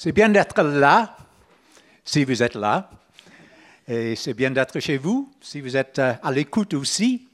C'est 0.00 0.12
bien 0.12 0.28
d'être 0.28 0.62
là, 0.62 1.16
si 2.04 2.22
vous 2.22 2.40
êtes 2.40 2.54
là. 2.54 2.88
Et 3.88 4.14
c'est 4.14 4.32
bien 4.32 4.52
d'être 4.52 4.78
chez 4.78 4.96
vous, 4.96 5.28
si 5.40 5.60
vous 5.60 5.76
êtes 5.76 5.98
euh, 5.98 6.14
à 6.22 6.30
l'écoute 6.30 6.72
aussi. 6.74 7.26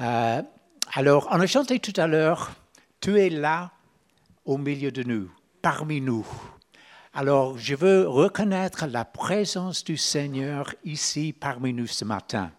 Euh, 0.00 0.40
alors, 0.94 1.28
on 1.30 1.38
a 1.38 1.46
chanté 1.46 1.78
tout 1.78 1.92
à 2.00 2.06
l'heure, 2.06 2.52
Tu 3.02 3.20
es 3.20 3.28
là 3.28 3.72
au 4.46 4.56
milieu 4.56 4.90
de 4.90 5.02
nous, 5.02 5.30
parmi 5.60 6.00
nous. 6.00 6.26
Alors, 7.12 7.58
je 7.58 7.74
veux 7.74 8.08
reconnaître 8.08 8.86
la 8.86 9.04
présence 9.04 9.84
du 9.84 9.98
Seigneur 9.98 10.74
ici 10.86 11.34
parmi 11.38 11.74
nous 11.74 11.86
ce 11.86 12.06
matin. 12.06 12.50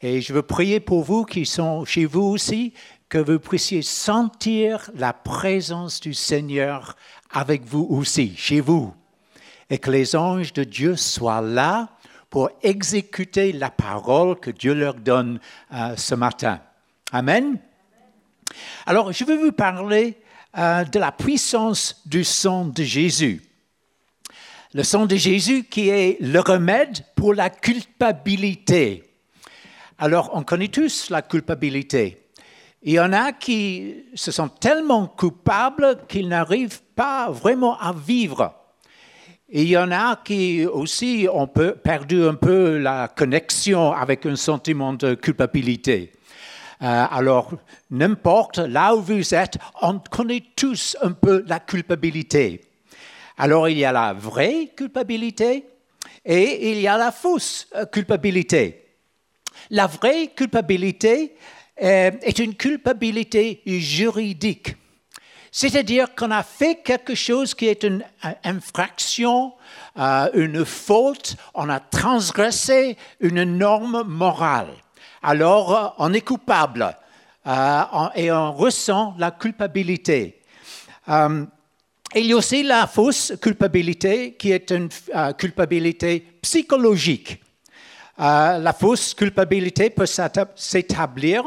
Et 0.00 0.22
je 0.22 0.32
veux 0.32 0.42
prier 0.42 0.80
pour 0.80 1.02
vous 1.02 1.26
qui 1.26 1.44
sont 1.44 1.84
chez 1.84 2.06
vous 2.06 2.22
aussi, 2.22 2.72
que 3.10 3.18
vous 3.18 3.38
puissiez 3.38 3.82
sentir 3.82 4.90
la 4.94 5.12
présence 5.12 6.00
du 6.00 6.14
Seigneur 6.14 6.96
avec 7.34 7.64
vous 7.64 7.86
aussi, 7.90 8.34
chez 8.36 8.60
vous, 8.60 8.94
et 9.68 9.78
que 9.78 9.90
les 9.90 10.14
anges 10.16 10.52
de 10.52 10.64
Dieu 10.64 10.96
soient 10.96 11.42
là 11.42 11.88
pour 12.30 12.50
exécuter 12.62 13.52
la 13.52 13.70
parole 13.70 14.38
que 14.40 14.50
Dieu 14.50 14.72
leur 14.72 14.94
donne 14.94 15.40
euh, 15.72 15.94
ce 15.96 16.14
matin. 16.14 16.60
Amen. 17.12 17.58
Alors, 18.86 19.12
je 19.12 19.24
vais 19.24 19.36
vous 19.36 19.52
parler 19.52 20.16
euh, 20.56 20.84
de 20.84 20.98
la 20.98 21.12
puissance 21.12 22.02
du 22.06 22.24
sang 22.24 22.66
de 22.66 22.82
Jésus. 22.82 23.42
Le 24.72 24.82
sang 24.82 25.06
de 25.06 25.16
Jésus 25.16 25.64
qui 25.64 25.88
est 25.88 26.20
le 26.20 26.40
remède 26.40 27.04
pour 27.14 27.34
la 27.34 27.50
culpabilité. 27.50 29.04
Alors, 29.98 30.30
on 30.34 30.42
connaît 30.42 30.68
tous 30.68 31.10
la 31.10 31.22
culpabilité. 31.22 32.28
Il 32.82 32.92
y 32.94 33.00
en 33.00 33.12
a 33.12 33.32
qui 33.32 34.04
se 34.14 34.30
sentent 34.30 34.60
tellement 34.60 35.06
coupables 35.06 35.98
qu'ils 36.08 36.28
n'arrivent 36.28 36.80
pas 36.94 37.30
vraiment 37.30 37.78
à 37.78 37.92
vivre. 37.92 38.54
Il 39.48 39.68
y 39.68 39.76
en 39.76 39.90
a 39.92 40.16
qui 40.24 40.66
aussi 40.66 41.28
ont 41.32 41.46
perdu 41.46 42.24
un 42.24 42.34
peu 42.34 42.78
la 42.78 43.08
connexion 43.08 43.92
avec 43.92 44.26
un 44.26 44.36
sentiment 44.36 44.94
de 44.94 45.14
culpabilité. 45.14 46.12
Euh, 46.82 47.06
alors, 47.10 47.52
n'importe 47.90 48.58
là 48.58 48.94
où 48.94 49.00
vous 49.00 49.34
êtes, 49.34 49.58
on 49.80 49.98
connaît 49.98 50.42
tous 50.56 50.96
un 51.02 51.12
peu 51.12 51.44
la 51.46 51.60
culpabilité. 51.60 52.62
Alors, 53.38 53.68
il 53.68 53.78
y 53.78 53.84
a 53.84 53.92
la 53.92 54.12
vraie 54.12 54.72
culpabilité 54.76 55.64
et 56.24 56.72
il 56.72 56.80
y 56.80 56.88
a 56.88 56.96
la 56.96 57.12
fausse 57.12 57.68
euh, 57.76 57.86
culpabilité. 57.86 58.82
La 59.70 59.86
vraie 59.86 60.28
culpabilité, 60.34 61.36
euh, 61.82 62.12
est 62.22 62.38
une 62.38 62.54
culpabilité 62.54 63.60
juridique. 63.66 64.76
C'est-à-dire 65.56 66.16
qu'on 66.16 66.32
a 66.32 66.42
fait 66.42 66.82
quelque 66.82 67.14
chose 67.14 67.54
qui 67.54 67.68
est 67.68 67.84
une 67.84 68.02
infraction, 68.42 69.52
euh, 69.96 70.28
une 70.34 70.64
faute, 70.64 71.36
on 71.54 71.68
a 71.68 71.78
transgressé 71.78 72.96
une 73.20 73.44
norme 73.44 74.02
morale. 74.04 74.72
Alors, 75.22 75.76
euh, 75.76 75.88
on 75.98 76.12
est 76.12 76.22
coupable 76.22 76.96
et 78.16 78.32
on 78.32 78.52
ressent 78.52 79.14
la 79.16 79.30
culpabilité. 79.30 80.40
il 81.06 81.46
y 82.26 82.32
a 82.32 82.36
aussi 82.36 82.64
la 82.64 82.88
fausse 82.88 83.34
culpabilité 83.40 84.34
qui 84.34 84.50
est 84.50 84.72
une 84.72 84.88
culpabilité 85.38 86.26
psychologique. 86.42 87.40
Euh, 88.20 88.58
la 88.58 88.72
fausse 88.72 89.12
culpabilité 89.12 89.90
peut 89.90 90.06
s'établir 90.06 91.44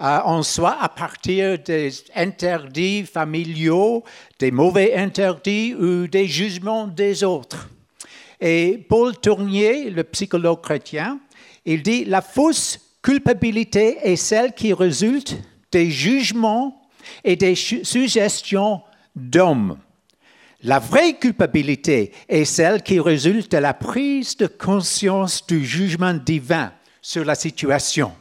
euh, 0.00 0.18
en 0.24 0.42
soi 0.42 0.76
à 0.80 0.88
partir 0.90 1.58
des 1.58 1.90
interdits 2.14 3.04
familiaux, 3.04 4.04
des 4.38 4.50
mauvais 4.50 4.94
interdits 4.94 5.74
ou 5.74 6.06
des 6.06 6.26
jugements 6.26 6.86
des 6.86 7.24
autres. 7.24 7.70
Et 8.40 8.84
Paul 8.88 9.16
Tournier, 9.16 9.88
le 9.88 10.04
psychologue 10.04 10.60
chrétien, 10.60 11.18
il 11.64 11.82
dit 11.82 12.04
la 12.04 12.20
fausse 12.20 12.78
culpabilité 13.00 13.96
est 14.02 14.16
celle 14.16 14.52
qui 14.52 14.74
résulte 14.74 15.36
des 15.72 15.90
jugements 15.90 16.82
et 17.24 17.36
des 17.36 17.54
suggestions 17.54 18.82
d'hommes. 19.14 19.78
La 20.62 20.78
vraie 20.78 21.14
culpabilité 21.14 22.12
est 22.28 22.44
celle 22.44 22.82
qui 22.82 23.00
résulte 23.00 23.52
de 23.52 23.58
la 23.58 23.72
prise 23.72 24.36
de 24.36 24.46
conscience 24.46 25.46
du 25.46 25.64
jugement 25.64 26.14
divin 26.14 26.72
sur 27.00 27.24
la 27.24 27.34
situation. 27.34 28.12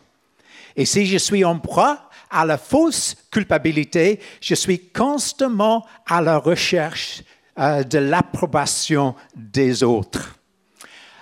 Et 0.76 0.86
si 0.86 1.06
je 1.06 1.18
suis 1.18 1.46
en 1.46 1.60
proie 1.60 2.10
à 2.30 2.46
la 2.46 2.58
fausse 2.58 3.16
culpabilité, 3.32 4.20
je 4.42 4.56
suis 4.56 4.90
constamment 4.90 5.86
à 6.06 6.22
la 6.22 6.38
recherche 6.38 7.24
euh, 7.58 7.84
de 7.84 8.00
l'approbation 8.00 9.16
des 9.36 9.84
autres. 9.84 10.38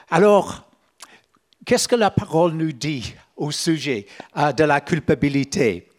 Alors, 0.10 0.68
qu'est-ce 1.66 1.88
que 1.88 1.96
la 1.96 2.10
parole 2.12 2.54
nous 2.54 2.72
dit 2.72 3.14
au 3.36 3.52
sujet 3.52 4.08
euh, 4.38 4.52
de 4.52 4.64
la 4.64 4.82
culpabilité? 4.82 5.90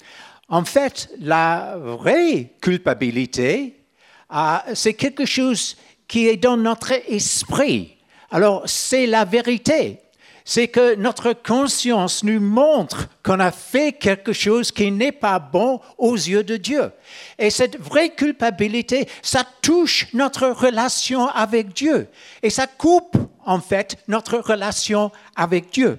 En 0.48 0.64
fait, 0.64 1.10
la 1.20 1.76
vraie 1.76 2.52
culpabilité, 2.60 3.84
ah, 4.28 4.64
c'est 4.74 4.94
quelque 4.94 5.24
chose 5.24 5.76
qui 6.08 6.28
est 6.28 6.36
dans 6.36 6.56
notre 6.56 6.92
esprit. 7.08 7.96
Alors, 8.30 8.62
c'est 8.66 9.06
la 9.06 9.24
vérité. 9.24 10.00
C'est 10.46 10.68
que 10.68 10.94
notre 10.96 11.32
conscience 11.32 12.22
nous 12.22 12.38
montre 12.38 13.08
qu'on 13.22 13.40
a 13.40 13.50
fait 13.50 13.92
quelque 13.92 14.34
chose 14.34 14.70
qui 14.70 14.90
n'est 14.90 15.10
pas 15.10 15.38
bon 15.38 15.80
aux 15.96 16.16
yeux 16.16 16.44
de 16.44 16.58
Dieu. 16.58 16.90
Et 17.38 17.48
cette 17.48 17.80
vraie 17.80 18.10
culpabilité, 18.10 19.08
ça 19.22 19.44
touche 19.62 20.06
notre 20.12 20.48
relation 20.48 21.28
avec 21.28 21.72
Dieu. 21.72 22.08
Et 22.42 22.50
ça 22.50 22.66
coupe, 22.66 23.16
en 23.46 23.58
fait, 23.60 23.96
notre 24.06 24.36
relation 24.36 25.10
avec 25.34 25.70
Dieu. 25.70 25.98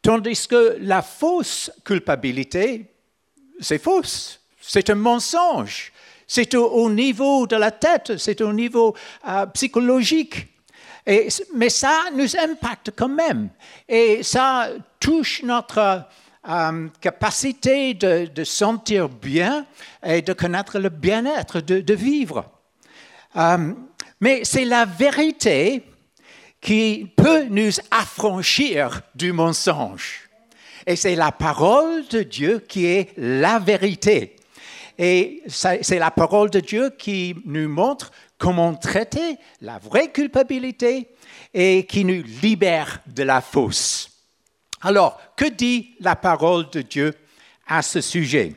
Tandis 0.00 0.46
que 0.48 0.78
la 0.80 1.02
fausse 1.02 1.70
culpabilité, 1.84 2.86
c'est 3.60 3.82
fausse. 3.82 4.40
C'est 4.60 4.90
un 4.90 4.94
mensonge. 4.94 5.92
C'est 6.26 6.54
au, 6.54 6.90
niveau 6.90 7.46
de 7.46 7.56
la 7.56 7.70
tête, 7.70 8.18
c'est 8.18 8.42
au 8.42 8.52
niveau 8.52 8.94
euh, 9.26 9.46
psychologique. 9.46 10.46
Mais 11.54 11.70
ça 11.70 12.04
nous 12.14 12.36
impacte 12.36 12.92
quand 12.96 13.08
même. 13.08 13.48
Et 13.88 14.22
ça 14.22 14.68
touche 15.00 15.42
notre 15.42 16.04
euh, 16.48 16.88
capacité 17.00 17.94
de, 17.94 18.44
sentir 18.44 19.08
bien 19.08 19.66
et 20.04 20.22
de 20.22 20.32
connaître 20.32 20.78
le 20.78 20.88
bien-être, 20.88 21.60
de, 21.60 21.94
vivre. 21.94 22.44
Euh, 23.36 23.72
mais 24.20 24.44
c'est 24.44 24.64
la 24.64 24.84
vérité 24.84 25.82
qui 26.60 27.10
peut 27.16 27.44
nous 27.44 27.70
affranchir 27.90 29.00
du 29.14 29.32
mensonge. 29.32 30.28
Et 30.86 30.96
c'est 30.96 31.16
la 31.16 31.32
parole 31.32 32.06
de 32.08 32.22
Dieu 32.22 32.64
qui 32.66 32.86
est 32.86 33.12
la 33.16 33.58
vérité. 33.58 34.36
Et 34.98 35.42
c'est 35.48 35.98
la 35.98 36.10
parole 36.10 36.50
de 36.50 36.60
Dieu 36.60 36.90
qui 36.98 37.36
nous 37.44 37.68
montre 37.68 38.10
comment 38.38 38.74
traiter 38.74 39.38
la 39.60 39.78
vraie 39.78 40.10
culpabilité 40.10 41.08
et 41.52 41.84
qui 41.86 42.04
nous 42.04 42.22
libère 42.42 43.00
de 43.06 43.22
la 43.22 43.40
fausse. 43.40 44.10
Alors, 44.80 45.20
que 45.36 45.46
dit 45.46 45.96
la 46.00 46.14
parole 46.16 46.70
de 46.70 46.82
Dieu 46.82 47.14
à 47.66 47.82
ce 47.82 48.00
sujet? 48.00 48.54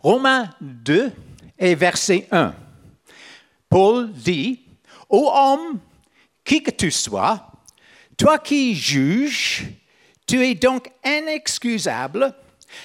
Romains 0.00 0.50
2 0.60 1.12
et 1.58 1.74
verset 1.74 2.26
1. 2.30 2.54
Paul 3.68 4.12
dit, 4.12 4.60
Ô 5.08 5.30
homme, 5.32 5.78
qui 6.44 6.62
que 6.62 6.70
tu 6.70 6.90
sois, 6.90 7.50
toi 8.16 8.38
qui 8.38 8.74
juges, 8.74 9.66
tu 10.26 10.44
es 10.44 10.54
donc 10.54 10.90
inexcusable, 11.04 12.34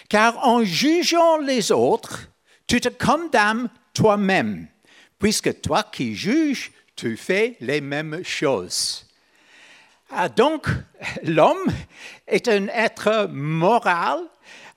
car 0.07 0.45
en 0.47 0.63
jugeant 0.63 1.38
les 1.38 1.72
autres, 1.72 2.29
tu 2.67 2.79
te 2.79 2.89
condamnes 2.89 3.69
toi-même, 3.94 4.67
puisque 5.19 5.62
toi 5.62 5.84
qui 5.84 6.16
juges, 6.16 6.72
tu 6.96 7.18
fais 7.18 7.56
les 7.59 7.82
mêmes 7.82 8.23
choses. 8.23 9.05
Ah, 10.11 10.28
donc, 10.28 10.67
l'homme 11.23 11.72
est 12.28 12.47
un 12.47 12.67
être 12.67 13.28
moral 13.32 14.22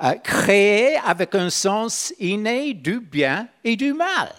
euh, 0.03 0.15
créé 0.15 0.97
avec 1.05 1.35
un 1.35 1.49
sens 1.49 2.13
inné 2.19 2.75
du 2.75 3.01
bien 3.01 3.49
et 3.65 3.77
du 3.77 3.93
mal. 3.93 4.33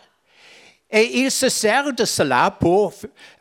Et 0.92 1.22
il 1.22 1.32
se 1.32 1.50
sert 1.50 1.92
de 1.94 2.06
cela 2.06 2.52
pour 2.52 2.94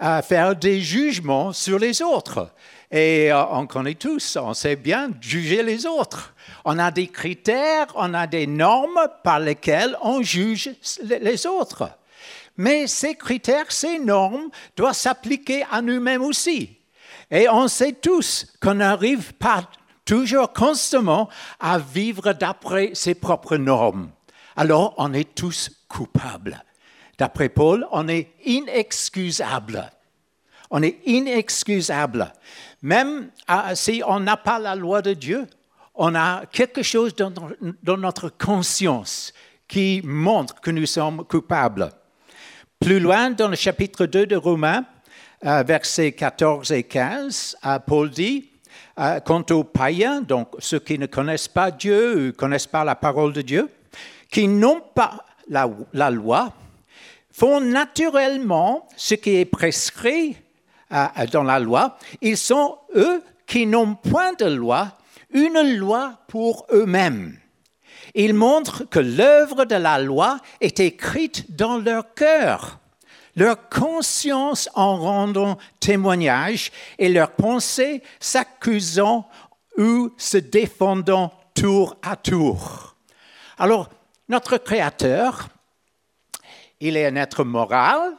euh, 0.02 0.22
faire 0.22 0.56
des 0.56 0.80
jugements 0.80 1.52
sur 1.52 1.78
les 1.78 2.00
autres. 2.00 2.50
Et 2.90 3.30
euh, 3.30 3.44
on 3.50 3.66
connaît 3.66 3.94
tous, 3.94 4.38
on 4.40 4.54
sait 4.54 4.76
bien 4.76 5.10
juger 5.20 5.62
les 5.62 5.84
autres. 5.84 6.32
On 6.64 6.78
a 6.78 6.90
des 6.90 7.08
critères, 7.08 7.88
on 7.94 8.14
a 8.14 8.26
des 8.26 8.46
normes 8.46 9.08
par 9.22 9.40
lesquelles 9.40 9.96
on 10.02 10.22
juge 10.22 10.70
les 11.02 11.46
autres. 11.46 11.90
Mais 12.56 12.86
ces 12.86 13.14
critères, 13.14 13.70
ces 13.70 13.98
normes 13.98 14.50
doivent 14.76 14.96
s'appliquer 14.96 15.64
à 15.70 15.80
nous-mêmes 15.82 16.22
aussi. 16.22 16.78
Et 17.30 17.48
on 17.48 17.68
sait 17.68 17.92
tous 17.92 18.46
qu'on 18.60 18.74
n'arrive 18.74 19.32
pas 19.34 19.68
toujours 20.04 20.52
constamment 20.52 21.28
à 21.60 21.78
vivre 21.78 22.32
d'après 22.32 22.90
ses 22.94 23.14
propres 23.14 23.56
normes. 23.56 24.10
Alors 24.56 24.94
on 24.98 25.12
est 25.14 25.34
tous 25.34 25.70
coupables. 25.88 26.62
D'après 27.18 27.48
Paul, 27.48 27.86
on 27.90 28.08
est 28.08 28.32
inexcusable. 28.44 29.90
On 30.70 30.82
est 30.82 30.98
inexcusable. 31.04 32.32
Même 32.82 33.30
euh, 33.50 33.74
si 33.74 34.02
on 34.06 34.20
n'a 34.20 34.36
pas 34.36 34.58
la 34.58 34.74
loi 34.74 35.02
de 35.02 35.12
Dieu, 35.12 35.46
on 35.94 36.14
a 36.14 36.46
quelque 36.46 36.82
chose 36.82 37.14
dans, 37.14 37.32
notre 37.96 38.30
conscience 38.30 39.32
qui 39.68 40.00
montre 40.04 40.60
que 40.60 40.70
nous 40.70 40.86
sommes 40.86 41.24
coupables. 41.24 41.90
Plus 42.82 42.98
loin, 42.98 43.30
dans 43.30 43.46
le 43.46 43.54
chapitre 43.54 44.06
2 44.06 44.26
de 44.26 44.34
Romains, 44.34 44.84
euh, 45.46 45.62
versets 45.62 46.10
14 46.10 46.72
et 46.72 46.82
15, 46.82 47.56
euh, 47.64 47.78
Paul 47.78 48.10
dit, 48.10 48.50
quant 49.24 49.44
aux 49.50 49.62
païens, 49.62 50.20
donc 50.20 50.48
ceux 50.58 50.80
qui 50.80 50.98
ne 50.98 51.06
connaissent 51.06 51.46
pas 51.46 51.70
Dieu, 51.70 52.26
ne 52.26 52.30
connaissent 52.32 52.66
pas 52.66 52.82
la 52.82 52.96
parole 52.96 53.32
de 53.32 53.40
Dieu, 53.40 53.68
qui 54.28 54.48
n'ont 54.48 54.80
pas 54.80 55.24
la, 55.48 56.10
loi, 56.10 56.52
font 57.30 57.60
naturellement 57.60 58.88
ce 58.96 59.14
qui 59.14 59.36
est 59.36 59.44
prescrit 59.44 60.36
dans 60.90 61.44
la 61.44 61.60
loi. 61.60 61.96
Ils 62.20 62.36
sont, 62.36 62.78
eux, 62.96 63.22
qui 63.46 63.64
n'ont 63.64 63.94
point 63.94 64.32
de 64.32 64.46
loi, 64.46 64.98
une 65.32 65.76
loi 65.76 66.18
pour 66.26 66.66
eux-mêmes. 66.72 67.38
Ils 68.14 68.34
montrent 68.34 68.84
que 68.84 68.98
l'œuvre 68.98 69.64
de 69.64 69.74
la 69.74 69.98
loi 69.98 70.38
est 70.60 70.80
écrite 70.80 71.56
dans 71.56 71.78
leur 71.78 72.14
cœur, 72.14 72.78
leur 73.36 73.68
conscience 73.68 74.68
en 74.74 74.96
rendant 74.96 75.58
témoignage 75.80 76.70
et 76.98 77.08
leurs 77.08 77.32
pensées 77.32 78.02
s'accusant 78.20 79.28
ou 79.78 80.10
se 80.18 80.36
défendant 80.36 81.32
tour 81.54 81.96
à 82.02 82.16
tour. 82.16 82.94
Alors, 83.58 83.88
notre 84.28 84.58
Créateur, 84.58 85.48
il 86.80 86.96
est 86.96 87.06
un 87.06 87.16
être 87.16 87.44
moral, 87.44 88.12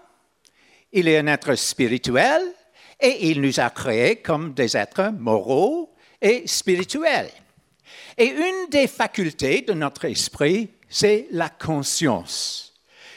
il 0.91 1.07
est 1.07 1.17
un 1.17 1.27
être 1.27 1.55
spirituel, 1.55 2.41
et 2.99 3.29
il 3.29 3.41
nous 3.41 3.59
a 3.59 3.69
créés 3.69 4.17
comme 4.17 4.53
des 4.53 4.77
êtres 4.77 5.11
moraux 5.11 5.93
et 6.21 6.47
spirituels. 6.47 7.29
Et 8.17 8.27
une 8.27 8.69
des 8.69 8.87
facultés 8.87 9.61
de 9.61 9.73
notre 9.73 10.05
esprit, 10.05 10.69
c'est 10.89 11.27
la 11.31 11.49
conscience. 11.49 12.73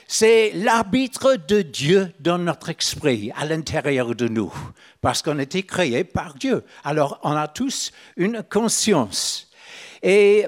C'est 0.08 0.52
l'arbitre 0.54 1.36
de 1.48 1.62
Dieu 1.62 2.12
dans 2.20 2.38
notre 2.38 2.70
esprit, 2.70 3.32
à 3.36 3.44
l'intérieur 3.44 4.14
de 4.14 4.28
nous, 4.28 4.52
parce 5.00 5.20
qu'on 5.20 5.38
a 5.38 5.42
été 5.42 5.64
créés 5.64 6.04
par 6.04 6.34
Dieu. 6.34 6.64
Alors, 6.84 7.18
on 7.24 7.32
a 7.32 7.48
tous 7.48 7.90
une 8.16 8.42
conscience. 8.48 9.50
Et 10.02 10.46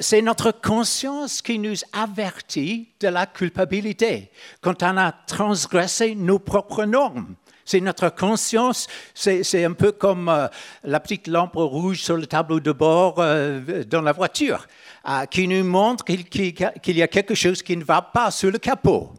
c'est 0.00 0.22
notre 0.22 0.52
conscience 0.52 1.42
qui 1.42 1.58
nous 1.58 1.76
avertit 1.92 2.88
de 3.00 3.08
la 3.08 3.26
culpabilité 3.26 4.30
quand 4.60 4.82
on 4.82 4.96
a 4.96 5.12
transgressé 5.12 6.14
nos 6.14 6.38
propres 6.38 6.84
normes. 6.84 7.34
C'est 7.70 7.80
notre 7.80 8.08
conscience, 8.08 8.88
c'est 9.14 9.64
un 9.64 9.74
peu 9.74 9.92
comme 9.92 10.28
euh, 10.28 10.48
la 10.82 10.98
petite 10.98 11.28
lampe 11.28 11.54
rouge 11.54 12.02
sur 12.02 12.16
le 12.16 12.26
tableau 12.26 12.58
de 12.58 12.72
bord 12.72 13.18
euh, 13.18 13.84
dans 13.84 14.02
la 14.02 14.10
voiture, 14.10 14.66
euh, 15.08 15.24
qui 15.26 15.46
nous 15.46 15.62
montre 15.62 16.04
qu'il 16.04 16.96
y 16.96 17.02
a 17.02 17.06
quelque 17.06 17.36
chose 17.36 17.62
qui 17.62 17.76
ne 17.76 17.84
va 17.84 18.02
pas 18.02 18.32
sur 18.32 18.50
le 18.50 18.58
capot. 18.58 19.12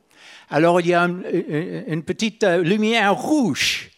Alors 0.50 0.82
il 0.82 0.88
y 0.88 0.94
a 0.94 1.04
une, 1.04 2.04
petite 2.04 2.44
lumière 2.44 3.16
rouge. 3.16 3.90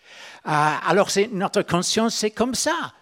alors 0.45 1.09
notre 1.31 1.63
conscience, 1.63 2.13
c'est 2.13 2.29
comme 2.29 2.53
ça. 2.53 2.94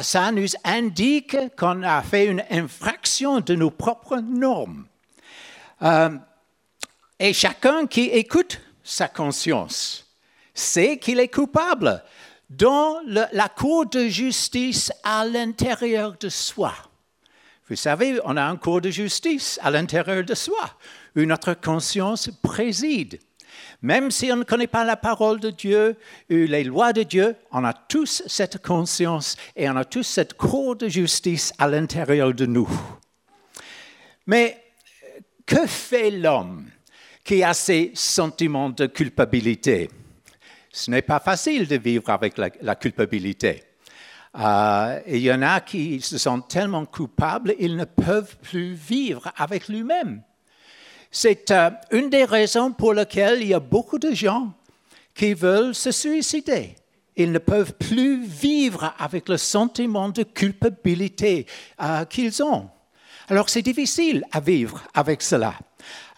ça 0.00 0.32
nous 0.32 0.48
indique 0.64 1.36
qu'on 1.58 1.82
a 1.82 2.00
fait 2.00 2.24
une 2.24 2.42
infraction 2.50 3.40
de 3.40 3.54
nos 3.54 3.70
propres 3.70 4.16
normes. 4.16 4.86
et 7.18 7.34
chacun 7.34 7.86
qui 7.86 8.04
écoute 8.04 8.62
sa 8.82 9.08
conscience, 9.08 10.05
c'est 10.56 10.96
qu'il 10.96 11.20
est 11.20 11.32
coupable 11.32 12.02
dans 12.48 13.00
la 13.06 13.48
cour 13.48 13.86
de 13.86 14.08
justice 14.08 14.90
à 15.04 15.24
l'intérieur 15.24 16.16
de 16.18 16.28
soi. 16.28 16.72
Vous 17.68 17.76
savez, 17.76 18.18
on 18.24 18.36
a 18.36 18.44
un 18.44 18.56
cours 18.56 18.80
de 18.80 18.90
justice 18.90 19.60
à 19.62 19.70
l'intérieur 19.70 20.24
de 20.24 20.34
soi, 20.34 20.76
où 21.14 21.20
notre 21.20 21.54
conscience 21.54 22.30
préside. 22.42 23.18
Même 23.82 24.10
si 24.10 24.32
on 24.32 24.36
ne 24.36 24.44
connaît 24.44 24.66
pas 24.66 24.84
la 24.84 24.96
parole 24.96 25.40
de 25.40 25.50
Dieu 25.50 25.96
ou 26.30 26.34
les 26.34 26.64
lois 26.64 26.92
de 26.92 27.02
Dieu, 27.02 27.36
on 27.52 27.64
a 27.64 27.74
tous 27.74 28.22
cette 28.26 28.62
conscience 28.62 29.36
et 29.54 29.68
on 29.68 29.76
a 29.76 29.84
tous 29.84 30.04
cette 30.04 30.34
cour 30.34 30.76
de 30.76 30.88
justice 30.88 31.52
à 31.58 31.68
l'intérieur 31.68 32.32
de 32.32 32.46
nous. 32.46 32.68
Mais 34.26 34.62
que 35.44 35.66
fait 35.66 36.10
l'homme 36.10 36.70
qui 37.22 37.42
a 37.42 37.52
ces 37.52 37.90
sentiments 37.94 38.70
de 38.70 38.86
culpabilité? 38.86 39.90
Ce 40.76 40.90
n'est 40.90 41.02
pas 41.02 41.20
facile 41.20 41.66
de 41.66 41.76
vivre 41.76 42.10
avec 42.10 42.36
la, 42.36 42.74
culpabilité. 42.74 43.62
Euh, 44.38 45.00
il 45.06 45.20
y 45.20 45.32
en 45.32 45.40
a 45.40 45.60
qui 45.60 46.02
se 46.02 46.18
sentent 46.18 46.48
tellement 46.48 46.84
coupables, 46.84 47.54
ils 47.58 47.76
ne 47.76 47.86
peuvent 47.86 48.36
plus 48.42 48.74
vivre 48.74 49.32
avec 49.38 49.68
lui-même. 49.68 50.20
C'est 51.10 51.50
euh, 51.50 51.70
une 51.92 52.10
des 52.10 52.24
raisons 52.24 52.72
pour 52.72 52.92
lesquelles 52.92 53.40
il 53.40 53.48
y 53.48 53.54
a 53.54 53.60
beaucoup 53.60 53.98
de 53.98 54.12
gens 54.12 54.52
qui 55.14 55.32
veulent 55.32 55.74
se 55.74 55.90
suicider. 55.90 56.74
Ils 57.16 57.32
ne 57.32 57.38
peuvent 57.38 57.72
plus 57.72 58.22
vivre 58.22 58.92
avec 58.98 59.30
le 59.30 59.38
sentiment 59.38 60.10
de 60.10 60.24
culpabilité 60.24 61.46
euh, 61.82 62.04
qu'ils 62.04 62.42
ont. 62.42 62.68
Alors 63.28 63.48
c'est 63.48 63.62
difficile 63.62 64.26
à 64.30 64.40
vivre 64.40 64.82
avec 64.92 65.22
cela. 65.22 65.54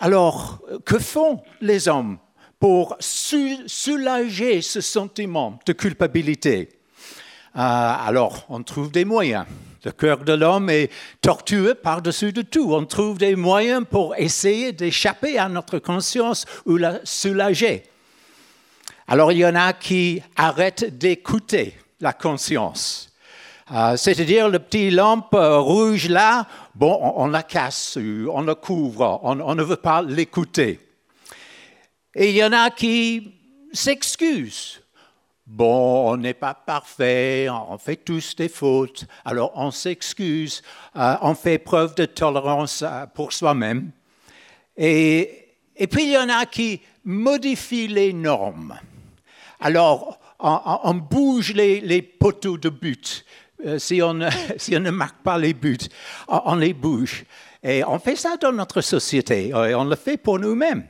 Alors, 0.00 0.60
que 0.84 0.98
font 0.98 1.42
les 1.60 1.86
hommes? 1.86 2.18
Pour 2.58 2.96
soulager 3.00 4.62
ce 4.62 4.80
sentiment 4.80 5.58
de 5.64 5.72
culpabilité. 5.72 6.68
Euh, 7.56 7.60
alors, 7.60 8.44
on 8.48 8.62
trouve 8.62 8.90
des 8.90 9.04
moyens. 9.04 9.46
Le 9.84 9.92
cœur 9.92 10.18
de 10.18 10.32
l'homme 10.32 10.70
est 10.70 10.90
tortueux 11.20 11.74
par-dessus 11.74 12.32
de 12.32 12.42
tout. 12.42 12.74
On 12.74 12.84
trouve 12.84 13.18
des 13.18 13.36
moyens 13.36 13.84
pour 13.88 14.16
essayer 14.16 14.72
d'échapper 14.72 15.38
à 15.38 15.48
notre 15.48 15.78
conscience 15.78 16.44
ou 16.66 16.76
la 16.76 17.00
soulager. 17.04 17.84
Alors, 19.06 19.32
il 19.32 19.38
y 19.38 19.46
en 19.46 19.54
a 19.54 19.72
qui 19.72 20.20
arrêtent 20.36 20.98
d'écouter 20.98 21.74
la 22.00 22.12
conscience. 22.12 23.10
Euh, 23.72 23.96
c'est-à-dire, 23.96 24.48
le 24.48 24.58
petit 24.58 24.90
lampe 24.90 25.34
rouge 25.34 26.08
là, 26.08 26.46
bon, 26.74 26.98
on, 27.16 27.28
la 27.28 27.42
casse, 27.42 27.96
on 27.98 28.42
la 28.42 28.54
couvre, 28.56 29.20
on 29.22 29.54
ne 29.54 29.62
veut 29.62 29.76
pas 29.76 30.02
l'écouter. 30.02 30.87
Et 32.20 32.30
il 32.30 32.36
y 32.36 32.42
en 32.42 32.52
a 32.52 32.68
qui 32.70 33.32
s'excusent. 33.72 34.80
Bon, 35.46 36.10
on 36.10 36.16
n'est 36.16 36.34
pas 36.34 36.52
parfait, 36.52 37.46
on 37.48 37.78
fait 37.78 37.94
tous 37.94 38.34
des 38.34 38.48
fautes, 38.48 39.06
alors 39.24 39.52
on 39.54 39.70
s'excuse, 39.70 40.60
euh, 40.96 41.14
on 41.22 41.36
fait 41.36 41.58
preuve 41.58 41.94
de 41.94 42.06
tolérance 42.06 42.82
euh, 42.82 43.06
pour 43.06 43.32
soi-même. 43.32 43.92
Et, 44.76 45.46
et, 45.76 45.86
puis 45.86 46.06
il 46.06 46.10
y 46.10 46.18
en 46.18 46.28
a 46.28 46.44
qui 46.44 46.80
modifient 47.04 47.86
les 47.86 48.12
normes. 48.12 48.76
Alors, 49.60 50.18
on, 50.40 50.94
bouge 50.94 51.52
les, 51.54 52.02
poteaux 52.02 52.58
de 52.58 52.68
but. 52.68 53.24
Euh, 53.64 53.78
si, 53.78 54.02
on, 54.02 54.18
si, 54.56 54.76
on, 54.76 54.80
ne 54.80 54.90
marque 54.90 55.22
pas 55.22 55.38
les 55.38 55.54
buts, 55.54 55.78
on, 56.26 56.56
les 56.56 56.74
bouge. 56.74 57.24
Et 57.62 57.84
on 57.84 58.00
fait 58.00 58.16
ça 58.16 58.36
dans 58.36 58.52
notre 58.52 58.80
société, 58.80 59.50
et 59.50 59.74
on 59.76 59.84
le 59.84 59.96
fait 59.96 60.16
pour 60.16 60.40
nous-mêmes. 60.40 60.84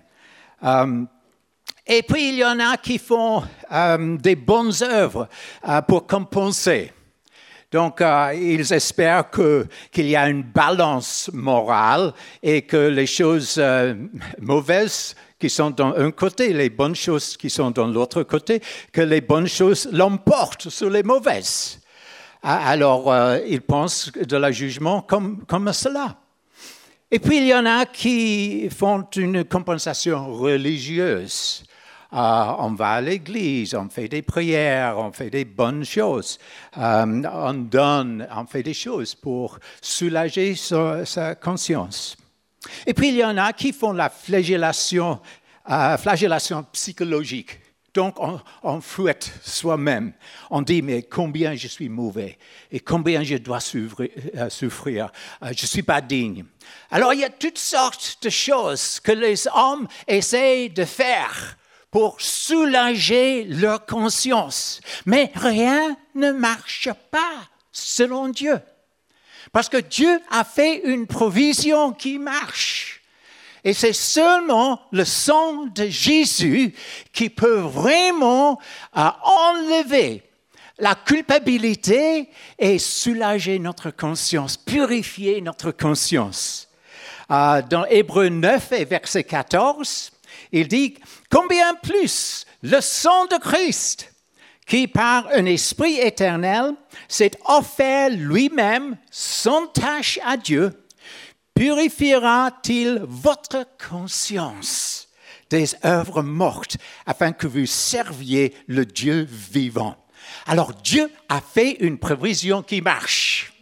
Et 1.91 2.03
puis, 2.03 2.29
il 2.29 2.35
y 2.35 2.45
en 2.45 2.61
a 2.61 2.77
qui 2.77 2.99
font 2.99 3.43
euh, 3.73 4.19
des 4.19 4.37
bonnes 4.37 4.75
œuvres 4.83 5.27
euh, 5.67 5.81
pour 5.81 6.07
compenser. 6.07 6.93
Donc, 7.73 8.03
euh, 8.03 8.35
ils 8.35 8.71
espèrent 8.75 9.31
qu'il 9.31 10.07
y 10.07 10.15
a 10.15 10.29
une 10.29 10.43
balance 10.43 11.31
morale 11.33 12.13
et 12.43 12.61
que 12.63 12.77
les 12.77 13.07
choses 13.07 13.61
mauvaises 14.39 15.17
qui 15.39 15.49
sont 15.49 15.71
d'un 15.71 15.95
un 15.97 16.11
côté, 16.11 16.53
les 16.53 16.69
bonnes 16.69 16.95
choses 16.95 17.39
qui 17.39 17.49
sont 17.49 17.71
dans 17.71 17.87
l'autre 17.87 18.23
côté, 18.23 18.61
que 18.93 19.01
les 19.01 19.23
bonnes 19.23 19.49
choses 19.49 19.89
l'emportent 19.91 20.69
sur 20.69 20.91
les 20.91 21.03
mauvaises. 21.03 21.81
Alors, 22.43 23.15
ils 23.47 23.63
pensent 23.63 24.13
de 24.13 24.37
la 24.37 24.53
jugement 24.53 25.01
comme, 25.01 25.45
comme 25.47 25.73
cela. 25.73 26.17
Et 27.11 27.19
puis, 27.19 27.39
il 27.39 27.47
y 27.47 27.55
en 27.55 27.65
a 27.65 27.87
qui 27.87 28.69
font 28.71 29.07
une 29.17 29.45
compensation 29.45 30.35
religieuse. 30.35 31.65
Euh, 32.11 32.53
on 32.59 32.73
va 32.73 32.93
à 32.93 33.01
l'église, 33.03 33.75
on 33.75 33.91
fait 33.91 34.09
des 34.09 34.23
prières, 34.23 34.97
on 34.99 35.13
fait 35.13 35.29
des 35.29 35.45
bonnes 35.45 35.85
choses, 35.85 36.39
euh, 36.79 37.23
on 37.31 37.53
donne, 37.53 38.27
on 38.35 38.47
fait 38.47 38.63
des 38.63 38.73
choses 38.73 39.15
pour 39.15 39.59
soulager 39.83 40.55
sa, 40.55 41.35
conscience. 41.35 42.17
Et 42.87 42.95
puis 42.95 43.11
il 43.11 43.17
y 43.17 43.25
en 43.25 43.37
a 43.37 43.53
qui 43.53 43.75
font 43.75 43.93
la 43.93 44.09
flagellation, 44.09 45.21
euh, 45.71 45.97
psychologique. 46.73 47.61
Donc 47.93 48.17
on, 48.63 48.81
fouette 48.81 49.31
soi-même. 49.43 50.13
On 50.51 50.63
dit, 50.63 50.81
mais 50.81 51.03
combien 51.03 51.55
je 51.55 51.69
suis 51.69 51.91
mauvais 51.91 52.39
et 52.71 52.81
combien 52.81 53.23
je 53.23 53.37
dois 53.37 53.59
euh, 53.59 54.49
souffrir. 54.49 55.13
Je 55.43 55.49
ne 55.49 55.55
suis 55.55 55.83
pas 55.83 56.01
digne. 56.01 56.45
Alors 56.91 57.13
il 57.13 57.21
y 57.21 57.25
a 57.25 57.31
toutes 57.31 57.59
sortes 57.59 58.17
de 58.23 58.31
choses 58.31 58.99
que 59.01 59.13
les 59.13 59.47
hommes 59.55 59.87
essaient 60.07 60.71
de 60.71 60.87
faire 60.87 61.59
pour 61.91 62.21
soulager 62.21 63.45
leur 63.45 63.87
conscience. 63.87 64.81
Mais 65.07 65.31
rien 65.35 65.97
ne 66.15 66.33
marche 66.33 66.89
pas 67.11 67.49
selon 67.73 68.29
Dieu. 68.29 68.61
Parce 69.53 69.69
que 69.69 69.79
Dieu 69.79 70.21
a 70.31 70.45
fait 70.45 70.83
une 70.85 71.07
provision 71.07 71.93
qui 71.93 72.19
marche. 72.19 73.03
Et 73.65 73.73
c'est 73.73 73.93
seulement 73.93 74.81
le 74.93 75.05
sang 75.05 75.67
de 75.67 75.87
Jésus 75.87 76.75
qui 77.13 77.29
peut 77.29 77.61
vraiment 77.61 78.61
euh, 78.97 79.09
enlever 79.23 80.23
la 80.79 80.95
culpabilité 80.95 82.29
et 82.59 82.79
soulager 82.79 83.59
notre 83.59 83.91
conscience, 83.91 84.57
purifier 84.57 85.41
notre 85.41 85.73
conscience. 85.73 86.69
Euh, 87.31 87.63
dans 87.63 87.85
Hébreu 87.87 88.29
9 88.29 88.73
et 88.73 88.85
verset 88.85 89.25
14, 89.25 90.13
il 90.53 90.69
dit, 90.69 90.95
combien 91.31 91.75
plus 91.75 92.47
le 92.63 92.81
sang 92.81 93.27
de 93.27 93.39
Christ, 93.39 94.13
qui 94.67 94.87
par 94.87 95.29
un 95.29 95.47
esprit 95.47 95.99
éternel 95.99 96.75
s'est 97.09 97.33
offert 97.47 98.11
lui-même 98.11 98.97
sans 99.11 99.67
tâche 99.69 100.19
à 100.25 100.37
Dieu, 100.37 100.73
purifiera-t-il 101.55 103.01
votre 103.05 103.67
conscience 103.89 105.09
des 105.51 105.75
œuvres 105.85 106.23
mortes 106.23 106.77
afin 107.07 107.33
que 107.33 107.47
vous 107.47 107.67
serviez 107.67 108.55
le 108.67 108.85
Dieu 108.85 109.27
vivant? 109.29 109.97
Alors 110.47 110.73
Dieu 110.75 111.11
a 111.29 111.41
fait 111.41 111.79
une 111.81 111.99
prévision 111.99 112.63
qui 112.63 112.81
marche, 112.81 113.53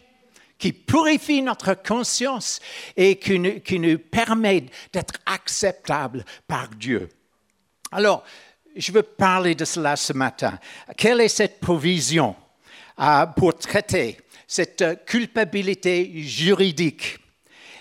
qui 0.59 0.73
purifie 0.73 1.43
notre 1.43 1.75
conscience 1.75 2.61
et 2.97 3.17
qui 3.17 3.39
nous, 3.39 3.99
permet 3.99 4.65
d'être 4.93 5.15
acceptable 5.27 6.25
par 6.47 6.69
Dieu. 6.69 7.09
Alors, 7.93 8.25
je 8.75 8.93
veux 8.93 9.03
parler 9.03 9.55
de 9.55 9.65
cela 9.65 9.97
ce 9.97 10.13
matin. 10.13 10.59
Quelle 10.97 11.21
est 11.21 11.29
cette 11.29 11.61
provision 11.61 12.35
euh, 12.99 13.27
pour 13.27 13.57
traiter 13.57 14.19
cette 14.47 15.05
culpabilité 15.05 16.23
juridique 16.23 17.19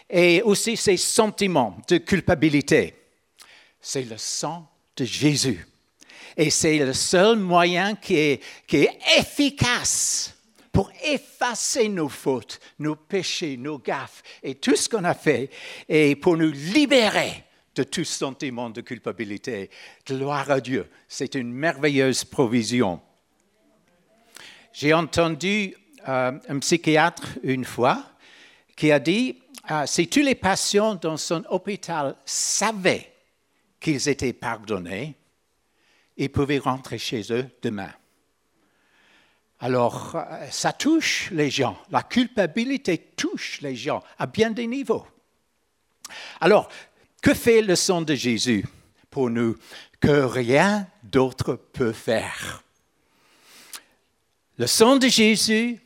et 0.09 0.41
aussi 0.41 0.77
ces 0.77 0.97
sentiments 0.97 1.77
de 1.87 1.97
culpabilité? 1.97 2.93
C'est 3.81 4.03
le 4.03 4.17
sang 4.17 4.69
de 4.95 5.05
Jésus. 5.05 5.65
Et 6.37 6.49
c'est 6.49 6.79
le 6.79 6.93
seul 6.93 7.37
moyen 7.37 7.95
qui 7.95 8.15
est 8.17 8.41
efficace 9.17 10.34
pour 10.75 10.91
effacer 11.05 11.87
nos 11.87 12.09
fautes, 12.09 12.59
nos 12.79 12.97
péchés, 12.97 13.55
nos 13.55 13.79
gaffes 13.79 14.21
et 14.43 14.55
tout 14.55 14.75
ce 14.75 14.89
qu'on 14.89 15.05
a 15.05 15.13
fait, 15.13 15.49
et 15.87 16.17
pour 16.17 16.35
nous 16.35 16.51
libérer 16.51 17.45
de 17.75 17.83
tout 17.83 18.03
sentiment 18.03 18.69
de 18.69 18.81
culpabilité. 18.81 19.69
Gloire 20.05 20.51
à 20.51 20.59
Dieu, 20.59 20.89
c'est 21.07 21.35
une 21.35 21.53
merveilleuse 21.53 22.25
provision. 22.25 22.99
J'ai 24.73 24.93
entendu 24.93 25.73
euh, 26.09 26.33
un 26.49 26.59
psychiatre 26.59 27.39
une 27.43 27.63
fois 27.63 28.03
qui 28.75 28.91
a 28.91 28.99
dit 28.99 29.39
ah, 29.63 29.87
si 29.87 30.09
tous 30.09 30.23
les 30.23 30.35
patients 30.35 30.95
dans 30.95 31.15
son 31.15 31.45
hôpital 31.49 32.17
savaient 32.25 33.13
qu'ils 33.79 34.09
étaient 34.09 34.33
pardonnés, 34.33 35.15
ils 36.17 36.29
pouvaient 36.29 36.59
rentrer 36.59 36.97
chez 36.97 37.31
eux 37.31 37.49
demain. 37.61 37.93
Alors, 39.59 40.15
euh, 40.15 40.47
ça 40.51 40.73
touche 40.73 41.29
les 41.31 41.49
gens. 41.49 41.77
La 41.89 42.03
culpabilité 42.03 42.97
touche 43.15 43.61
les 43.61 43.75
gens 43.75 44.03
à 44.17 44.25
bien 44.25 44.51
des 44.51 44.67
niveaux. 44.67 45.05
Alors, 46.41 46.69
que 47.21 47.33
fait 47.33 47.61
le 47.61 47.75
sang 47.75 48.01
de 48.01 48.13
Jésus 48.13 48.65
pour 49.09 49.29
nous 49.29 49.55
que 49.99 50.23
rien 50.23 50.87
d'autre 51.03 51.55
peut 51.55 51.93
faire? 51.93 52.63
Le 54.57 54.67
sang 54.67 54.97
de 54.97 55.07
Jésus 55.07 55.79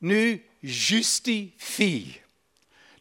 nous 0.00 0.38
justifie 0.62 2.18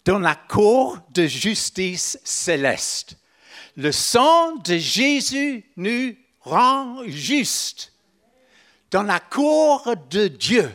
dans 0.05 0.19
la 0.19 0.35
cour 0.35 0.97
de 1.11 1.27
justice 1.27 2.19
céleste. 2.23 3.17
Le 3.75 3.91
sang 3.91 4.55
de 4.57 4.77
Jésus 4.77 5.65
nous 5.77 6.15
rend 6.41 7.03
juste 7.05 7.93
dans 8.91 9.03
la 9.03 9.19
cour 9.19 9.93
de 10.09 10.27
Dieu. 10.27 10.69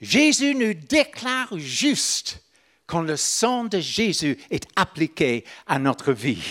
Jésus 0.00 0.54
nous 0.54 0.74
déclare 0.74 1.58
juste 1.58 2.42
quand 2.86 3.02
le 3.02 3.16
sang 3.16 3.64
de 3.64 3.80
Jésus 3.80 4.38
est 4.50 4.66
appliqué 4.76 5.44
à 5.66 5.78
notre 5.78 6.12
vie. 6.12 6.42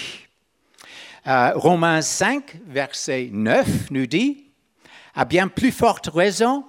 Euh, 1.28 1.52
Romains 1.56 2.02
5, 2.02 2.62
verset 2.66 3.30
9 3.32 3.92
nous 3.92 4.08
dit, 4.08 4.46
à 5.14 5.26
bien 5.26 5.48
plus 5.48 5.72
forte 5.72 6.08
raison, 6.08 6.66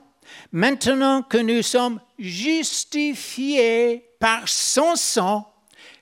maintenant 0.50 1.22
que 1.22 1.38
nous 1.38 1.62
sommes 1.62 2.00
justifiés 2.18 4.04
par 4.18 4.48
son 4.48 4.94
sang, 4.96 5.50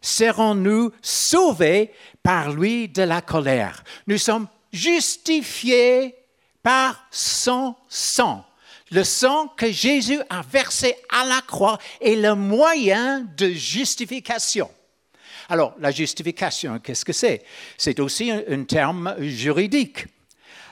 serons-nous 0.00 0.90
sauvés 1.02 1.92
par 2.22 2.52
lui 2.52 2.88
de 2.88 3.02
la 3.02 3.20
colère. 3.20 3.84
Nous 4.06 4.18
sommes 4.18 4.49
justifiés 4.72 6.16
par 6.62 7.07
son 7.11 7.75
sang. 7.88 8.45
Le 8.90 9.05
sang 9.05 9.49
que 9.57 9.71
Jésus 9.71 10.21
a 10.29 10.43
versé 10.43 10.97
à 11.11 11.25
la 11.25 11.40
croix 11.43 11.79
est 12.00 12.17
le 12.17 12.35
moyen 12.35 13.21
de 13.37 13.49
justification. 13.50 14.69
Alors, 15.49 15.75
la 15.81 15.90
justification, 15.90 16.79
qu'est-ce 16.79 17.05
que 17.05 17.12
c'est? 17.12 17.43
C'est 17.76 18.00
aussi 18.00 18.31
un, 18.31 18.64
terme 18.64 19.14
juridique. 19.21 20.07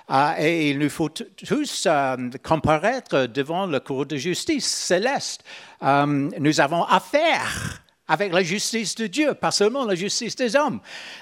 Ah, 0.08 0.36
et 0.38 0.70
il 0.70 0.78
nous 0.78 0.88
faut 0.88 1.10
tous 1.10 1.86
euh, 1.86 2.16
comparaître 2.42 3.26
devant 3.26 3.66
le 3.66 3.78
cour 3.78 4.06
de 4.06 4.16
justice 4.16 4.66
céleste. 4.66 5.44
Euh, 5.82 6.30
nous 6.38 6.60
avons 6.60 6.84
affaire 6.84 7.82
avec 8.08 8.32
la 8.32 8.42
justice 8.42 8.94
de 8.94 9.06
Dieu, 9.06 9.34
pas 9.34 9.50
seulement 9.50 9.84
la 9.84 9.94
justice 9.94 10.34
des 10.34 10.56
hommes. 10.56 10.80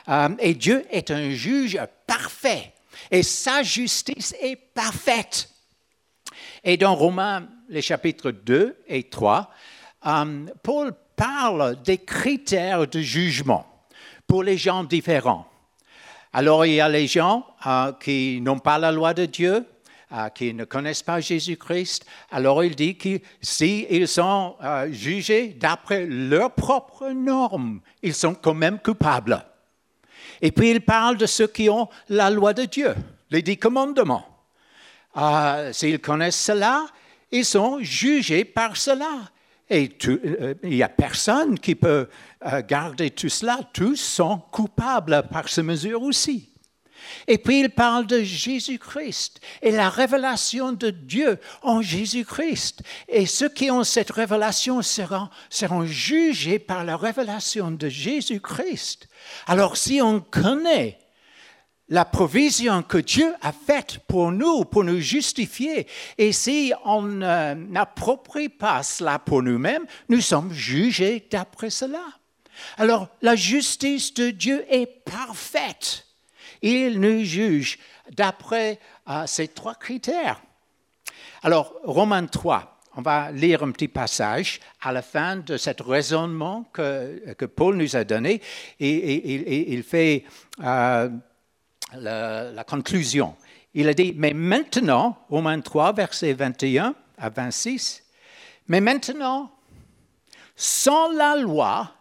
Euh, 0.08 0.28
et 0.38 0.54
Dieu 0.54 0.86
est 0.90 1.10
un 1.10 1.30
juge 1.30 1.78
parfait. 2.06 2.72
Et 3.10 3.22
sa 3.22 3.62
justice 3.62 4.34
est 4.40 4.56
parfaite. 4.56 5.48
Et 6.64 6.76
dans 6.76 6.94
Romains, 6.94 7.48
les 7.68 7.82
chapitres 7.82 8.30
2 8.30 8.76
et 8.88 9.04
3, 9.04 9.50
Paul 10.62 10.92
parle 11.16 11.82
des 11.82 11.98
critères 11.98 12.86
de 12.86 13.00
jugement 13.00 13.66
pour 14.26 14.42
les 14.42 14.56
gens 14.56 14.84
différents. 14.84 15.46
Alors 16.32 16.66
il 16.66 16.74
y 16.74 16.80
a 16.80 16.88
les 16.88 17.06
gens 17.06 17.46
euh, 17.66 17.92
qui 17.92 18.40
n'ont 18.42 18.58
pas 18.58 18.78
la 18.78 18.92
loi 18.92 19.14
de 19.14 19.24
Dieu, 19.24 19.64
euh, 20.12 20.28
qui 20.28 20.52
ne 20.52 20.64
connaissent 20.64 21.02
pas 21.02 21.20
Jésus-Christ. 21.20 22.04
Alors 22.30 22.62
il 22.62 22.76
dit 22.76 22.98
que 22.98 23.20
s'ils 23.40 24.06
sont 24.06 24.56
euh, 24.62 24.92
jugés 24.92 25.48
d'après 25.48 26.04
leurs 26.04 26.52
propres 26.52 27.08
normes, 27.08 27.80
ils 28.02 28.14
sont 28.14 28.34
quand 28.34 28.54
même 28.54 28.78
coupables. 28.78 29.42
Et 30.42 30.52
puis 30.52 30.70
il 30.70 30.80
parle 30.80 31.16
de 31.16 31.26
ceux 31.26 31.46
qui 31.46 31.68
ont 31.70 31.88
la 32.08 32.30
loi 32.30 32.52
de 32.52 32.64
Dieu, 32.64 32.94
les 33.30 33.42
dix 33.42 33.56
commandements. 33.56 34.26
S'ils 35.72 36.00
connaissent 36.00 36.40
cela, 36.40 36.86
ils 37.30 37.44
sont 37.44 37.78
jugés 37.80 38.44
par 38.44 38.76
cela. 38.76 39.30
Et 39.68 39.90
il 40.62 40.70
n'y 40.70 40.82
a 40.82 40.88
personne 40.88 41.58
qui 41.58 41.74
peut 41.74 42.08
garder 42.68 43.10
tout 43.10 43.28
cela, 43.28 43.58
tous 43.72 43.96
sont 43.96 44.38
coupables 44.50 45.24
par 45.30 45.48
ce 45.48 45.60
mesure 45.60 46.02
aussi. 46.02 46.52
Et 47.26 47.38
puis 47.38 47.60
il 47.60 47.70
parle 47.70 48.06
de 48.06 48.22
Jésus-Christ 48.22 49.40
et 49.62 49.70
la 49.70 49.88
révélation 49.88 50.72
de 50.72 50.90
Dieu 50.90 51.38
en 51.62 51.82
Jésus-Christ. 51.82 52.82
Et 53.08 53.26
ceux 53.26 53.48
qui 53.48 53.70
ont 53.70 53.84
cette 53.84 54.10
révélation 54.10 54.82
seront, 54.82 55.28
jugés 55.84 56.58
par 56.58 56.84
la 56.84 56.96
révélation 56.96 57.70
de 57.70 57.88
Jésus-Christ. 57.88 59.08
Alors 59.46 59.76
si 59.76 60.00
on 60.00 60.20
connaît 60.20 60.98
la 61.88 62.04
provision 62.04 62.82
que 62.82 62.98
Dieu 62.98 63.32
a 63.40 63.52
faite 63.52 64.00
pour 64.08 64.32
nous, 64.32 64.64
pour 64.64 64.82
nous 64.82 64.98
justifier. 64.98 65.86
Et 66.18 66.32
si 66.32 66.72
on 66.84 67.02
n'approprie 67.02 68.48
pas 68.48 68.82
cela 68.82 69.18
pour 69.18 69.42
nous-mêmes, 69.42 69.86
nous 70.08 70.20
sommes 70.20 70.52
jugés 70.52 71.26
d'après 71.30 71.70
cela. 71.70 72.02
Alors, 72.78 73.08
la 73.22 73.36
justice 73.36 74.14
de 74.14 74.30
Dieu 74.30 74.64
est 74.68 74.86
parfaite. 74.86 76.05
Il 76.62 77.00
nous 77.00 77.24
juge 77.24 77.78
d'après 78.10 78.78
euh, 79.08 79.26
ces 79.26 79.48
trois 79.48 79.74
critères. 79.74 80.40
Alors, 81.42 81.74
Romains 81.84 82.26
3, 82.26 82.80
on 82.96 83.02
va 83.02 83.30
lire 83.30 83.62
un 83.62 83.70
petit 83.70 83.88
passage 83.88 84.60
à 84.80 84.90
la 84.90 85.02
fin 85.02 85.36
de 85.36 85.56
ce 85.56 85.70
raisonnement 85.82 86.64
que, 86.72 87.34
que 87.34 87.44
Paul 87.44 87.76
nous 87.76 87.94
a 87.94 88.04
donné. 88.04 88.40
Et, 88.80 89.72
il 89.72 89.82
fait 89.82 90.24
euh, 90.62 91.08
la, 91.94 92.64
conclusion. 92.64 93.36
il 93.74 93.88
a 93.88 93.94
dit, 93.94 94.14
mais 94.16 94.32
maintenant, 94.32 95.18
Romains 95.28 95.60
3, 95.60 95.92
verset 95.92 96.32
21 96.32 96.94
à 97.18 97.28
26, 97.28 98.02
mais 98.68 98.80
maintenant, 98.80 99.52
sans 100.56 101.12
la 101.12 101.36
loi 101.36 101.92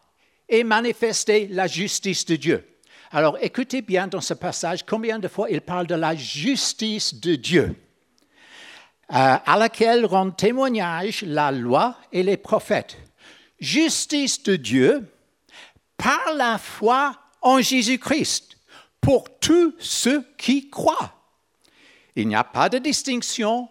est 0.48 0.64
manifestée 0.64 1.48
la 1.48 1.68
justice 1.68 2.26
de 2.26 2.36
Dieu. 2.38 2.75
Alors 3.18 3.38
écoutez 3.40 3.82
bien 3.82 4.08
dans 4.08 4.20
ce 4.20 4.34
passage 4.34 4.86
combien 4.86 5.20
de 5.20 5.30
fois 5.30 5.50
il 5.50 5.62
parle 5.62 5.88
de 5.88 5.96
la 5.96 6.18
justice 6.18 7.16
de 7.16 7.36
Dieu, 7.36 7.74
euh, 9.10 9.38
à 9.46 9.56
laquelle 9.58 10.06
rendent 10.06 10.36
témoignage 10.36 11.22
la 11.22 11.50
loi 11.54 11.98
et 12.12 12.24
les 12.24 12.36
prophètes. 12.36 12.98
Justice 13.58 14.44
de 14.44 14.58
Dieu 14.58 15.10
par 15.96 16.34
la 16.36 16.58
foi 16.58 17.18
en 17.42 17.62
Jésus-Christ 17.62 18.58
pour 19.00 19.40
tous 19.40 19.74
ceux 19.80 20.26
qui 20.38 20.70
croient. 20.70 21.14
Il 22.18 22.28
n'y 22.28 22.36
a 22.36 22.44
pas 22.44 22.68
de 22.68 22.80
distinction 22.80 23.70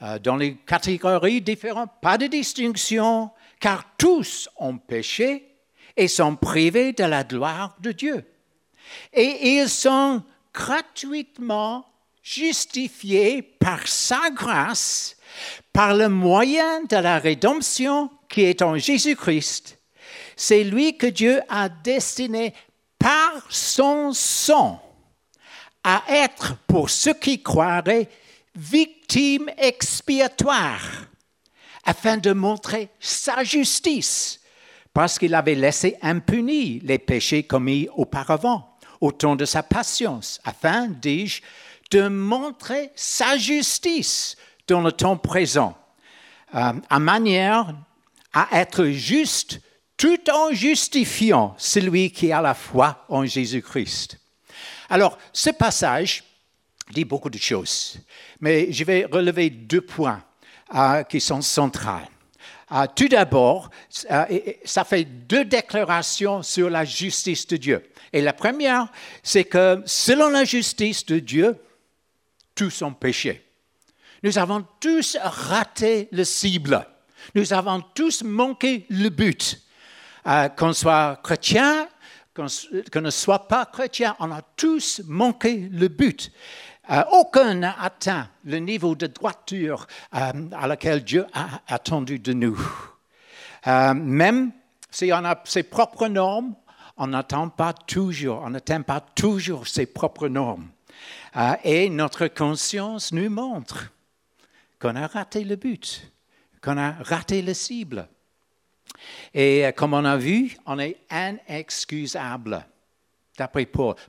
euh, 0.00 0.18
dans 0.18 0.36
les 0.36 0.56
catégories 0.56 1.42
différentes, 1.42 1.90
pas 2.00 2.16
de 2.16 2.26
distinction, 2.26 3.32
car 3.60 3.84
tous 3.98 4.48
ont 4.56 4.78
péché 4.78 5.46
et 5.94 6.08
sont 6.08 6.36
privés 6.36 6.94
de 6.94 7.04
la 7.04 7.22
gloire 7.22 7.76
de 7.80 7.92
Dieu. 7.92 8.24
Et 9.12 9.56
ils 9.56 9.68
sont 9.68 10.22
gratuitement 10.52 11.86
justifiés 12.22 13.42
par 13.42 13.86
sa 13.86 14.30
grâce, 14.30 15.16
par 15.72 15.94
le 15.94 16.08
moyen 16.08 16.82
de 16.84 16.96
la 16.96 17.18
rédemption 17.18 18.10
qui 18.28 18.42
est 18.42 18.62
en 18.62 18.76
Jésus-Christ. 18.76 19.78
C'est 20.36 20.64
lui 20.64 20.96
que 20.96 21.06
Dieu 21.06 21.40
a 21.48 21.68
destiné 21.68 22.54
par 22.98 23.44
son 23.48 24.12
sang 24.12 24.82
à 25.82 26.02
être 26.08 26.56
pour 26.66 26.90
ceux 26.90 27.14
qui 27.14 27.42
croiraient 27.42 28.08
victime 28.54 29.50
expiatoire, 29.56 30.80
afin 31.84 32.18
de 32.18 32.32
montrer 32.32 32.90
sa 32.98 33.42
justice, 33.42 34.40
parce 34.92 35.18
qu'il 35.18 35.34
avait 35.34 35.54
laissé 35.54 35.96
impunis 36.02 36.80
les 36.80 36.98
péchés 36.98 37.44
commis 37.44 37.88
auparavant, 37.94 38.69
au 39.00 39.12
temps 39.12 39.36
de 39.36 39.44
sa 39.44 39.62
patience, 39.62 40.40
afin, 40.44 40.88
dis-je, 40.88 41.42
de 41.90 42.08
montrer 42.08 42.90
sa 42.94 43.36
justice 43.36 44.36
dans 44.68 44.80
le 44.80 44.92
temps 44.92 45.16
présent, 45.16 45.76
euh, 46.54 46.72
à 46.88 46.98
manière 46.98 47.74
à 48.32 48.48
être 48.60 48.86
juste 48.86 49.60
tout 49.96 50.30
en 50.30 50.52
justifiant 50.52 51.54
celui 51.58 52.10
qui 52.10 52.32
a 52.32 52.40
la 52.40 52.54
foi 52.54 53.04
en 53.08 53.24
Jésus-Christ. 53.24 54.18
Alors, 54.88 55.18
ce 55.32 55.50
passage 55.50 56.24
dit 56.92 57.04
beaucoup 57.04 57.30
de 57.30 57.38
choses, 57.38 57.98
mais 58.40 58.72
je 58.72 58.84
vais 58.84 59.06
relever 59.10 59.50
deux 59.50 59.80
points 59.80 60.22
euh, 60.74 61.02
qui 61.04 61.20
sont 61.20 61.42
centraux. 61.42 62.06
Euh, 62.72 62.86
tout 62.94 63.08
d'abord, 63.08 63.70
euh, 64.10 64.26
ça 64.64 64.84
fait 64.84 65.04
deux 65.04 65.44
déclarations 65.44 66.42
sur 66.42 66.70
la 66.70 66.84
justice 66.84 67.46
de 67.46 67.56
Dieu. 67.56 67.82
Et 68.12 68.20
la 68.20 68.32
première, 68.32 68.88
c'est 69.22 69.44
que 69.44 69.82
selon 69.86 70.28
la 70.28 70.44
justice 70.44 71.04
de 71.06 71.18
Dieu, 71.18 71.56
tous 72.54 72.82
ont 72.82 72.92
péché. 72.92 73.46
Nous 74.22 74.38
avons 74.38 74.64
tous 74.80 75.16
raté 75.20 76.08
le 76.12 76.24
cible. 76.24 76.86
Nous 77.34 77.52
avons 77.52 77.80
tous 77.94 78.22
manqué 78.22 78.86
le 78.90 79.08
but. 79.08 79.62
qu'on 80.56 80.72
soit 80.72 81.20
chrétien 81.22 81.88
qu'on 82.34 83.00
ne 83.00 83.10
soit 83.10 83.48
pas 83.48 83.66
chrétien, 83.66 84.16
on 84.18 84.30
a 84.30 84.42
tous 84.56 85.02
manqué 85.06 85.68
le 85.70 85.88
but. 85.88 86.30
Euh, 86.90 87.04
aucun 87.12 87.54
n'a 87.54 87.80
atteint 87.80 88.28
le 88.44 88.58
niveau 88.58 88.96
de 88.96 89.06
droiture 89.06 89.86
euh, 90.14 90.32
à 90.52 90.66
laquelle 90.66 91.04
Dieu 91.04 91.24
a 91.32 91.60
attendu 91.68 92.18
de 92.18 92.32
nous. 92.32 92.60
Euh, 93.68 93.94
même 93.94 94.50
si 94.90 95.12
on 95.12 95.24
a 95.24 95.40
ses 95.44 95.62
propres 95.62 96.08
normes, 96.08 96.54
on 96.96 97.06
n'atteint 97.06 97.48
pas 97.48 97.72
toujours, 97.72 98.42
on 98.44 98.50
n'atteint 98.50 98.82
pas 98.82 99.00
toujours 99.00 99.68
ses 99.68 99.86
propres 99.86 100.28
normes. 100.28 100.68
et 101.62 101.88
notre 101.88 102.26
conscience 102.26 103.12
nous 103.12 103.30
montre 103.30 103.90
qu'on 104.80 104.96
a 104.96 105.06
raté 105.06 105.44
le 105.44 105.54
but, 105.54 106.10
qu'on 106.60 106.76
a 106.76 106.92
raté 107.04 107.40
la 107.40 107.54
cible. 107.54 108.08
Et 109.32 109.64
comme 109.76 109.94
on 109.94 110.04
a 110.04 110.16
vu, 110.16 110.56
on 110.66 110.78
est 110.78 110.98
inexcusable, 111.10 112.66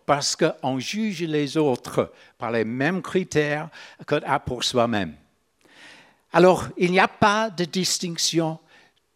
parce 0.05 0.35
qu'on 0.35 0.79
juge 0.79 1.23
les 1.23 1.57
autres 1.57 2.11
par 2.37 2.51
les 2.51 2.65
mêmes 2.65 3.01
critères 3.01 3.69
que 4.05 4.15
pour 4.39 4.63
soi-même. 4.63 5.15
Alors, 6.33 6.67
il 6.77 6.91
n'y 6.91 6.99
a 6.99 7.07
pas 7.07 7.49
de 7.49 7.65
distinction. 7.65 8.59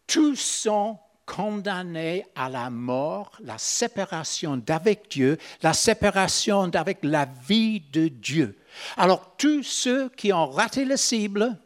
Tous 0.06 0.36
sont 0.36 0.98
condamnés 1.24 2.24
à 2.36 2.48
la 2.48 2.70
mort, 2.70 3.32
la 3.40 3.58
séparation 3.58 4.56
d'avec 4.56 5.10
Dieu, 5.10 5.38
la 5.62 5.72
séparation 5.72 6.68
d'avec 6.68 6.98
la 7.02 7.26
vie 7.48 7.80
de 7.80 8.08
Dieu. 8.08 8.58
Alors, 8.96 9.36
tous 9.36 9.64
ceux 9.64 10.08
qui 10.10 10.32
ont 10.32 10.46
raté 10.46 10.84
la 10.84 10.96
cible, 10.96 11.58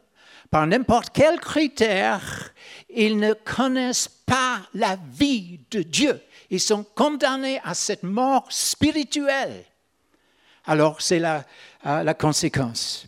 par 0.49 0.67
n'importe 0.67 1.11
quel 1.13 1.39
critère, 1.39 2.53
ils 2.89 3.17
ne 3.17 3.33
connaissent 3.33 4.09
pas 4.25 4.61
la 4.73 4.97
vie 5.13 5.59
de 5.69 5.81
Dieu. 5.81 6.19
Ils 6.51 6.59
sont 6.59 6.83
condamnés 6.83 7.59
à 7.63 7.73
cette 7.73 8.03
mort 8.03 8.45
spirituelle. 8.49 9.63
Alors, 10.65 11.01
c'est 11.01 11.17
la, 11.17 11.45
euh, 11.85 12.03
la 12.03 12.13
conséquence. 12.13 13.07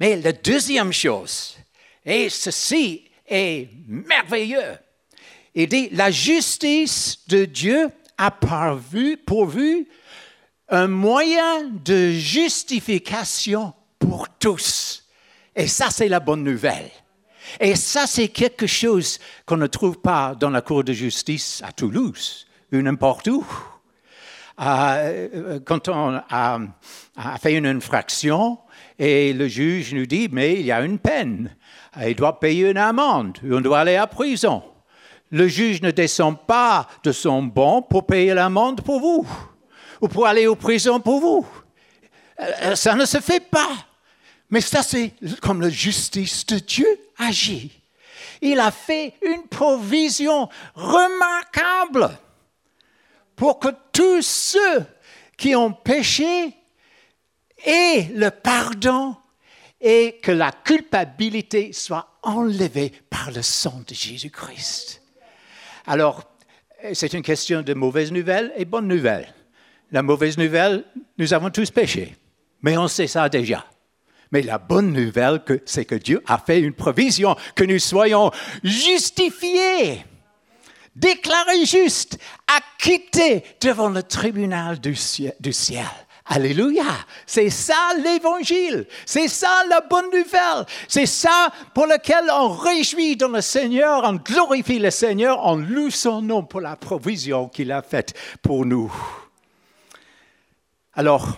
Mais 0.00 0.16
la 0.16 0.32
deuxième 0.32 0.92
chose, 0.92 1.56
et 2.04 2.28
ceci 2.28 3.04
est 3.26 3.70
merveilleux, 3.86 4.76
il 5.54 5.68
dit, 5.68 5.88
la 5.92 6.10
justice 6.10 7.20
de 7.28 7.46
Dieu 7.46 7.88
a 8.18 8.30
pourvu, 8.30 9.16
pourvu 9.16 9.88
un 10.68 10.88
moyen 10.88 11.62
de 11.62 12.10
justification 12.10 13.72
pour 13.98 14.28
tous. 14.38 15.04
Et 15.54 15.68
ça, 15.68 15.90
c'est 15.90 16.08
la 16.08 16.20
bonne 16.20 16.44
nouvelle. 16.44 16.90
Et 17.60 17.76
ça, 17.76 18.06
c'est 18.06 18.28
quelque 18.28 18.66
chose 18.66 19.18
qu'on 19.44 19.56
ne 19.56 19.66
trouve 19.66 19.98
pas 19.98 20.34
dans 20.34 20.50
la 20.50 20.60
Cour 20.60 20.84
de 20.84 20.92
justice 20.92 21.62
à 21.64 21.72
Toulouse 21.72 22.46
ou 22.72 22.76
n'importe 22.78 23.28
où. 23.28 23.46
Euh, 24.58 25.60
quand 25.64 25.88
on 25.88 26.20
a, 26.30 26.58
fait 27.40 27.54
une 27.54 27.66
infraction 27.66 28.58
et 28.98 29.32
le 29.32 29.48
juge 29.48 29.92
nous 29.92 30.06
dit, 30.06 30.28
mais 30.32 30.54
il 30.54 30.66
y 30.66 30.72
a 30.72 30.80
une 30.80 30.98
peine, 30.98 31.54
il 32.00 32.14
doit 32.14 32.40
payer 32.40 32.70
une 32.70 32.78
amende, 32.78 33.38
on 33.44 33.60
doit 33.60 33.80
aller 33.80 33.96
à 33.96 34.06
prison. 34.06 34.62
Le 35.30 35.48
juge 35.48 35.82
ne 35.82 35.90
descend 35.90 36.38
pas 36.46 36.88
de 37.02 37.12
son 37.12 37.42
banc 37.42 37.82
pour 37.82 38.06
payer 38.06 38.32
l'amende 38.32 38.80
pour 38.80 39.00
vous 39.00 39.28
ou 40.00 40.08
pour 40.08 40.26
aller 40.26 40.46
aux 40.46 40.56
prison 40.56 41.00
pour 41.00 41.20
vous. 41.20 41.46
Euh, 42.40 42.74
ça 42.74 42.94
ne 42.94 43.04
se 43.04 43.18
fait 43.18 43.40
pas. 43.40 43.70
Mais 44.50 44.60
ça, 44.60 44.82
c'est 44.82 45.12
comme 45.42 45.60
la 45.60 45.70
justice 45.70 46.46
de 46.46 46.58
Dieu 46.58 46.86
Il 48.40 48.60
a 48.60 48.70
fait 48.70 49.14
une 49.22 49.46
provision 49.48 50.48
remarquable 50.74 52.18
pour 53.34 53.58
que 53.58 53.68
tous 53.92 54.22
ceux 54.22 54.86
qui 55.36 55.54
ont 55.54 55.72
péché 55.72 56.54
aient 57.64 58.08
le 58.14 58.30
pardon 58.30 59.16
et 59.80 60.18
que 60.22 60.32
la 60.32 60.52
culpabilité 60.52 61.72
soit 61.72 62.18
enlevée 62.22 62.92
par 63.10 63.30
le 63.30 63.42
sang 63.42 63.82
de 63.86 63.94
Jésus-Christ. 63.94 65.02
Alors, 65.86 66.24
c'est 66.92 67.12
une 67.12 67.22
question 67.22 67.62
de 67.62 67.74
mauvaise 67.74 68.12
nouvelle 68.12 68.52
et 68.56 68.64
bonne 68.64 68.88
nouvelle. 68.88 69.32
La 69.92 70.02
mauvaise 70.02 70.38
nouvelle, 70.38 70.84
nous 71.18 71.32
avons 71.32 71.50
tous 71.50 71.70
péché, 71.70 72.16
mais 72.62 72.76
on 72.76 72.88
sait 72.88 73.06
ça 73.06 73.28
déjà. 73.28 73.64
Mais 74.32 74.42
la 74.42 74.58
bonne 74.58 74.92
nouvelle, 74.92 75.42
c'est 75.64 75.84
que 75.84 75.94
Dieu 75.94 76.22
a 76.26 76.38
fait 76.38 76.60
une 76.60 76.74
provision, 76.74 77.36
que 77.54 77.64
nous 77.64 77.78
soyons 77.78 78.30
justifiés, 78.62 80.04
déclarés 80.94 81.64
justes, 81.64 82.18
acquittés 82.46 83.44
devant 83.60 83.88
le 83.88 84.02
tribunal 84.02 84.80
du 84.80 84.94
ciel. 84.94 85.86
Alléluia. 86.28 86.84
C'est 87.24 87.50
ça 87.50 87.92
l'évangile. 88.02 88.86
C'est 89.04 89.28
ça 89.28 89.62
la 89.70 89.80
bonne 89.80 90.06
nouvelle. 90.06 90.66
C'est 90.88 91.06
ça 91.06 91.52
pour 91.72 91.86
lequel 91.86 92.24
on 92.32 92.48
réjouit 92.48 93.16
dans 93.16 93.28
le 93.28 93.40
Seigneur, 93.40 94.02
on 94.04 94.14
glorifie 94.14 94.80
le 94.80 94.90
Seigneur, 94.90 95.38
on 95.44 95.56
loue 95.56 95.90
son 95.90 96.22
nom 96.22 96.42
pour 96.42 96.60
la 96.60 96.74
provision 96.74 97.48
qu'il 97.48 97.70
a 97.70 97.80
faite 97.80 98.14
pour 98.42 98.66
nous. 98.66 98.92
Alors, 100.94 101.36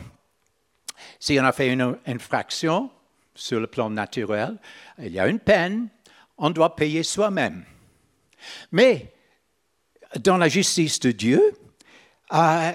si 1.18 1.38
on 1.40 1.44
a 1.44 1.52
fait 1.52 1.72
une 1.72 1.96
infraction 2.06 2.90
sur 3.34 3.60
le 3.60 3.66
plan 3.66 3.90
naturel, 3.90 4.56
il 4.98 5.12
y 5.12 5.20
a 5.20 5.28
une 5.28 5.40
peine, 5.40 5.88
on 6.36 6.50
doit 6.50 6.76
payer 6.76 7.02
soi-même. 7.02 7.64
Mais 8.72 9.12
dans 10.20 10.36
la 10.36 10.48
justice 10.48 11.00
de 11.00 11.10
Dieu, 11.10 11.42
euh, 12.32 12.72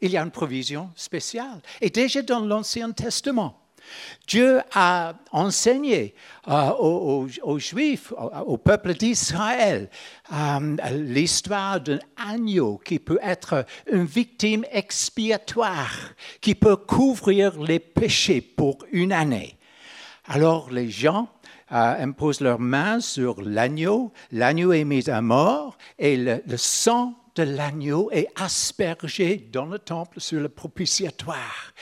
il 0.00 0.10
y 0.10 0.16
a 0.16 0.22
une 0.22 0.30
provision 0.30 0.90
spéciale. 0.94 1.60
Et 1.80 1.90
déjà 1.90 2.22
dans 2.22 2.40
l'Ancien 2.40 2.92
Testament, 2.92 3.65
Dieu 4.26 4.60
a 4.74 5.14
enseigné 5.32 6.14
euh, 6.48 6.70
aux, 6.78 7.58
Juifs, 7.58 8.12
au, 8.46 8.56
peuple 8.56 8.94
d'Israël, 8.94 9.88
euh, 10.32 10.76
l'histoire 10.92 11.80
d'un 11.80 11.98
agneau 12.16 12.80
qui 12.84 12.98
peut 12.98 13.20
être 13.22 13.64
une 13.90 14.04
victime 14.04 14.64
expiatoire, 14.72 15.94
qui 16.40 16.54
peut 16.54 16.76
couvrir 16.76 17.60
les 17.60 17.78
péchés 17.78 18.40
pour 18.40 18.78
une 18.90 19.12
année. 19.12 19.56
Alors 20.26 20.70
les 20.70 20.90
gens 20.90 21.28
euh, 21.72 22.02
imposent 22.02 22.40
leurs 22.40 22.58
mains 22.58 23.00
sur 23.00 23.40
l'agneau, 23.42 24.12
l'agneau 24.32 24.72
est 24.72 24.84
mis 24.84 25.08
à 25.08 25.20
mort 25.20 25.78
et 25.98 26.16
le, 26.16 26.42
le 26.46 26.56
sang 26.56 27.14
de 27.36 27.42
l'agneau 27.42 28.10
est 28.12 28.28
aspergé 28.36 29.36
dans 29.52 29.66
le 29.66 29.78
temple 29.78 30.20
sur 30.20 30.40
le 30.40 30.48
propitiatoire. 30.48 31.72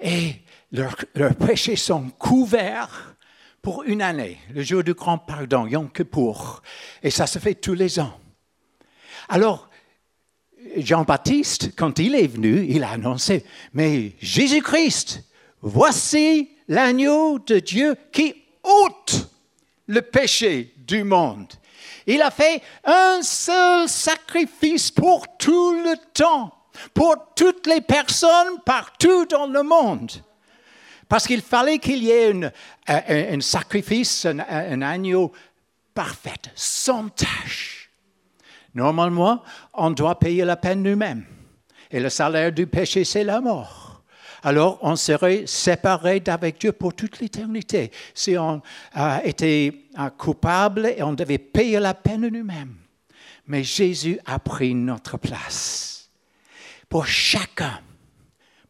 Et 0.00 0.34
leurs, 0.74 1.34
péchés 1.36 1.76
sont 1.76 2.10
couverts 2.18 3.14
pour 3.62 3.84
une 3.84 4.02
année, 4.02 4.38
le 4.52 4.62
jour 4.62 4.82
du 4.82 4.92
grand 4.92 5.18
pardon, 5.18 5.66
Yom 5.66 5.90
Kippour. 5.90 6.62
Et 7.02 7.10
ça 7.10 7.26
se 7.26 7.38
fait 7.38 7.54
tous 7.54 7.74
les 7.74 7.98
ans. 7.98 8.12
Alors, 9.28 9.70
Jean-Baptiste, 10.76 11.74
quand 11.76 11.98
il 11.98 12.14
est 12.14 12.26
venu, 12.26 12.66
il 12.68 12.82
a 12.82 12.90
annoncé, 12.90 13.44
mais 13.72 14.12
Jésus-Christ, 14.20 15.24
voici 15.62 16.50
l'agneau 16.68 17.38
de 17.38 17.60
Dieu 17.60 17.96
qui 18.12 18.34
ôte 18.62 19.30
le 19.86 20.02
péché 20.02 20.74
du 20.76 21.04
monde. 21.04 21.52
Il 22.06 22.20
a 22.20 22.30
fait 22.30 22.60
un 22.84 23.22
seul 23.22 23.88
sacrifice 23.88 24.90
pour 24.90 25.38
tout 25.38 25.72
le 25.72 25.94
temps, 26.12 26.52
pour 26.92 27.16
toutes 27.34 27.66
les 27.66 27.80
personnes 27.80 28.60
partout 28.66 29.24
dans 29.26 29.46
le 29.46 29.62
monde. 29.62 30.10
Parce 31.08 31.26
qu'il 31.26 31.42
fallait 31.42 31.78
qu'il 31.78 32.02
y 32.02 32.10
ait 32.10 32.32
un, 32.86 33.40
sacrifice, 33.40 34.26
un, 34.26 34.82
agneau 34.82 35.32
parfait, 35.94 36.32
sans 36.54 37.08
tâche. 37.08 37.90
Normalement, 38.74 39.42
on 39.72 39.90
doit 39.90 40.18
payer 40.18 40.44
la 40.44 40.56
peine 40.56 40.82
nous-mêmes. 40.82 41.24
Et 41.90 42.00
le 42.00 42.08
salaire 42.08 42.52
du 42.52 42.66
péché, 42.66 43.04
c'est 43.04 43.24
la 43.24 43.40
mort. 43.40 44.02
Alors, 44.42 44.78
on 44.82 44.96
serait 44.96 45.46
séparé 45.46 46.20
d'avec 46.20 46.60
Dieu 46.60 46.72
pour 46.72 46.92
toute 46.94 47.18
l'éternité 47.20 47.90
si 48.12 48.36
on 48.36 48.60
était 49.24 49.72
coupable 50.18 50.86
et 50.96 51.02
on 51.02 51.14
devait 51.14 51.38
payer 51.38 51.80
la 51.80 51.94
peine 51.94 52.28
nous-mêmes. 52.28 52.76
Mais 53.46 53.62
Jésus 53.62 54.18
a 54.26 54.38
pris 54.38 54.74
notre 54.74 55.16
place. 55.16 56.10
Pour 56.88 57.06
chacun, 57.06 57.80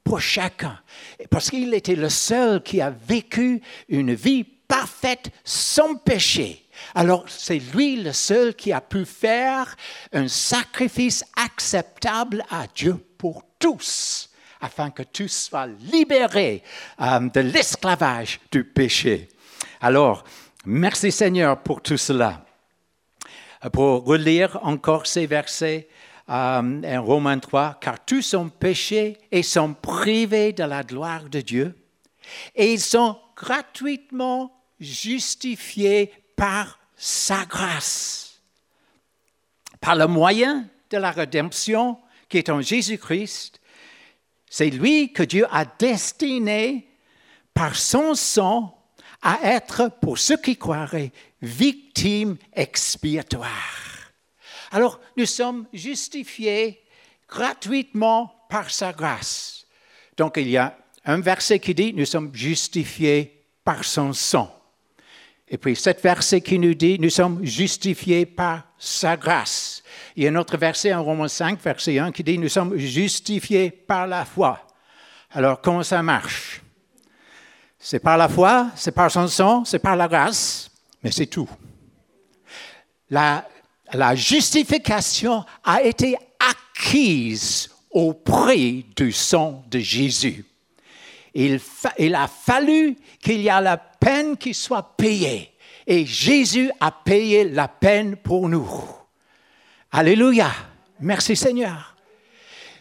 pour 0.05 0.21
chacun. 0.21 0.79
Parce 1.31 1.51
qu'il 1.51 1.73
était 1.75 1.97
le 1.97 2.11
seul 2.11 2.63
qui 2.63 2.81
a 2.81 2.91
vécu 2.91 3.63
une 3.89 4.15
vie 4.15 4.45
parfaite 4.45 5.31
sans 5.43 5.97
péché. 5.97 6.67
Alors 6.95 7.25
c'est 7.29 7.59
lui 7.59 7.97
le 7.97 8.13
seul 8.13 8.55
qui 8.55 8.73
a 8.73 8.81
pu 8.81 9.05
faire 9.05 9.75
un 10.13 10.29
sacrifice 10.29 11.25
acceptable 11.37 12.45
à 12.51 12.67
Dieu 12.75 12.97
pour 13.19 13.43
tous, 13.59 14.31
afin 14.61 14.91
que 14.91 15.03
tous 15.03 15.29
soient 15.49 15.67
libérés 15.67 16.63
euh, 17.01 17.21
de 17.21 17.41
l'esclavage 17.41 18.41
du 18.51 18.65
péché. 18.65 19.29
Alors, 19.81 20.25
merci 20.67 21.11
Seigneur 21.13 21.63
pour 21.63 21.81
tout 21.81 21.97
cela. 21.97 22.45
Pour 23.73 24.05
relire 24.05 24.59
encore 24.63 25.07
ces 25.07 25.27
versets, 25.27 25.89
en 26.27 26.83
euh, 26.85 27.01
Romains 27.01 27.39
3, 27.39 27.79
car 27.81 28.05
tous 28.05 28.35
ont 28.35 28.49
péché 28.49 29.19
et 29.31 29.43
sont 29.43 29.75
privés 29.75 30.53
de 30.53 30.65
la 30.65 30.83
gloire 30.83 31.25
de 31.25 31.41
Dieu, 31.41 31.75
et 32.55 32.73
ils 32.73 32.81
sont 32.81 33.19
gratuitement 33.37 34.53
justifiés 34.81 36.13
par 36.37 36.79
sa 36.97 37.45
grâce, 37.45 38.41
par 39.81 39.97
le 39.97 40.07
moyen 40.07 40.69
de 40.91 40.97
la 40.97 41.11
rédemption 41.11 41.99
qui 42.29 42.39
est 42.39 42.49
en 42.49 42.61
Jésus-Christ. 42.61 43.61
C'est 44.49 44.71
lui 44.71 45.13
que 45.13 45.23
Dieu 45.23 45.47
a 45.51 45.65
destiné 45.65 46.89
par 47.53 47.77
son 47.77 48.15
sang 48.15 48.81
à 49.23 49.39
être, 49.43 49.91
pour 50.01 50.19
ceux 50.19 50.37
qui 50.37 50.57
croiraient, 50.57 51.13
victime 51.41 52.37
expiatoire. 52.53 53.84
Alors, 54.75 54.99
nous 55.17 55.25
sommes 55.25 55.69
justifiés 55.73 56.83
gratuitement 57.29 58.35
par 58.49 58.73
sa 58.73 58.93
grâce. 58.93 59.69
Donc, 60.17 60.37
il 60.37 60.49
y 60.49 60.57
a 60.57 60.77
un 61.05 61.21
verset 61.21 61.61
qui 61.61 61.77
dit, 61.77 61.93
nous 61.95 62.05
sommes 62.05 62.35
justifiés 62.35 63.45
par 63.63 63.85
son 63.85 64.13
sang. 64.13 64.53
Et 65.47 65.59
puis, 65.59 65.77
cet 65.77 66.03
verset 66.03 66.41
qui 66.41 66.59
nous 66.59 66.75
dit, 66.75 66.99
nous 66.99 67.11
sommes 67.11 67.45
justifiés 67.45 68.27
par 68.27 68.65
sa 68.77 69.17
grâce. 69.17 69.85
Il 70.17 70.25
y 70.25 70.27
a 70.27 70.31
un 70.31 70.35
autre 70.35 70.57
verset 70.57 70.93
en 70.93 71.05
Romains 71.05 71.29
5, 71.29 71.61
verset 71.63 72.01
1, 72.01 72.11
qui 72.11 72.25
dit, 72.25 72.37
nous 72.37 72.49
sommes 72.49 72.77
justifiés 72.77 73.71
par 73.71 74.09
la 74.09 74.25
foi. 74.25 74.67
Alors, 75.31 75.61
comment 75.61 75.85
ça 75.85 76.03
marche? 76.03 76.63
C'est 77.79 78.01
par 78.01 78.17
la 78.17 78.29
foi, 78.29 78.73
c'est 78.75 78.91
par 78.91 79.09
son 79.09 79.29
sang, 79.29 79.65
c'est 79.65 79.79
par 79.79 79.95
la 79.95 80.09
grâce, 80.09 80.69
mais 81.01 81.13
c'est 81.13 81.27
tout. 81.27 81.49
La 83.09 83.47
la 83.95 84.15
justification 84.15 85.45
a 85.63 85.83
été 85.83 86.17
acquise 86.39 87.71
au 87.91 88.13
prix 88.13 88.85
du 88.97 89.13
sang 89.13 89.65
de 89.71 89.79
Jésus. 89.79 90.45
Il, 91.35 91.61
a 92.15 92.29
fallu 92.29 92.97
qu'il 93.21 93.41
y 93.41 93.49
ait 93.49 93.61
la 93.61 93.77
peine 93.77 94.37
qui 94.37 94.55
soit 94.55 94.97
payée. 94.97 95.53
Et 95.87 96.07
Jésus 96.07 96.71
a 96.81 96.91
payé 96.91 97.45
la 97.49 97.69
peine 97.69 98.17
pour 98.17 98.49
nous. 98.49 98.69
Alléluia. 99.91 100.51
Merci 101.01 101.37
Seigneur. 101.37 101.97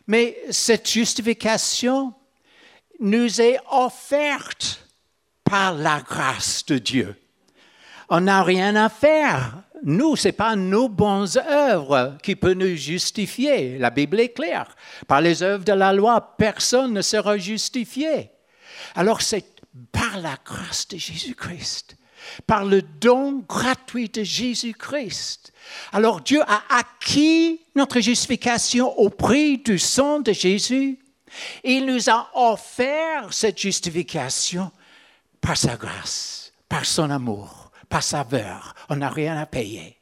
Mais 0.08 0.38
cette 0.52 0.90
justification 0.90 2.14
nous 3.00 3.42
est 3.42 3.60
offerte 3.72 4.88
par 5.44 5.74
la 5.74 6.00
grâce 6.02 6.66
de 6.66 6.78
Dieu. 6.78 7.16
On 8.10 8.22
n'a 8.22 8.44
rien 8.44 8.76
à 8.76 8.90
faire 8.90 9.64
nous, 9.84 10.16
ce 10.16 10.28
n'est 10.28 10.34
pas 10.34 10.56
nos 10.56 10.88
bonnes 10.88 11.28
œuvres 11.38 12.18
qui 12.24 12.36
peuvent 12.36 12.54
nous 12.54 12.76
justifier. 12.76 13.78
La 13.78 13.90
Bible 13.90 14.20
est 14.20 14.30
claire. 14.30 14.76
Par 15.08 15.22
les 15.22 15.44
œuvres 15.44 15.66
de 15.66 15.74
la 15.74 15.94
loi, 15.94 16.36
personne 16.38 16.94
ne 16.94 17.02
sera 17.02 17.38
justifié. 17.38 18.30
Alors 18.96 19.22
c'est 19.22 19.46
par 19.92 20.20
la 20.20 20.38
grâce 20.46 20.88
de 20.88 20.98
Jésus-Christ, 20.98 21.98
par 22.48 22.64
le 22.66 22.82
don 22.82 23.44
gratuit 23.48 24.10
de 24.10 24.24
Jésus-Christ. 24.24 25.52
Alors 25.92 26.22
Dieu 26.22 26.42
a 26.48 26.62
acquis 26.70 27.60
notre 27.76 28.00
justification 28.00 28.98
au 28.98 29.10
prix 29.10 29.58
du 29.58 29.80
sang 29.80 30.20
de 30.20 30.32
Jésus. 30.32 31.00
Il 31.64 31.86
nous 31.86 32.10
a 32.10 32.30
offert 32.36 33.34
cette 33.34 33.60
justification 33.60 34.72
par 35.42 35.58
sa 35.58 35.76
grâce, 35.76 36.54
par 36.70 36.86
son 36.86 37.10
amour 37.10 37.63
pas 37.90 38.02
saveur, 38.02 38.76
on 38.90 38.98
n'a 38.98 39.10
rien 39.10 39.38
à 39.38 39.46
payer. 39.46 39.98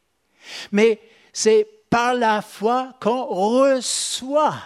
Mais 0.72 1.00
c'est 1.34 1.68
par 1.90 2.14
la 2.14 2.42
foi 2.42 2.94
qu'on 3.02 3.26
reçoit 3.26 4.58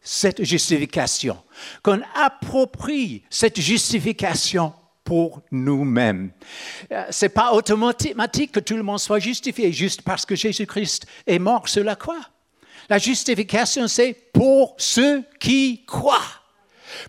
cette 0.00 0.44
justification, 0.44 1.42
qu'on 1.82 2.02
approprie 2.14 3.24
cette 3.30 3.60
justification 3.60 4.72
pour 5.02 5.42
nous-mêmes. 5.50 6.32
Euh, 6.90 7.04
Ce 7.10 7.24
n'est 7.24 7.30
pas 7.30 7.52
automatique 7.52 8.52
que 8.52 8.60
tout 8.60 8.76
le 8.76 8.82
monde 8.82 8.98
soit 8.98 9.18
justifié 9.18 9.72
juste 9.72 10.02
parce 10.02 10.26
que 10.26 10.34
Jésus-Christ 10.34 11.06
est 11.26 11.38
mort 11.38 11.68
sur 11.68 11.84
la 11.84 11.96
croix. 11.96 12.20
La 12.88 12.98
justification, 12.98 13.88
c'est 13.88 14.12
pour 14.32 14.74
ceux 14.78 15.24
qui 15.38 15.84
croient. 15.86 16.43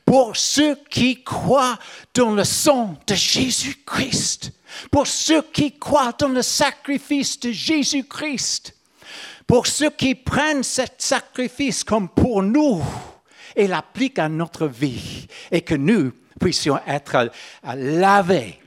Pour 0.05 0.35
ceux 0.35 0.77
qui 0.89 1.23
croient 1.23 1.79
dans 2.13 2.31
le 2.31 2.43
sang 2.43 2.95
de 3.07 3.15
Jésus-Christ 3.15 4.51
pour 4.91 5.07
ceux 5.07 5.41
qui 5.41 5.77
croient 5.77 6.13
dans 6.17 6.29
le 6.29 6.41
sacrifice 6.41 7.39
de 7.39 7.51
Jésus-Christ, 7.51 8.75
pour 9.47 9.67
ceux 9.67 9.91
qui 9.91 10.15
prennent 10.15 10.63
ce 10.63 10.81
sacrifice 10.97 11.83
comme 11.83 12.09
pour 12.09 12.41
nous 12.41 12.83
et 13.55 13.67
l'appliquent 13.67 14.19
à 14.19 14.29
notre 14.29 14.67
vie 14.67 15.27
et 15.51 15.61
que 15.61 15.75
nous 15.75 16.11
puissions 16.39 16.79
être 16.87 17.31
lavés, 17.63 18.59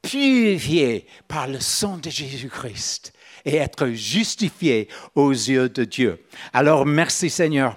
purifiés 0.00 1.06
par 1.26 1.48
le 1.48 1.60
sang 1.60 1.98
de 1.98 2.10
Jésus-Christ 2.10 3.12
et 3.44 3.56
être 3.56 3.88
justifiés 3.88 4.88
aux 5.14 5.32
yeux 5.32 5.68
de 5.68 5.84
Dieu. 5.84 6.24
Alors 6.52 6.86
merci 6.86 7.28
Seigneur 7.28 7.76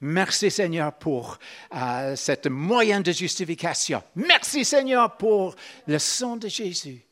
Merci 0.00 0.50
Seigneur 0.50 0.92
pour 0.92 1.38
euh, 1.74 2.16
cette 2.16 2.46
moyen 2.46 3.00
de 3.00 3.12
justification. 3.12 4.02
Merci 4.14 4.64
Seigneur 4.64 5.16
pour 5.16 5.56
le 5.86 5.98
sang 5.98 6.36
de 6.36 6.48
Jésus. 6.48 7.02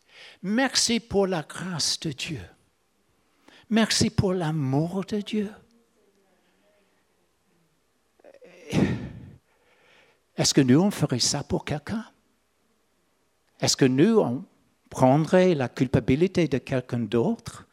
Merci 0.43 1.01
pour 1.01 1.27
la 1.27 1.43
grâce 1.43 1.99
de 2.01 2.13
Dieu. 2.13 2.41
Merci 3.71 4.11
pour 4.11 4.35
l'amour 4.35 5.05
de 5.07 5.21
Dieu. 5.21 5.51
est-ce 10.37 10.53
que 10.53 10.61
nous, 10.61 10.81
on 10.81 10.91
ferait 10.91 11.21
ça 11.21 11.43
pour 11.43 11.65
quelqu'un? 11.65 12.05
Est-ce 13.61 13.77
que 13.77 13.85
nous, 13.85 14.19
on 14.19 14.45
prendrait 14.91 15.55
la 15.55 15.69
culpabilité 15.69 16.49
de 16.49 16.59
quelqu'un 16.59 17.01
d'autre 17.01 17.67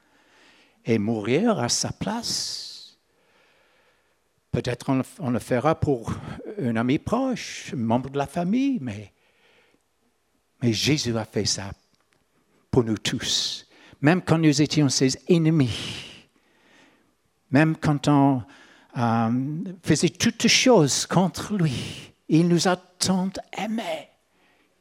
et 0.86 0.97
mourir 0.97 1.60
à 1.60 1.69
sa 1.69 1.91
place? 1.91 2.70
Peut-être 4.51 5.03
on, 5.19 5.29
le 5.29 5.39
fera 5.39 5.75
pour 5.75 6.13
un 6.61 6.75
ami 6.75 6.99
proche, 6.99 7.71
un 7.73 7.77
membre 7.77 8.09
de 8.09 8.17
la 8.17 8.27
famille, 8.27 8.79
mais, 8.81 9.13
mais 10.61 10.73
Jésus 10.73 11.17
a 11.17 11.23
fait 11.23 11.45
ça 11.45 11.71
pour 12.69 12.83
nous 12.83 12.97
tous, 12.97 13.65
même 14.01 14.21
quand 14.21 14.37
nous 14.37 14.61
étions 14.61 14.89
ses 14.89 15.17
ennemis, 15.29 16.27
même 17.49 17.77
quand 17.77 18.09
on 18.09 18.43
euh, 18.97 19.29
faisait 19.83 20.09
toutes 20.09 20.47
choses 20.47 21.05
contre 21.05 21.55
lui. 21.55 22.11
Il 22.27 22.47
nous 22.47 22.67
a 22.67 22.75
tant 22.75 23.29
aimés 23.57 24.09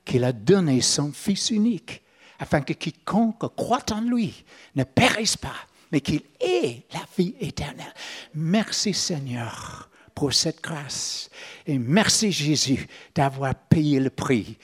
qu'il 0.04 0.24
a 0.24 0.32
donné 0.32 0.80
son 0.80 1.12
Fils 1.12 1.50
unique, 1.50 2.02
afin 2.40 2.60
que 2.62 2.72
quiconque 2.72 3.54
croit 3.54 3.92
en 3.92 4.00
lui 4.00 4.44
ne 4.74 4.82
périsse 4.82 5.36
pas, 5.36 5.54
mais 5.90 6.00
qu'il 6.00 6.22
ait 6.40 6.84
la 6.92 7.04
vie 7.16 7.34
éternelle. 7.40 7.94
Merci 8.34 8.94
Seigneur 8.94 9.90
pour 10.14 10.32
cette 10.32 10.62
grâce. 10.62 11.30
Et 11.66 11.78
merci 11.78 12.30
Jésus 12.30 12.86
d'avoir 13.14 13.54
payé 13.54 14.00
le 14.00 14.10
prix, 14.10 14.56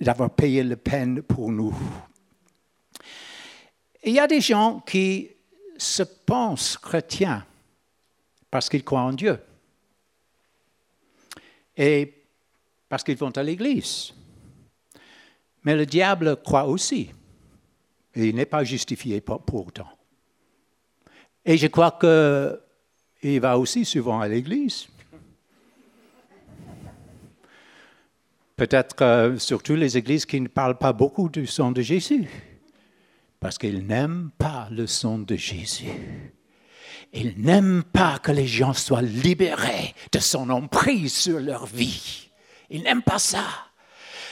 d'avoir 0.00 0.30
payé 0.30 0.62
la 0.62 0.76
peine 0.76 1.22
pour 1.22 1.50
nous. 1.50 1.74
Il 4.04 4.12
y 4.12 4.20
a 4.20 4.26
des 4.26 4.40
gens 4.40 4.80
qui 4.80 5.30
se 5.76 6.02
pensent 6.02 6.78
chrétiens 6.78 7.44
parce 8.50 8.68
qu'ils 8.68 8.84
croient 8.84 9.02
en 9.02 9.12
Dieu 9.12 9.38
et 11.76 12.14
parce 12.88 13.02
qu'ils 13.02 13.16
vont 13.16 13.30
à 13.30 13.42
l'église. 13.42 14.14
Mais 15.64 15.74
le 15.74 15.84
diable 15.84 16.36
croit 16.42 16.64
aussi. 16.66 17.10
Et 18.14 18.28
il 18.28 18.34
n'est 18.36 18.46
pas 18.46 18.64
justifié 18.64 19.20
pour, 19.20 19.66
autant. 19.66 19.88
Et 21.48 21.56
je 21.56 21.68
crois 21.68 21.96
qu'il 21.98 23.40
va 23.40 23.56
aussi 23.56 23.84
souvent 23.84 24.20
à 24.20 24.26
l'église. 24.26 24.88
Peut-être 28.56 29.36
surtout 29.38 29.76
les 29.76 29.96
églises 29.96 30.26
qui 30.26 30.40
ne 30.40 30.48
parlent 30.48 30.78
pas 30.78 30.92
beaucoup 30.92 31.28
du 31.28 31.46
sang 31.46 31.70
de 31.70 31.82
Jésus 31.82 32.28
parce 33.38 33.58
qu'il 33.58 33.86
n'aime 33.86 34.30
pas 34.38 34.66
le 34.72 34.86
son 34.86 35.20
de 35.20 35.36
Jésus. 35.36 36.32
Il 37.12 37.34
n'aime 37.36 37.84
pas 37.84 38.18
que 38.18 38.32
les 38.32 38.46
gens 38.46 38.72
soient 38.72 39.02
libérés 39.02 39.94
de 40.10 40.18
son 40.18 40.50
emprise 40.50 41.14
sur 41.14 41.38
leur 41.38 41.66
vie. 41.66 42.30
Il 42.70 42.82
n'aime 42.82 43.02
pas 43.02 43.20
ça. 43.20 43.44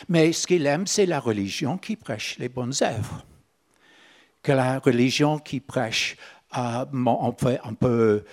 Mais 0.08 0.32
ce 0.32 0.46
qu'il 0.46 0.66
aime, 0.66 0.86
c'est 0.86 1.06
la 1.06 1.20
religion 1.20 1.78
qui 1.78 1.96
prêche 1.96 2.38
les 2.38 2.48
bonnes 2.48 2.74
œuvres. 2.82 3.24
Que 4.42 4.52
la 4.52 4.78
religion 4.78 5.38
qui 5.38 5.60
prêche, 5.60 6.16
euh, 6.56 6.84
on, 7.06 7.32
peut, 7.32 8.24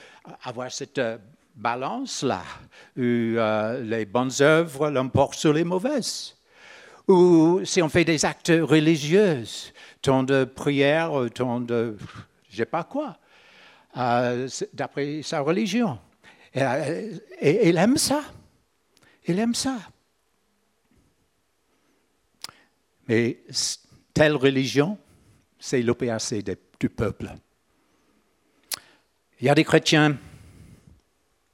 avoir 0.44 0.72
cette 0.72 0.98
euh, 1.00 1.18
balance-là, 1.56 2.44
où 2.98 3.02
euh, 3.02 3.82
les 3.82 4.06
bonnes 4.06 4.32
œuvres 4.42 4.90
l'emportent 4.90 5.36
sur 5.36 5.54
les 5.54 5.64
mauvaises. 5.64 6.36
Ou 7.08 7.62
si 7.64 7.82
on 7.82 7.90
fait 7.90 8.06
des 8.06 8.24
actes 8.26 8.52
religieux, 8.62 9.44
tant 10.02 10.24
de 10.24 10.46
prières, 10.46 11.12
tant 11.34 11.60
de 11.60 11.98
je 12.52 12.58
sais 12.58 12.66
pas 12.66 12.84
quoi, 12.84 13.18
euh, 13.98 14.48
d'après 14.74 15.22
sa 15.24 15.40
religion. 15.40 15.98
Et, 16.54 16.62
euh, 16.62 17.18
et, 17.40 17.70
il 17.70 17.78
aime 17.78 17.98
ça. 17.98 18.24
Il 19.26 19.40
aime 19.40 19.56
ça. 19.56 19.78
Mais 23.08 23.40
telle 24.14 24.36
religion, 24.36 24.98
c'est 25.60 25.82
l'OPAC 25.82 26.34
du 26.80 26.90
peuple. 26.90 27.32
Il 29.42 29.46
y 29.46 29.50
a 29.50 29.56
des 29.56 29.64
chrétiens, 29.64 30.20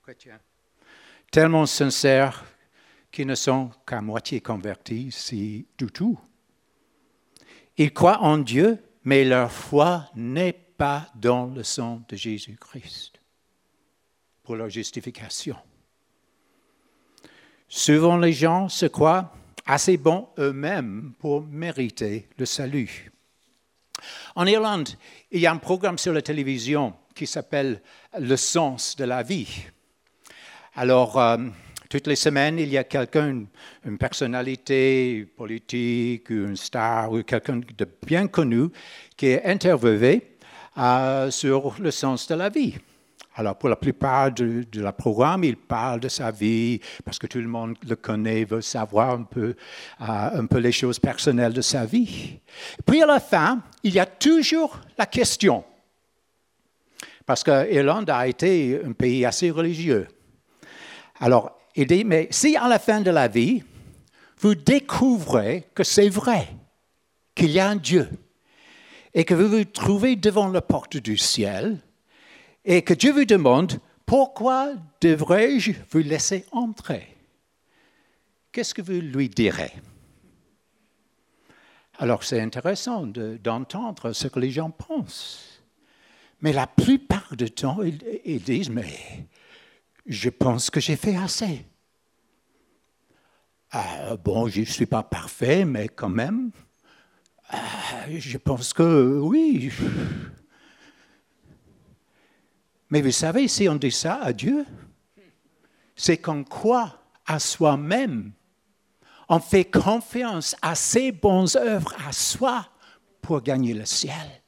chrétiens 0.03 0.39
tellement 1.31 1.65
sincères 1.65 2.43
qui 3.11 3.25
ne 3.25 3.33
sont 3.33 3.71
qu'à 3.85 4.01
moitié 4.01 4.41
convertis, 4.41 5.09
si 5.11 5.65
du 5.77 5.87
tout. 5.87 6.19
Ils 7.77 7.93
croient 7.93 8.19
en 8.19 8.39
Dieu, 8.39 8.77
mais 9.05 9.23
leur 9.23 9.49
foi 9.53 10.09
n'est 10.15 10.51
pas 10.51 11.09
dans 11.15 11.45
le 11.45 11.63
sang 11.63 12.01
de 12.09 12.17
Jésus-Christ 12.17 13.21
pour 14.43 14.57
leur 14.57 14.69
justification. 14.69 15.55
Souvent, 17.69 18.17
les 18.17 18.33
gens 18.33 18.67
se 18.67 18.85
croient 18.85 19.33
assez 19.65 19.95
bons 19.95 20.27
eux-mêmes 20.39 21.13
pour 21.19 21.41
mériter 21.43 22.27
le 22.37 22.45
salut. 22.45 23.11
En 24.35 24.45
Irlande, 24.45 24.89
il 25.31 25.39
y 25.39 25.47
a 25.47 25.53
un 25.53 25.57
programme 25.57 25.97
sur 25.97 26.11
la 26.11 26.21
télévision 26.21 26.93
qui 27.17 27.27
s'appelle 27.27 27.81
Le 28.19 28.35
sens 28.37 28.95
de 28.95 29.03
la 29.03 29.23
vie. 29.23 29.65
Alors, 30.75 31.19
euh, 31.19 31.37
toutes 31.89 32.07
les 32.07 32.15
semaines, 32.15 32.59
il 32.59 32.69
y 32.69 32.77
a 32.77 32.83
quelqu'un, 32.83 33.45
une 33.85 33.97
personnalité 33.97 35.25
politique, 35.35 36.29
une 36.29 36.55
star 36.55 37.11
ou 37.11 37.23
quelqu'un 37.23 37.57
de 37.57 37.87
bien 38.05 38.27
connu 38.27 38.67
qui 39.15 39.27
est 39.27 39.45
interviewé 39.45 40.37
euh, 40.77 41.31
sur 41.31 41.75
le 41.79 41.89
sens 41.91 42.27
de 42.27 42.35
la 42.35 42.49
vie. 42.49 42.75
Alors, 43.35 43.57
pour 43.57 43.69
la 43.69 43.75
plupart 43.75 44.31
de, 44.31 44.65
la 44.73 44.91
programme, 44.91 45.43
il 45.43 45.57
parle 45.57 45.99
de 45.99 46.09
sa 46.09 46.31
vie 46.31 46.79
parce 47.05 47.19
que 47.19 47.27
tout 47.27 47.39
le 47.39 47.47
monde 47.47 47.75
le 47.87 47.95
connaît, 47.95 48.43
veut 48.43 48.61
savoir 48.61 49.11
un 49.11 49.23
peu, 49.23 49.55
euh, 50.01 50.05
un 50.41 50.45
peu 50.45 50.57
les 50.57 50.71
choses 50.71 50.99
personnelles 50.99 51.53
de 51.53 51.61
sa 51.61 51.85
vie. 51.85 52.39
Puis 52.85 53.01
à 53.01 53.05
la 53.05 53.19
fin, 53.19 53.61
il 53.83 53.93
y 53.93 53.99
a 53.99 54.05
toujours 54.05 54.79
la 54.97 55.05
question. 55.05 55.63
Parce 57.27 57.43
que 57.43 57.69
l'Irlande 57.69 58.09
a 58.09 58.25
été 58.25 58.81
un 58.83 58.93
pays 58.93 59.25
assez 59.25 59.51
religieux. 59.51 60.07
Alors, 61.19 61.59
il 61.75 61.85
dit, 61.85 62.05
mais 62.05 62.29
si 62.31 62.55
à 62.55 62.69
la 62.69 62.79
fin 62.79 63.01
de 63.01 63.11
la 63.11 63.27
vie, 63.27 63.63
vous 64.39 64.55
découvrez 64.55 65.67
que 65.75 65.83
c'est 65.83 66.07
vrai, 66.07 66.47
qu'il 67.35 67.51
y 67.51 67.59
a 67.59 67.67
un 67.67 67.75
Dieu, 67.75 68.09
et 69.13 69.25
que 69.25 69.33
vous 69.33 69.49
vous 69.49 69.65
trouvez 69.65 70.15
devant 70.15 70.47
la 70.47 70.61
porte 70.61 70.95
du 70.95 71.17
ciel, 71.17 71.79
et 72.63 72.81
que 72.81 72.93
Dieu 72.93 73.11
vous 73.11 73.25
demande, 73.25 73.77
pourquoi 74.05 74.71
devrais-je 75.01 75.73
vous 75.91 75.99
laisser 75.99 76.45
entrer? 76.53 77.17
Qu'est-ce 78.53 78.73
que 78.73 78.81
vous 78.81 79.01
lui 79.01 79.27
direz? 79.27 79.73
Alors 81.99 82.23
c'est 82.23 82.39
intéressant 82.39 83.05
d'entendre 83.05 84.13
ce 84.13 84.29
que 84.29 84.39
les 84.39 84.51
gens 84.51 84.71
pensent. 84.71 85.56
Mais 86.41 86.53
la 86.53 86.67
plupart 86.67 87.35
du 87.35 87.49
temps, 87.49 87.79
ils 88.25 88.41
disent, 88.41 88.69
mais 88.69 89.27
je 90.05 90.29
pense 90.29 90.69
que 90.69 90.79
j'ai 90.79 90.95
fait 90.95 91.15
assez. 91.15 91.65
Ah, 93.71 94.15
bon, 94.15 94.47
je 94.47 94.61
ne 94.61 94.65
suis 94.65 94.85
pas 94.85 95.03
parfait, 95.03 95.65
mais 95.65 95.89
quand 95.89 96.09
même, 96.09 96.51
ah, 97.49 98.09
je 98.09 98.37
pense 98.37 98.73
que 98.73 99.19
oui. 99.19 99.71
Mais 102.89 103.01
vous 103.01 103.11
savez, 103.11 103.47
si 103.47 103.67
on 103.67 103.75
dit 103.75 103.91
ça 103.91 104.15
à 104.21 104.31
Dieu, 104.31 104.65
c'est 105.95 106.17
qu'on 106.17 106.43
croit 106.43 107.01
à 107.25 107.39
soi-même. 107.39 108.31
On 109.27 109.39
fait 109.39 109.65
confiance 109.65 110.55
à 110.61 110.75
ses 110.75 111.11
bonnes 111.11 111.47
œuvres 111.57 111.93
à 112.07 112.13
soi 112.13 112.69
pour 113.21 113.41
gagner 113.41 113.73
le 113.73 113.85
ciel. 113.85 114.41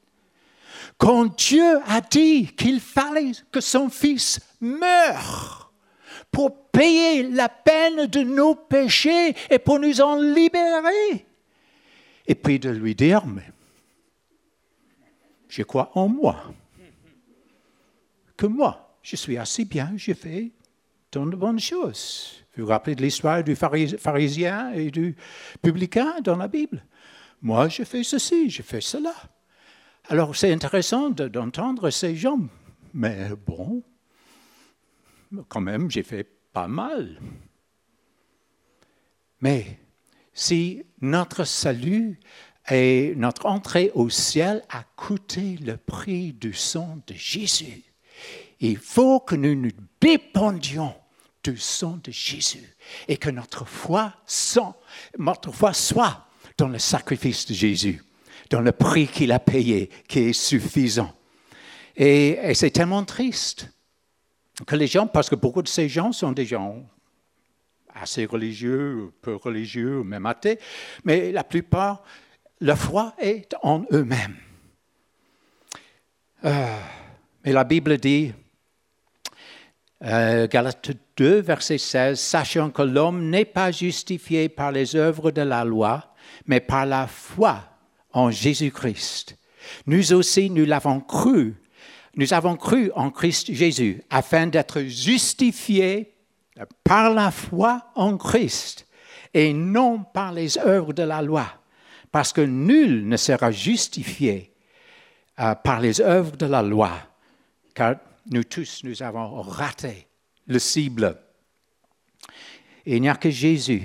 Quand 1.00 1.34
Dieu 1.38 1.80
a 1.88 2.02
dit 2.02 2.48
qu'il 2.58 2.82
fallait 2.82 3.32
que 3.54 3.62
son 3.62 3.90
Fils 3.90 4.42
meure 4.60 5.72
pour 6.30 6.70
payer 6.72 7.24
la 7.24 7.48
peine 7.48 8.06
de 8.08 8.20
nos 8.20 8.54
péchés 8.54 9.34
et 9.50 9.60
pour 9.60 9.80
nous 9.80 10.02
en 10.02 10.22
libérer, 10.22 11.26
et 12.28 12.36
puis 12.36 12.60
de 12.60 12.70
lui 12.70 12.96
dire, 12.96 13.26
mais 13.26 13.50
je 15.48 15.64
crois 15.64 15.90
en 15.96 16.10
moi, 16.10 16.54
que 18.36 18.46
moi, 18.46 18.98
je 19.02 19.16
suis 19.16 19.38
assez 19.38 19.64
bien, 19.64 19.94
j'ai 19.96 20.14
fait 20.14 20.52
tant 21.10 21.26
de 21.26 21.36
bonnes 21.38 21.62
choses. 21.62 22.44
Vous 22.58 22.66
vous 22.66 22.72
rappelez 22.72 22.96
de 22.96 23.04
l'histoire 23.04 23.42
du 23.42 23.56
pharisien 23.56 24.74
et 24.74 24.92
du 24.92 25.16
publicain 25.62 26.20
dans 26.22 26.36
la 26.36 26.50
Bible 26.50 26.84
Moi, 27.42 27.70
je 27.70 27.84
fais 27.86 28.04
ceci, 28.04 28.50
je 28.50 28.62
fais 28.62 28.82
cela. 28.82 29.16
Alors 30.12 30.36
c'est 30.36 30.52
intéressant 30.52 31.12
d'entendre 31.12 31.92
ces 31.92 32.16
gens, 32.16 32.40
mais 32.96 33.30
bon, 33.46 33.84
quand 35.48 35.62
même, 35.62 35.92
j'ai 35.92 36.02
fait 36.02 36.28
pas 36.52 36.68
mal. 36.68 37.22
Mais 39.40 39.80
si 40.34 40.82
notre 41.00 41.44
salut 41.44 42.20
et 42.72 43.14
notre 43.18 43.46
entrée 43.46 43.92
au 43.94 44.10
ciel 44.10 44.64
a 44.72 44.84
coûté 44.96 45.58
le 45.58 45.78
prix 45.78 46.34
du 46.34 46.54
sang 46.54 46.98
de 47.06 47.14
Jésus, 47.14 47.84
il 48.60 48.78
faut 48.78 49.20
que 49.20 49.36
nous 49.36 49.54
nous 49.54 49.72
dépendions 50.02 50.96
du 51.44 51.56
sang 51.56 52.00
de 52.04 52.10
Jésus 52.10 52.76
et 53.08 53.18
que 53.18 53.30
notre 53.30 53.64
foi, 53.64 54.16
soit 54.26 54.76
dans 56.58 56.68
le 56.68 56.80
sacrifice 56.80 57.46
de 57.46 57.54
Jésus, 57.54 58.02
dans 58.50 58.62
le 58.62 58.72
prix 58.72 59.08
qu'il 59.08 59.32
a 59.32 59.40
payé, 59.40 59.90
qui 60.08 60.20
est 60.20 60.34
suffisant. 60.34 61.14
Et, 61.96 62.54
c'est 62.54 62.72
tellement 62.72 63.04
triste 63.04 63.70
que 64.66 64.76
les 64.76 64.88
gens, 64.88 65.08
parce 65.08 65.30
que 65.30 65.36
beaucoup 65.36 65.62
de 65.62 65.68
ces 65.68 65.88
gens 65.88 66.12
sont 66.12 66.32
des 66.32 66.46
gens 66.46 66.84
assez 67.94 68.26
religieux, 68.26 69.12
peu 69.22 69.36
religieux, 69.36 70.04
même 70.04 70.26
athées, 70.26 70.60
mais 71.04 71.32
la 71.32 71.44
plupart, 71.44 72.04
la 72.62 72.76
foi 72.76 73.14
est 73.20 73.56
en 73.62 73.84
eux-mêmes. 73.92 74.38
Euh, 76.46 76.78
mais 77.44 77.52
la 77.52 77.64
Bible 77.64 77.98
dit, 77.98 78.34
euh, 80.04 80.48
Galates 80.48 80.92
2, 81.18 81.42
verset 81.42 81.78
16, 81.78 82.18
sachant 82.18 82.70
que 82.70 82.82
l'homme 82.82 83.30
n'est 83.30 83.46
pas 83.46 83.72
justifié 83.72 84.48
par 84.48 84.72
les 84.72 84.96
œuvres 84.96 85.32
de 85.32 85.42
la 85.42 85.66
loi, 85.66 86.14
mais 86.46 86.62
par 86.62 86.86
la 86.86 87.08
foi 87.08 87.69
en 88.14 88.32
Jésus-Christ. 88.32 89.38
Nous 89.86 90.14
aussi, 90.14 90.50
nous 90.50 90.66
l'avons 90.66 91.00
cru. 91.00 91.56
Nous 92.16 92.34
avons 92.34 92.56
cru 92.56 92.92
en 92.96 93.12
Christ 93.12 93.54
Jésus 93.54 94.02
afin 94.10 94.48
d'être 94.48 94.82
justifiés 94.82 96.14
par 96.84 97.14
la 97.14 97.32
foi 97.32 97.92
en 97.96 98.18
Christ 98.18 98.88
et 99.34 99.54
non 99.54 100.04
par 100.04 100.34
les 100.34 100.58
œuvres 100.58 100.94
de 100.94 101.04
la 101.04 101.22
loi, 101.22 101.48
parce 102.12 102.34
que 102.34 102.42
nul 102.42 103.08
ne 103.08 103.18
sera 103.18 103.52
justifié 103.52 104.52
euh, 105.40 105.56
par 105.56 105.80
les 105.80 106.02
œuvres 106.02 106.36
de 106.36 106.48
la 106.48 106.64
loi, 106.64 106.92
car 107.74 107.96
nous 108.32 108.44
tous, 108.44 108.84
nous 108.84 109.02
avons 109.04 109.42
raté 109.42 110.08
le 110.48 110.60
cible. 110.60 111.16
il 112.86 113.02
n'y 113.02 113.10
a 113.10 113.16
que 113.16 113.30
Jésus 113.30 113.84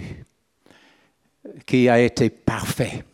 qui 1.67 1.89
a 1.89 2.01
été 2.01 2.31
parfait. 2.31 3.05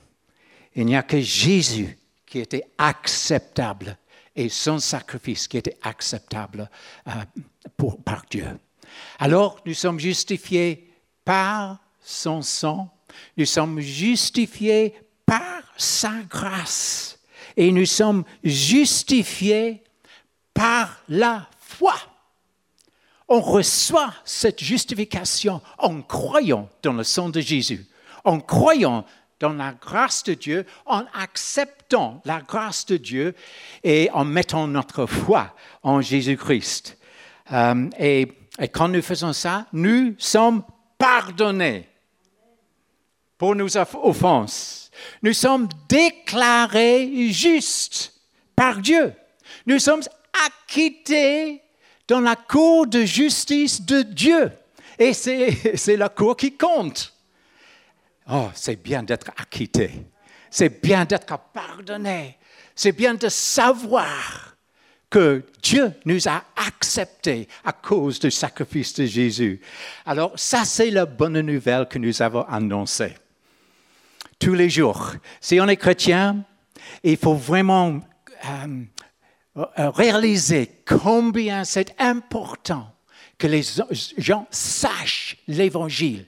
Il 0.81 0.87
n'y 0.87 0.97
a 0.97 1.03
que 1.03 1.21
Jésus 1.21 1.99
qui 2.25 2.39
était 2.39 2.65
acceptable 2.79 3.99
et 4.35 4.49
son 4.49 4.79
sacrifice 4.79 5.47
qui 5.47 5.59
était 5.59 5.77
acceptable 5.83 6.71
euh, 7.07 7.11
pour, 7.77 8.03
par 8.03 8.25
Dieu. 8.31 8.47
Alors 9.19 9.61
nous 9.67 9.75
sommes 9.75 10.01
justifiés 10.01 10.91
par 11.23 11.81
son 12.01 12.41
sang, 12.41 12.91
nous 13.37 13.45
sommes 13.45 13.79
justifiés 13.81 14.95
par 15.27 15.61
sa 15.77 16.23
grâce 16.23 17.19
et 17.59 17.71
nous 17.73 17.85
sommes 17.85 18.25
justifiés 18.43 19.85
par 20.55 21.03
la 21.11 21.47
foi. 21.61 21.95
On 23.29 23.43
reçoit 23.43 24.15
cette 24.25 24.65
justification 24.65 25.61
en 25.77 26.01
croyant 26.01 26.71
dans 26.83 26.95
le 26.95 27.05
sang 27.05 27.29
de 27.29 27.43
Jésus, 27.43 27.87
en 28.25 28.41
croyant 28.41 29.05
dans 29.41 29.55
la 29.55 29.73
grâce 29.73 30.23
de 30.23 30.35
Dieu, 30.35 30.67
en 30.87 31.05
acceptant 31.15 32.21
la 32.25 32.41
grâce 32.41 32.87
de 32.87 32.99
Dieu 32.99 33.35
et 33.83 34.11
en 34.13 34.25
mettant 34.25 34.69
notre 34.69 35.07
foi 35.07 35.55
en 35.83 36.01
Jésus-Christ. 36.01 36.99
Euh, 37.53 37.89
et, 37.99 38.29
et 38.59 38.69
quand 38.69 38.89
nous 38.89 39.03
faisons 39.03 39.33
ça, 39.33 39.67
nous 39.73 40.15
sommes 40.19 40.63
pardonnés 40.99 41.89
pour 43.39 43.57
nos 43.57 43.77
offenses. 43.77 44.91
Nous 45.23 45.33
sommes 45.33 45.67
déclarés 45.89 47.31
justes 47.31 48.13
par 48.55 48.77
Dieu. 48.77 49.15
Nous 49.65 49.79
sommes 49.79 50.03
acquittés 50.47 51.63
dans 52.07 52.21
la 52.21 52.37
cour 52.37 52.87
de 52.87 53.05
justice 53.05 53.81
de 53.81 54.03
Dieu. 54.03 54.53
Et 54.99 55.15
c'est 55.15 55.97
la 55.97 56.11
cour 56.11 56.37
qui 56.37 56.53
compte. 56.53 57.15
Oh, 58.33 58.51
c'est 58.55 58.81
bien 58.81 59.03
d'être 59.03 59.31
acquitté. 59.37 59.91
C'est 60.51 60.83
bien 60.83 61.05
d'être 61.05 61.39
pardonné. 61.53 62.39
C'est 62.75 62.93
bien 62.93 63.15
de 63.15 63.29
savoir 63.29 64.57
que 65.09 65.45
Dieu 65.63 65.93
nous 66.05 66.29
a 66.29 66.45
acceptés 66.57 67.49
à 67.65 67.73
cause 67.73 68.21
du 68.21 68.31
sacrifice 68.31 68.95
de 68.95 69.07
Jésus. 69.07 69.61
Alors, 70.07 70.33
ça, 70.37 70.65
c'est 70.65 70.91
la 70.91 71.07
bonne 71.07 71.41
nouvelle 71.41 71.89
que 71.89 71.99
nous 71.99 72.23
avons 72.23 72.43
annoncée. 72.43 73.15
Tous 74.39 74.55
les 74.55 74.71
jours. 74.71 75.13
Si 75.41 75.61
on 75.61 75.69
est 75.69 75.77
chrétien, 75.77 76.45
il 77.03 77.17
faut 77.17 77.35
vraiment 77.35 78.01
euh, 78.47 79.91
réaliser 79.91 80.71
combien 80.87 81.65
c'est 81.65 82.01
important 82.01 82.95
que 83.37 83.49
les 83.49 83.65
gens 84.19 84.47
sachent 84.51 85.37
l'Évangile 85.49 86.27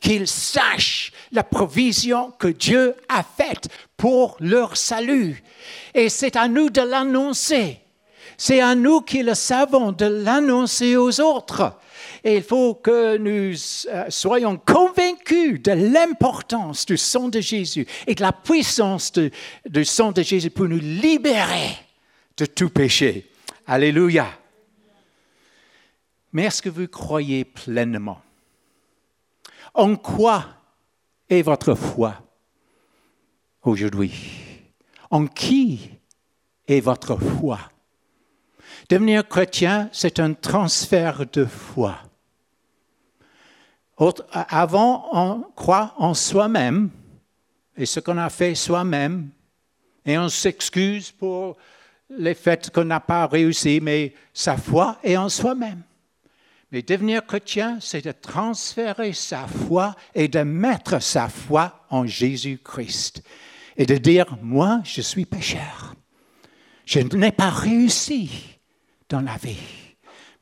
qu'ils 0.00 0.28
sachent 0.28 1.12
la 1.32 1.42
provision 1.42 2.30
que 2.32 2.48
Dieu 2.48 2.94
a 3.08 3.22
faite 3.22 3.68
pour 3.96 4.36
leur 4.40 4.76
salut. 4.76 5.42
Et 5.94 6.08
c'est 6.08 6.36
à 6.36 6.48
nous 6.48 6.70
de 6.70 6.80
l'annoncer. 6.80 7.80
C'est 8.36 8.60
à 8.60 8.74
nous 8.74 9.00
qui 9.00 9.22
le 9.22 9.34
savons 9.34 9.92
de 9.92 10.06
l'annoncer 10.06 10.96
aux 10.96 11.20
autres. 11.20 11.78
Et 12.22 12.36
il 12.36 12.42
faut 12.42 12.74
que 12.74 13.18
nous 13.18 13.54
euh, 13.92 14.04
soyons 14.08 14.56
convaincus 14.56 15.62
de 15.62 15.72
l'importance 15.72 16.86
du 16.86 16.96
sang 16.96 17.28
de 17.28 17.40
Jésus 17.40 17.86
et 18.06 18.14
de 18.14 18.22
la 18.22 18.32
puissance 18.32 19.12
du 19.66 19.84
sang 19.84 20.12
de 20.12 20.22
Jésus 20.22 20.50
pour 20.50 20.66
nous 20.66 20.78
libérer 20.78 21.76
de 22.36 22.46
tout 22.46 22.70
péché. 22.70 23.30
Alléluia. 23.66 24.26
Mais 26.32 26.44
est-ce 26.44 26.62
que 26.62 26.68
vous 26.68 26.88
croyez 26.88 27.44
pleinement? 27.44 28.20
En 29.74 29.96
quoi 29.96 30.46
est 31.28 31.42
votre 31.42 31.74
foi 31.74 32.14
aujourd'hui? 33.62 34.14
En 35.10 35.26
qui 35.26 35.90
est 36.66 36.80
votre 36.80 37.16
foi? 37.16 37.58
Devenir 38.88 39.26
chrétien, 39.28 39.88
c'est 39.92 40.20
un 40.20 40.34
transfert 40.34 41.26
de 41.32 41.44
foi. 41.44 41.96
Avant, 44.32 45.08
on 45.12 45.42
croit 45.54 45.94
en 45.98 46.14
soi-même 46.14 46.90
et 47.76 47.86
ce 47.86 48.00
qu'on 48.00 48.18
a 48.18 48.30
fait 48.30 48.54
soi-même, 48.54 49.30
et 50.04 50.18
on 50.18 50.28
s'excuse 50.28 51.10
pour 51.10 51.56
les 52.10 52.34
faits 52.34 52.70
qu'on 52.70 52.84
n'a 52.84 53.00
pas 53.00 53.26
réussi, 53.26 53.80
mais 53.82 54.14
sa 54.32 54.56
foi 54.56 54.98
est 55.02 55.16
en 55.16 55.28
soi-même. 55.28 55.82
Mais 56.72 56.82
devenir 56.82 57.24
chrétien, 57.24 57.78
c'est 57.80 58.04
de 58.04 58.12
transférer 58.12 59.12
sa 59.12 59.46
foi 59.46 59.94
et 60.14 60.28
de 60.28 60.40
mettre 60.40 61.00
sa 61.00 61.28
foi 61.28 61.86
en 61.90 62.06
Jésus-Christ. 62.06 63.22
Et 63.76 63.86
de 63.86 63.96
dire, 63.96 64.36
moi, 64.42 64.80
je 64.84 65.00
suis 65.00 65.24
pécheur. 65.24 65.94
Je 66.84 67.00
n'ai 67.00 67.32
pas 67.32 67.50
réussi 67.50 68.30
dans 69.08 69.20
la 69.20 69.36
vie. 69.36 69.58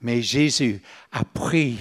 Mais 0.01 0.23
Jésus 0.23 0.83
a 1.13 1.25
pris, 1.25 1.79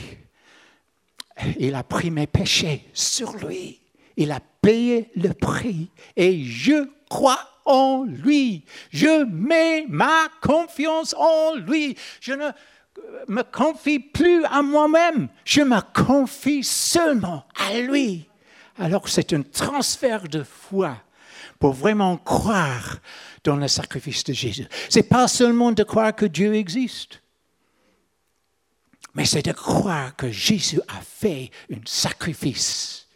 il 1.60 1.76
a 1.76 1.84
pris 1.84 2.12
mes 2.12 2.28
péchés 2.28 2.88
sur 2.94 3.34
lui. 3.38 3.80
Il 4.18 4.32
a 4.32 4.40
payé 4.62 5.10
le 5.16 5.34
prix. 5.34 5.90
Et 6.16 6.44
je 6.44 6.88
crois 7.10 7.40
en 7.66 8.04
lui. 8.04 8.66
Je 8.92 9.26
mets 9.26 9.86
ma 9.88 10.30
confiance 10.42 11.16
en 11.18 11.56
lui. 11.56 11.98
Je 12.20 12.34
ne 12.34 12.50
me 13.28 13.44
confie 13.44 14.00
plus 14.00 14.44
à 14.46 14.62
moi-même, 14.62 15.30
je 15.46 15.62
me 15.62 15.80
confie 15.94 16.64
seulement 16.64 17.46
à 17.56 17.80
lui. 17.80 18.28
Alors 18.78 19.08
c'est 19.08 19.34
un 19.34 19.42
transfert 19.42 20.28
de 20.28 20.44
foi 20.44 20.98
pour 21.60 21.74
vraiment 21.74 22.18
croire 22.18 22.98
dans 23.44 23.56
le 23.56 23.68
sacrifice 23.68 24.24
de 24.24 24.34
Jésus. 24.34 24.68
Ce 24.90 25.00
n'est 25.00 25.04
pas 25.04 25.28
seulement 25.28 25.72
de 25.72 25.84
croire 25.84 26.16
que 26.16 26.26
Dieu 26.26 26.56
existe, 26.56 27.22
mais 29.14 29.26
c'est 29.26 29.46
de 29.46 29.52
croire 29.52 30.16
que 30.16 30.32
Jésus 30.32 30.82
a 30.88 31.02
fait 31.02 31.52
un 31.72 31.80
sacrifice. 31.86 33.08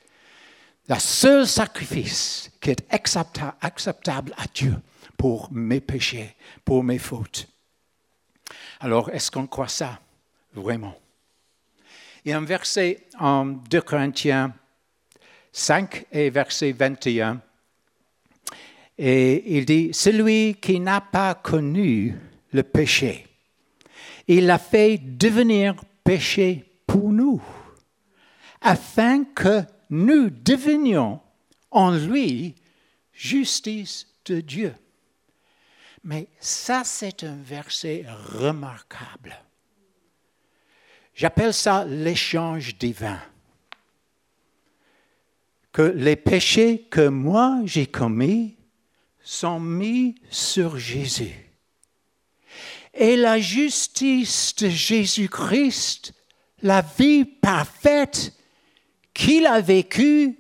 Le 0.88 1.00
seul 1.00 1.48
sacrifice 1.48 2.52
qui 2.62 2.72
est 2.72 2.86
acceptable 3.62 4.34
à 4.38 4.46
Dieu 4.54 4.76
pour 5.18 5.52
mes 5.52 5.82
péchés, 5.82 6.36
pour 6.64 6.84
mes 6.84 7.00
fautes. 7.00 7.48
Alors, 8.80 9.10
est-ce 9.12 9.32
qu'on 9.32 9.48
croit 9.48 9.68
ça 9.68 10.00
vraiment? 10.54 10.96
Il 12.24 12.32
y 12.32 12.34
a 12.34 12.40
verset 12.40 13.08
en 13.20 13.46
2 13.46 13.82
Corinthiens 13.82 14.54
5 15.52 16.08
et 16.12 16.30
verset 16.30 16.74
21. 16.74 17.42
Et 18.98 19.58
il 19.58 19.66
dit, 19.66 19.94
celui 19.94 20.56
qui 20.56 20.80
n'a 20.80 21.02
pas 21.02 21.36
connu 21.36 22.16
le 22.52 22.64
péché, 22.64 23.28
il 24.28 24.48
l'a 24.48 24.58
fait 24.58 24.98
devenir 24.98 25.76
péché 26.04 26.66
pour 26.88 27.12
nous, 27.12 27.42
afin 28.62 29.24
que 29.24 29.62
nous 29.90 30.30
devenions 30.30 31.20
en 31.72 31.92
lui 31.92 32.56
justice 33.14 34.08
de 34.26 34.42
Dieu. 34.42 34.74
Mais 36.06 36.28
ça, 36.40 36.84
c'est 36.84 37.24
un 37.24 37.36
verset 37.36 38.06
remarquable. 38.40 39.36
J'appelle 41.16 41.52
ça 41.52 41.84
l'échange 41.84 42.78
divin. 42.78 43.20
Que 45.72 45.82
les 45.82 46.16
péchés 46.16 46.86
que 46.92 47.08
moi 47.08 47.60
j'ai 47.66 47.88
commis 47.88 48.56
sont 49.24 49.60
mis 49.60 50.22
sur 50.30 50.78
Jésus. 50.78 51.34
Et 52.94 53.18
la 53.18 53.40
justice 53.40 54.56
de 54.58 54.70
Jésus-Christ, 54.70 56.14
la 56.62 56.82
vie 56.82 57.26
parfaite 57.26 58.32
qu'il 59.12 59.48
a 59.48 59.60
vécue, 59.60 60.38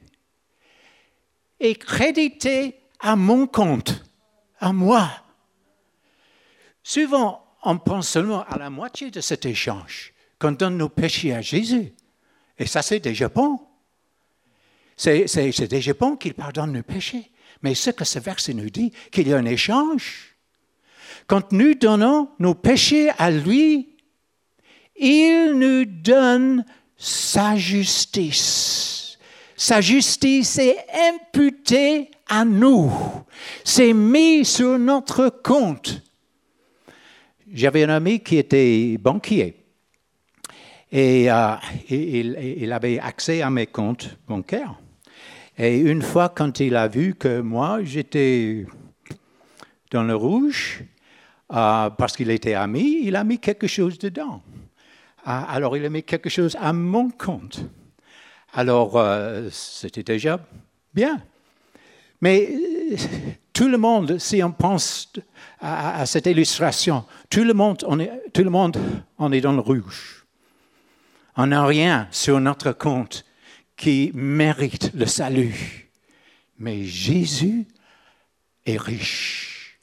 est 1.59 1.75
créditée 1.75 2.79
à 2.99 3.15
mon 3.15 3.47
compte, 3.47 4.03
à 4.59 4.71
moi. 4.71 5.24
Souvent, 6.87 7.43
on 7.63 7.79
pense 7.79 8.09
seulement 8.09 8.43
à 8.43 8.59
la 8.59 8.69
moitié 8.69 9.09
de 9.09 9.19
cet 9.19 9.47
échange, 9.47 10.13
qu'on 10.37 10.51
donne 10.51 10.77
nos 10.77 10.87
péchés 10.87 11.33
à 11.33 11.41
Jésus. 11.41 11.93
Et 12.59 12.67
ça, 12.67 12.83
c'est 12.83 12.99
déjà 12.99 13.27
bon. 13.27 13.59
C'est 14.95 15.67
déjà 15.67 15.93
bon 15.95 16.15
qu'il 16.15 16.35
pardonne 16.35 16.73
nos 16.73 16.83
péchés. 16.83 17.31
Mais 17.63 17.73
ce 17.73 17.89
que 17.89 18.05
ce 18.05 18.19
verset 18.19 18.53
nous 18.53 18.69
dit, 18.69 18.93
qu'il 19.11 19.27
y 19.27 19.33
a 19.33 19.37
un 19.37 19.45
échange. 19.45 20.35
Quand 21.25 21.51
nous 21.51 21.73
donnons 21.73 22.29
nos 22.37 22.53
péchés 22.53 23.09
à 23.17 23.31
lui, 23.31 23.97
il 24.95 25.53
nous 25.55 25.85
donne 25.85 26.65
sa 26.97 27.55
justice. 27.55 29.17
Sa 29.57 29.81
justice 29.81 30.59
est 30.59 30.85
imputée 30.93 32.11
à 32.27 32.45
nous. 32.45 32.91
C'est 33.63 33.93
mis 33.93 34.45
sur 34.45 34.77
notre 34.77 35.29
compte. 35.29 36.03
J'avais 37.55 37.85
un 37.85 37.89
ami 37.89 38.19
qui 38.19 38.35
était 38.35 38.97
banquier 38.97 39.55
et 40.91 41.31
euh, 41.31 41.55
il, 41.89 42.69
avait 42.73 42.99
accès 42.99 43.41
à 43.41 43.49
mes 43.49 43.67
comptes 43.67 44.17
bancaires. 44.27 44.75
Et 45.57 45.77
une 45.77 46.01
fois, 46.01 46.27
quand 46.27 46.59
il 46.59 46.75
a 46.75 46.89
vu 46.89 47.15
que 47.15 47.39
moi, 47.39 47.79
j'étais 47.81 48.65
dans 49.89 50.03
le 50.03 50.17
rouge, 50.17 50.83
euh, 51.53 51.89
parce 51.91 52.17
qu'il 52.17 52.29
était 52.29 52.55
ami, 52.55 52.99
il 53.03 53.15
a 53.15 53.23
mis 53.23 53.39
quelque 53.39 53.67
chose 53.67 53.97
dedans. 53.99 54.43
Euh, 55.25 55.41
alors, 55.47 55.77
il 55.77 55.85
a 55.85 55.89
mis 55.89 56.03
quelque 56.03 56.29
chose 56.29 56.57
à 56.59 56.73
mon 56.73 57.09
compte. 57.09 57.63
Alors, 58.51 59.01
c'était 59.49 60.03
déjà 60.03 60.45
bien. 60.93 61.21
Mais 62.19 62.49
tout 63.55 63.69
le 63.69 63.77
monde, 63.77 64.19
si 64.19 64.43
on 64.43 64.51
pense 64.51 65.13
à, 65.61 66.05
cette 66.05 66.25
illustration, 66.25 67.05
tout 67.29 67.45
le, 67.45 67.53
monde, 67.53 67.85
on 67.87 67.97
tout 68.33 68.43
le 68.43 68.49
monde, 68.49 68.77
on 69.17 69.31
est 69.31 69.39
dans 69.39 69.53
le 69.53 69.61
rouge. 69.61 70.25
On 71.37 71.47
n'a 71.47 71.65
rien 71.65 72.09
sur 72.11 72.41
notre 72.41 72.73
compte 72.73 73.23
qui 73.77 74.11
mérite 74.13 74.91
le 74.93 75.05
salut. 75.05 75.89
Mais 76.59 76.83
Jésus 76.83 77.65
est 78.65 78.79
riche. 78.79 79.79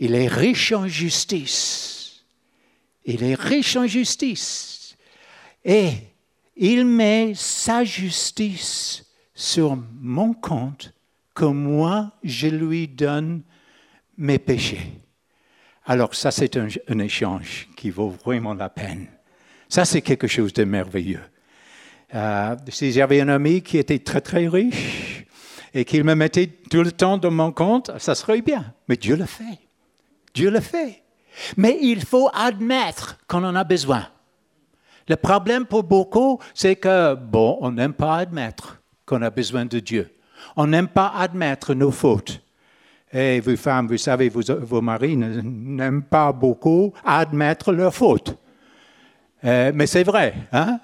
Il 0.00 0.16
est 0.16 0.26
riche 0.26 0.72
en 0.72 0.88
justice. 0.88 2.24
Il 3.04 3.22
est 3.22 3.36
riche 3.36 3.76
en 3.76 3.86
justice. 3.86 4.96
Et 5.64 5.92
il 6.56 6.84
met 6.84 7.32
sa 7.36 7.84
justice 7.84 9.04
sur 9.36 9.78
mon 10.00 10.34
compte 10.34 10.92
que 11.34 11.44
moi, 11.44 12.12
je 12.22 12.48
lui 12.48 12.88
donne 12.88 13.42
mes 14.16 14.38
péchés. 14.38 15.00
Alors 15.84 16.14
ça, 16.14 16.30
c'est 16.30 16.56
un, 16.56 16.98
échange 16.98 17.68
qui 17.76 17.90
vaut 17.90 18.10
vraiment 18.10 18.54
la 18.54 18.68
peine. 18.68 19.08
Ça, 19.68 19.84
c'est 19.84 20.02
quelque 20.02 20.28
chose 20.28 20.52
de 20.52 20.64
merveilleux. 20.64 21.22
Euh, 22.14 22.56
si 22.68 22.92
j'avais 22.92 23.20
un 23.20 23.28
ami 23.28 23.62
qui 23.62 23.78
était 23.78 23.98
très, 23.98 24.20
très 24.20 24.46
riche 24.46 25.24
et 25.74 25.84
qu'il 25.84 26.04
me 26.04 26.14
mettait 26.14 26.46
tout 26.46 26.82
le 26.82 26.92
temps 26.92 27.18
dans 27.18 27.30
mon 27.30 27.52
compte, 27.52 27.90
ça 27.98 28.14
serait 28.14 28.42
bien. 28.42 28.74
Mais 28.88 28.96
Dieu 28.96 29.16
le 29.16 29.24
fait. 29.24 29.58
Dieu 30.34 30.50
le 30.50 30.60
fait. 30.60 31.02
Mais 31.56 31.78
il 31.80 32.04
faut 32.04 32.30
admettre 32.34 33.18
qu'on 33.26 33.42
en 33.44 33.56
a 33.56 33.64
besoin. 33.64 34.06
Le 35.08 35.16
problème 35.16 35.64
pour 35.66 35.82
beaucoup, 35.82 36.38
c'est 36.54 36.76
que, 36.76 37.14
bon, 37.14 37.58
on 37.60 37.72
n'aime 37.72 37.94
pas 37.94 38.16
admettre 38.16 38.80
qu'on 39.04 39.22
a 39.22 39.30
besoin 39.30 39.64
de 39.64 39.80
Dieu. 39.80 40.14
On 40.56 40.66
n'aime 40.66 40.88
pas 40.88 41.12
admettre 41.16 41.74
nos 41.74 41.90
fautes. 41.90 42.42
Et 43.12 43.40
vous 43.40 43.56
femmes, 43.56 43.88
vous 43.88 43.98
savez, 43.98 44.30
vos, 44.30 44.80
maris 44.80 45.16
n'aiment 45.16 46.02
pas 46.02 46.32
beaucoup 46.32 46.92
admettre 47.04 47.72
leurs 47.72 47.94
fautes. 47.94 48.36
Euh, 49.44 49.72
mais 49.74 49.86
c'est 49.86 50.04
vrai, 50.04 50.34
hein? 50.52 50.78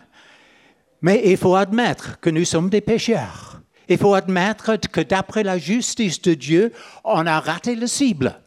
Mais 1.00 1.22
il 1.24 1.36
faut 1.36 1.54
admettre 1.54 2.18
que 2.20 2.28
nous 2.28 2.44
sommes 2.44 2.70
des 2.70 2.80
pécheurs. 2.80 3.60
Il 3.88 3.98
faut 3.98 4.14
admettre 4.14 4.76
que 4.76 5.00
d'après 5.00 5.42
la 5.42 5.58
justice 5.58 6.20
de 6.20 6.34
Dieu, 6.34 6.72
on 7.04 7.24
a 7.26 7.40
raté 7.40 7.74
le 7.74 7.86
cible. 7.86 8.38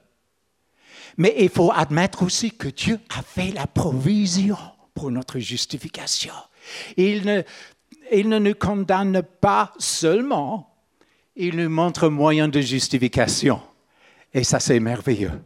Mais 1.18 1.34
il 1.40 1.50
faut 1.50 1.72
admettre 1.74 2.24
aussi 2.24 2.52
que 2.52 2.68
Dieu 2.68 3.00
a 3.18 3.22
fait 3.22 3.52
la 3.52 3.68
provision 3.68 4.58
pour 4.94 5.12
notre 5.12 5.40
justification. 5.40 6.34
Il 6.98 7.26
ne, 7.26 7.42
il 8.12 8.30
ne 8.30 8.38
nous 8.38 8.54
condamne 8.54 9.24
pas 9.42 9.74
seulement, 9.78 10.71
il 11.48 11.58
nous 11.58 11.70
montre 11.70 12.06
un 12.06 12.12
moyen 12.12 12.48
de 12.48 12.62
justification. 12.62 13.62
Et 14.32 14.44
ça, 14.44 14.60
c'est 14.60 14.80
merveilleux. 14.80 15.42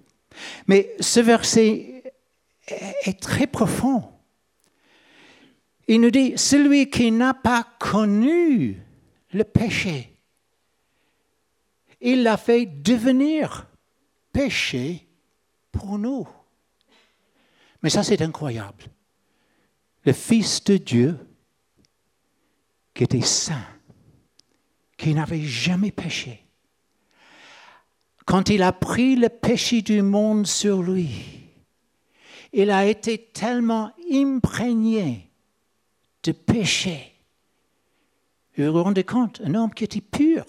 Mais 0.68 0.93
ce 1.00 1.22
verset 1.22 2.04
est 2.68 3.20
très 3.22 3.48
profond. 3.48 4.04
Il 5.88 6.02
nous 6.02 6.12
dit, 6.12 6.34
celui 6.36 6.89
qui 6.89 7.12
n'a 7.12 7.34
pas 7.34 7.66
connu 7.80 8.82
le 9.32 9.43
péché, 9.46 10.18
il 12.02 12.24
l'a 12.24 12.36
fait 12.36 12.66
devenir 12.66 13.68
péché 14.34 15.08
pour 15.72 15.98
nous. 15.98 16.28
Mais 17.82 17.89
ça, 17.89 18.04
c'est 18.04 18.22
incroyable. 18.22 18.84
Le 20.04 20.12
Fils 20.12 20.62
de 20.66 20.76
Dieu, 20.76 21.18
qui 22.93 23.06
était 23.06 23.22
saint, 23.22 23.66
qui 24.98 25.14
n'avait 25.14 25.43
jamais 25.43 25.91
péché, 25.91 26.46
quand 28.26 28.50
il 28.50 28.64
a 28.64 28.72
pris 28.72 29.16
le 29.16 29.30
péché 29.30 29.82
du 29.82 30.02
monde 30.02 30.48
sur 30.48 30.82
lui, 30.82 31.10
il 32.54 32.72
a 32.72 32.86
été 32.86 33.18
tellement 33.18 33.91
imprégné 34.12 35.30
de 36.24 36.32
péché. 36.32 37.14
Vous 38.58 38.72
vous 38.72 38.84
rendez 38.84 39.04
compte, 39.04 39.41
un 39.43 39.54
homme 39.54 39.74
qui 39.74 39.84
était 39.84 40.02
pur, 40.02 40.46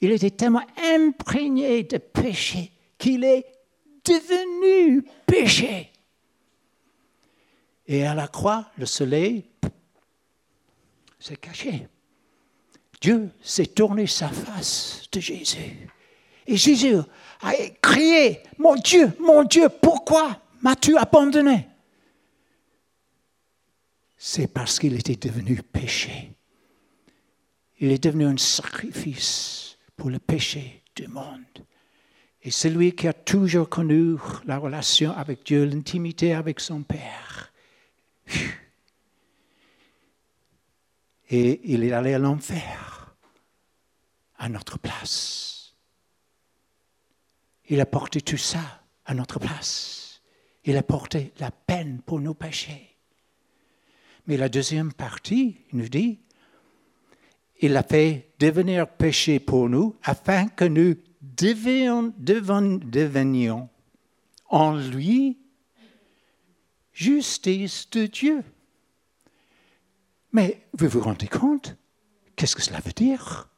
il 0.00 0.12
était 0.12 0.30
tellement 0.30 0.64
imprégné 0.82 1.82
de 1.82 1.98
péché 1.98 2.70
qu'il 2.98 3.24
est 3.24 3.46
devenu 4.04 5.02
péché. 5.26 5.90
Et 7.86 8.06
à 8.06 8.14
la 8.14 8.28
croix, 8.28 8.70
le 8.78 8.86
soleil 8.86 9.44
s'est 11.18 11.36
caché. 11.36 11.88
Dieu 13.04 13.28
s'est 13.42 13.66
tourné 13.66 14.06
sa 14.06 14.30
face 14.30 15.02
de 15.12 15.20
Jésus. 15.20 15.90
Et 16.46 16.56
Jésus 16.56 16.96
a 17.42 17.52
crié, 17.82 18.40
mon 18.56 18.76
Dieu, 18.76 19.12
mon 19.20 19.44
Dieu, 19.44 19.68
pourquoi 19.68 20.40
m'as-tu 20.62 20.96
abandonné? 20.96 21.68
C'est 24.16 24.46
parce 24.46 24.78
qu'il 24.78 24.94
était 24.94 25.16
devenu 25.16 25.60
péché. 25.62 26.34
Il 27.78 27.92
est 27.92 28.02
devenu 28.02 28.24
un 28.24 28.38
sacrifice 28.38 29.76
pour 29.98 30.08
le 30.08 30.18
péché 30.18 30.82
du 30.96 31.06
monde. 31.06 31.42
Et 32.40 32.50
celui 32.50 32.94
qui 32.94 33.06
a 33.06 33.12
toujours 33.12 33.68
connu 33.68 34.16
la 34.46 34.56
relation 34.56 35.12
avec 35.12 35.44
Dieu, 35.44 35.66
l'intimité 35.66 36.32
avec 36.32 36.58
son 36.58 36.82
Père, 36.82 37.52
et 41.30 41.60
il 41.72 41.84
est 41.84 41.92
allé 41.92 42.14
à 42.14 42.18
l'enfer 42.18 43.16
à 44.36 44.48
notre 44.48 44.78
place. 44.78 45.74
Il 47.68 47.80
a 47.80 47.86
porté 47.86 48.20
tout 48.20 48.36
ça 48.36 48.82
à 49.06 49.14
notre 49.14 49.38
place. 49.38 50.22
Il 50.64 50.76
a 50.76 50.82
porté 50.82 51.32
la 51.38 51.50
peine 51.50 52.00
pour 52.04 52.20
nos 52.20 52.34
péchés. 52.34 52.96
Mais 54.26 54.36
la 54.36 54.48
deuxième 54.48 54.92
partie 54.92 55.58
nous 55.72 55.88
dit, 55.88 56.20
il 57.60 57.76
a 57.76 57.82
fait 57.82 58.32
devenir 58.38 58.88
péché 58.88 59.38
pour 59.38 59.68
nous 59.68 59.96
afin 60.02 60.48
que 60.48 60.64
nous 60.64 60.94
devenions, 61.20 62.12
devenions 62.18 63.68
en 64.48 64.76
lui 64.76 65.38
justice 66.92 67.88
de 67.90 68.06
Dieu. 68.06 68.44
Mais 70.34 70.66
vous 70.76 70.88
vous 70.88 71.00
rendez 71.00 71.28
compte? 71.28 71.76
Qu'est-ce 72.36 72.56
que 72.56 72.62
cela 72.62 72.80
veut 72.80 72.92
dire? 72.92 73.48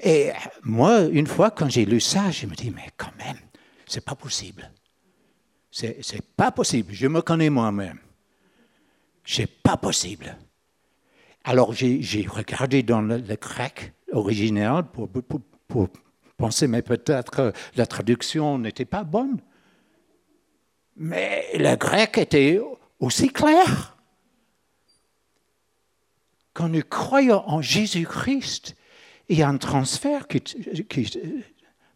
Et 0.00 0.30
moi, 0.62 1.00
une 1.04 1.26
fois, 1.26 1.50
quand 1.50 1.68
j'ai 1.68 1.86
lu 1.86 1.98
ça, 1.98 2.30
je 2.30 2.46
me 2.46 2.54
dis, 2.54 2.70
mais 2.70 2.88
quand 2.96 3.16
même, 3.16 3.38
c'est 3.86 4.04
pas 4.04 4.14
possible. 4.14 4.70
C'est, 5.70 5.98
c'est 6.02 6.22
pas 6.22 6.52
possible. 6.52 6.92
Je 6.92 7.08
me 7.08 7.22
connais 7.22 7.50
moi-même. 7.50 7.98
c'est 9.24 9.46
pas 9.62 9.76
possible. 9.76 10.36
Alors 11.44 11.72
j'ai 11.72 12.26
regardé 12.28 12.82
dans 12.82 13.00
le, 13.00 13.18
grec 13.40 13.94
original 14.12 14.84
pour, 14.84 15.08
pour 15.08 15.88
penser, 16.36 16.68
mais 16.68 16.82
peut-être 16.82 17.54
la 17.76 17.86
traduction 17.86 18.58
n'était 18.58 18.84
pas 18.84 19.04
bonne. 19.04 19.40
Mais 20.96 21.46
le 21.54 21.76
grec 21.76 22.18
était 22.18 22.60
aussi 23.00 23.28
clair. 23.30 23.97
Quand 26.58 26.68
nous 26.68 26.82
croyons 26.82 27.48
en 27.48 27.62
Jésus-Christ, 27.62 28.74
il 29.28 29.38
y 29.38 29.44
a 29.44 29.48
un 29.48 29.58
transfert 29.58 30.26
qui, 30.26 30.42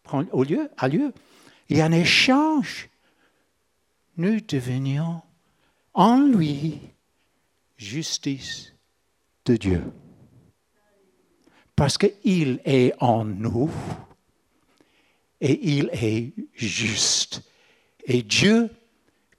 prend 0.03 0.23
au 0.31 0.45
lieu, 0.45 0.69
a 0.77 0.87
lieu. 0.87 1.11
Il 1.67 1.75
y 1.75 1.81
a 1.81 1.85
un 1.85 1.91
échange. 1.91 2.87
Nous 4.15 4.39
devenions 4.39 5.21
en 5.93 6.21
lui 6.21 6.79
justice 7.75 8.71
de 9.43 9.57
Dieu. 9.57 9.83
Parce 11.75 11.97
qu'il 11.97 12.61
est 12.63 12.93
en 13.01 13.25
nous 13.25 13.69
et 15.41 15.75
il 15.75 15.89
est 15.91 16.31
juste. 16.53 17.41
Et 18.05 18.23
Dieu 18.23 18.69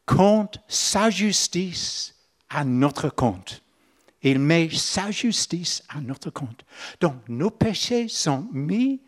compte 0.04 0.58
sa 0.68 1.08
justice 1.08 2.14
à 2.50 2.66
notre 2.66 3.08
compte. 3.08 3.63
Il 4.24 4.38
met 4.38 4.70
sa 4.70 5.10
justice 5.10 5.82
à 5.88 6.00
notre 6.00 6.30
compte. 6.30 6.64
Donc 7.00 7.14
nos 7.28 7.50
péchés 7.50 8.08
sont 8.08 8.48
mis 8.52 9.02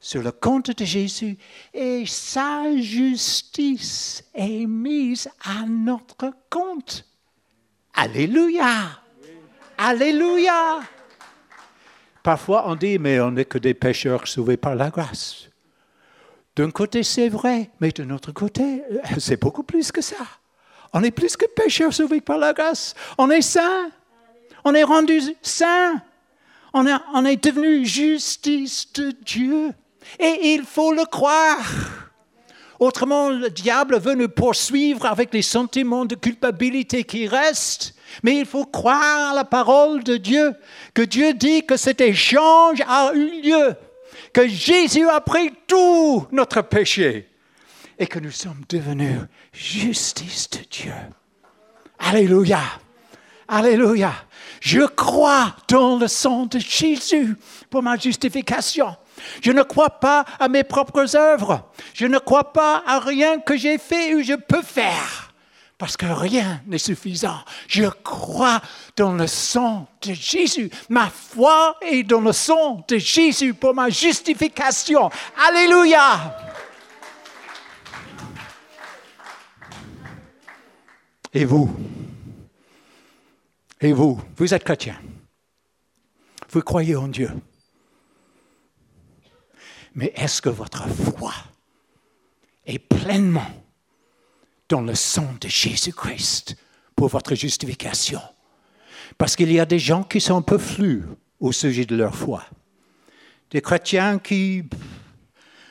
sur 0.00 0.20
le 0.22 0.32
compte 0.32 0.76
de 0.76 0.84
Jésus 0.84 1.38
et 1.72 2.04
sa 2.06 2.76
justice 2.76 4.24
est 4.34 4.66
mise 4.66 5.28
à 5.44 5.64
notre 5.66 6.32
compte. 6.50 7.04
Alléluia. 7.94 9.00
Alléluia. 9.78 10.80
Parfois 12.24 12.68
on 12.68 12.74
dit, 12.74 12.98
mais 12.98 13.20
on 13.20 13.30
n'est 13.30 13.44
que 13.44 13.58
des 13.58 13.74
pécheurs 13.74 14.26
sauvés 14.26 14.56
par 14.56 14.74
la 14.74 14.90
grâce. 14.90 15.48
D'un 16.56 16.72
côté, 16.72 17.04
c'est 17.04 17.28
vrai, 17.28 17.70
mais 17.80 17.92
d'un 17.92 18.10
autre 18.10 18.32
côté, 18.32 18.82
c'est 19.18 19.40
beaucoup 19.40 19.62
plus 19.62 19.92
que 19.92 20.00
ça. 20.00 20.16
On 20.92 21.04
est 21.04 21.12
plus 21.12 21.36
que 21.36 21.46
pécheurs 21.46 21.92
sauvés 21.92 22.20
par 22.20 22.38
la 22.38 22.52
grâce. 22.52 22.94
On 23.16 23.30
est 23.30 23.42
saints. 23.42 23.90
On 24.68 24.74
est 24.74 24.82
rendu 24.82 25.18
saints. 25.40 26.02
On, 26.74 26.84
on 27.14 27.24
est 27.24 27.42
devenu 27.42 27.86
justice 27.86 28.92
de 28.92 29.14
Dieu. 29.24 29.72
Et 30.18 30.52
il 30.52 30.64
faut 30.64 30.92
le 30.92 31.06
croire. 31.06 31.64
Autrement, 32.78 33.30
le 33.30 33.48
diable 33.48 33.98
veut 33.98 34.14
nous 34.14 34.28
poursuivre 34.28 35.06
avec 35.06 35.32
les 35.32 35.40
sentiments 35.40 36.04
de 36.04 36.14
culpabilité 36.16 37.04
qui 37.04 37.26
restent. 37.26 37.94
Mais 38.22 38.36
il 38.36 38.44
faut 38.44 38.66
croire 38.66 39.32
la 39.34 39.44
parole 39.44 40.04
de 40.04 40.18
Dieu, 40.18 40.54
que 40.92 41.02
Dieu 41.02 41.32
dit 41.32 41.64
que 41.64 41.78
cet 41.78 42.02
échange 42.02 42.82
a 42.86 43.12
eu 43.14 43.40
lieu 43.40 43.74
que 44.34 44.46
Jésus 44.46 45.08
a 45.08 45.22
pris 45.22 45.50
tout 45.66 46.26
notre 46.30 46.60
péché 46.60 47.28
et 47.98 48.06
que 48.06 48.18
nous 48.18 48.30
sommes 48.30 48.64
devenus 48.68 49.20
justice 49.50 50.50
de 50.50 50.58
Dieu. 50.70 50.92
Alléluia. 51.98 52.60
Alléluia. 53.48 54.12
Je 54.60 54.80
crois 54.86 55.54
dans 55.68 55.98
le 55.98 56.08
sang 56.08 56.46
de 56.46 56.58
Jésus 56.58 57.36
pour 57.70 57.82
ma 57.82 57.96
justification. 57.96 58.96
Je 59.42 59.52
ne 59.52 59.62
crois 59.62 59.90
pas 59.90 60.24
à 60.38 60.48
mes 60.48 60.64
propres 60.64 61.16
œuvres. 61.16 61.70
Je 61.94 62.06
ne 62.06 62.18
crois 62.18 62.52
pas 62.52 62.82
à 62.86 63.00
rien 63.00 63.40
que 63.40 63.56
j'ai 63.56 63.78
fait 63.78 64.14
ou 64.14 64.22
je 64.22 64.34
peux 64.34 64.62
faire 64.62 65.28
parce 65.78 65.96
que 65.96 66.06
rien 66.06 66.60
n'est 66.66 66.78
suffisant. 66.78 67.38
Je 67.68 67.84
crois 67.84 68.60
dans 68.96 69.12
le 69.12 69.28
sang 69.28 69.86
de 70.02 70.12
Jésus. 70.12 70.70
Ma 70.88 71.08
foi 71.08 71.76
est 71.80 72.02
dans 72.02 72.20
le 72.20 72.32
sang 72.32 72.84
de 72.88 72.98
Jésus 72.98 73.54
pour 73.54 73.74
ma 73.74 73.88
justification. 73.88 75.08
Alléluia. 75.48 76.36
Et 81.32 81.44
vous? 81.44 81.70
Et 83.80 83.92
vous 83.92 84.20
Vous 84.36 84.54
êtes 84.54 84.64
chrétien. 84.64 84.96
Vous 86.50 86.62
croyez 86.62 86.96
en 86.96 87.08
Dieu. 87.08 87.30
Mais 89.94 90.12
est-ce 90.16 90.42
que 90.42 90.48
votre 90.48 90.88
foi 90.88 91.32
est 92.66 92.78
pleinement 92.78 93.50
dans 94.68 94.80
le 94.80 94.94
sang 94.94 95.34
de 95.40 95.48
Jésus-Christ 95.48 96.56
pour 96.96 97.08
votre 97.08 97.34
justification? 97.34 98.20
Parce 99.16 99.36
qu'il 99.36 99.52
y 99.52 99.60
a 99.60 99.66
des 99.66 99.78
gens 99.78 100.02
qui 100.02 100.20
sont 100.20 100.36
un 100.36 100.42
peu 100.42 100.58
flous 100.58 101.04
au 101.40 101.52
sujet 101.52 101.84
de 101.84 101.96
leur 101.96 102.14
foi. 102.14 102.44
Des 103.50 103.60
chrétiens 103.60 104.18
qui, 104.18 104.64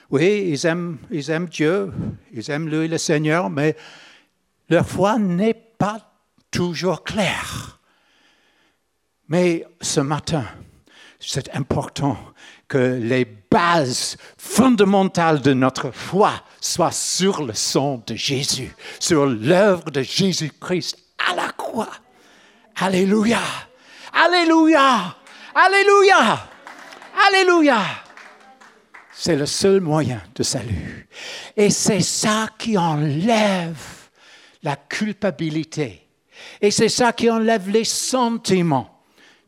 oui, 0.10 0.50
ils 0.50 0.66
aiment, 0.66 0.98
ils 1.12 1.30
aiment 1.30 1.48
Dieu, 1.48 1.92
ils 2.32 2.50
aiment 2.50 2.70
lui, 2.70 2.88
le 2.88 2.98
Seigneur, 2.98 3.50
mais 3.50 3.76
leur 4.70 4.88
foi 4.88 5.20
n'est 5.20 5.54
pas 5.54 6.14
toujours 6.52 7.04
claire. 7.04 7.77
Mais 9.30 9.66
ce 9.82 10.00
matin, 10.00 10.46
c'est 11.20 11.54
important 11.56 12.18
que 12.68 13.00
les 13.02 13.26
bases 13.26 14.18
fondamentales 14.38 15.42
de 15.42 15.54
notre 15.54 15.92
foi 15.92 16.32
soient 16.62 16.92
sur 16.92 17.44
le 17.44 17.54
sang 17.54 18.04
de 18.06 18.16
Jésus, 18.16 18.74
sur 19.00 19.26
l'œuvre 19.26 19.90
de 19.90 20.02
Jésus-Christ 20.02 20.98
à 21.30 21.36
la 21.36 21.52
croix. 21.52 21.90
Alléluia. 22.76 23.42
Alléluia. 24.14 25.16
Alléluia. 25.56 26.48
Alléluia. 27.28 27.82
C'est 29.12 29.36
le 29.36 29.46
seul 29.46 29.82
moyen 29.82 30.22
de 30.36 30.44
salut. 30.44 31.10
Et 31.56 31.70
c'est 31.70 32.02
ça 32.02 32.50
qui 32.58 32.78
enlève 32.78 33.76
la 34.62 34.76
culpabilité. 34.76 36.08
Et 36.62 36.70
c'est 36.70 36.90
ça 36.90 37.14
qui 37.14 37.30
enlève 37.30 37.70
les 37.70 37.84
sentiments 37.84 38.97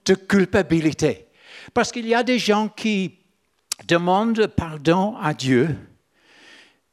de 0.10 0.16
culpabilité. 0.16 1.28
Parce 1.72 1.92
qu'il 1.92 2.08
y 2.08 2.16
a 2.16 2.24
des 2.24 2.40
gens 2.40 2.68
qui 2.68 3.20
demandent 3.88 4.48
pardon 4.48 5.16
à 5.18 5.36
Dieu, 5.36 5.78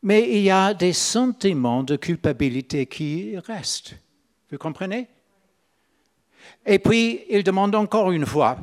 mais 0.02 0.28
il 0.30 0.42
y 0.42 0.50
a 0.50 0.74
des 0.74 0.92
sentiments 0.92 1.82
de 1.82 1.96
culpabilité 1.96 2.84
qui 2.84 3.38
restent. 3.38 3.94
Vous 4.50 4.58
comprenez? 4.58 5.08
Et 6.66 6.78
puis, 6.78 7.22
ils 7.30 7.42
demandent 7.42 7.74
encore 7.74 8.12
une 8.12 8.26
fois, 8.26 8.58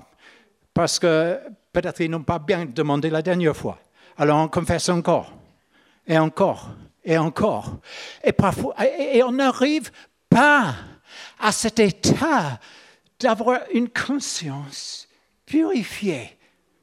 parce 0.74 1.00
que 1.00 1.40
peut-être 1.74 2.02
ils 2.02 2.12
n'ont 2.12 2.24
pas 2.24 2.40
bien 2.40 2.66
demandé 2.66 3.10
la 3.10 3.24
dernière 3.24 3.58
fois. 3.58 3.80
Alors 4.18 4.40
on 4.40 4.48
confesse 4.48 4.88
encore, 4.90 5.34
et 6.06 6.18
encore, 6.20 6.70
et 7.04 7.18
encore. 7.18 7.80
Et 8.24 8.32
parfois, 8.32 8.76
et 8.86 9.24
on 9.24 9.32
n'arrive 9.32 9.92
pas 10.30 10.76
à 11.40 11.52
cet 11.52 11.80
état 11.80 12.60
d'avoir 13.24 13.62
une 13.74 13.90
conscience 13.90 15.08
purifié 15.46 16.38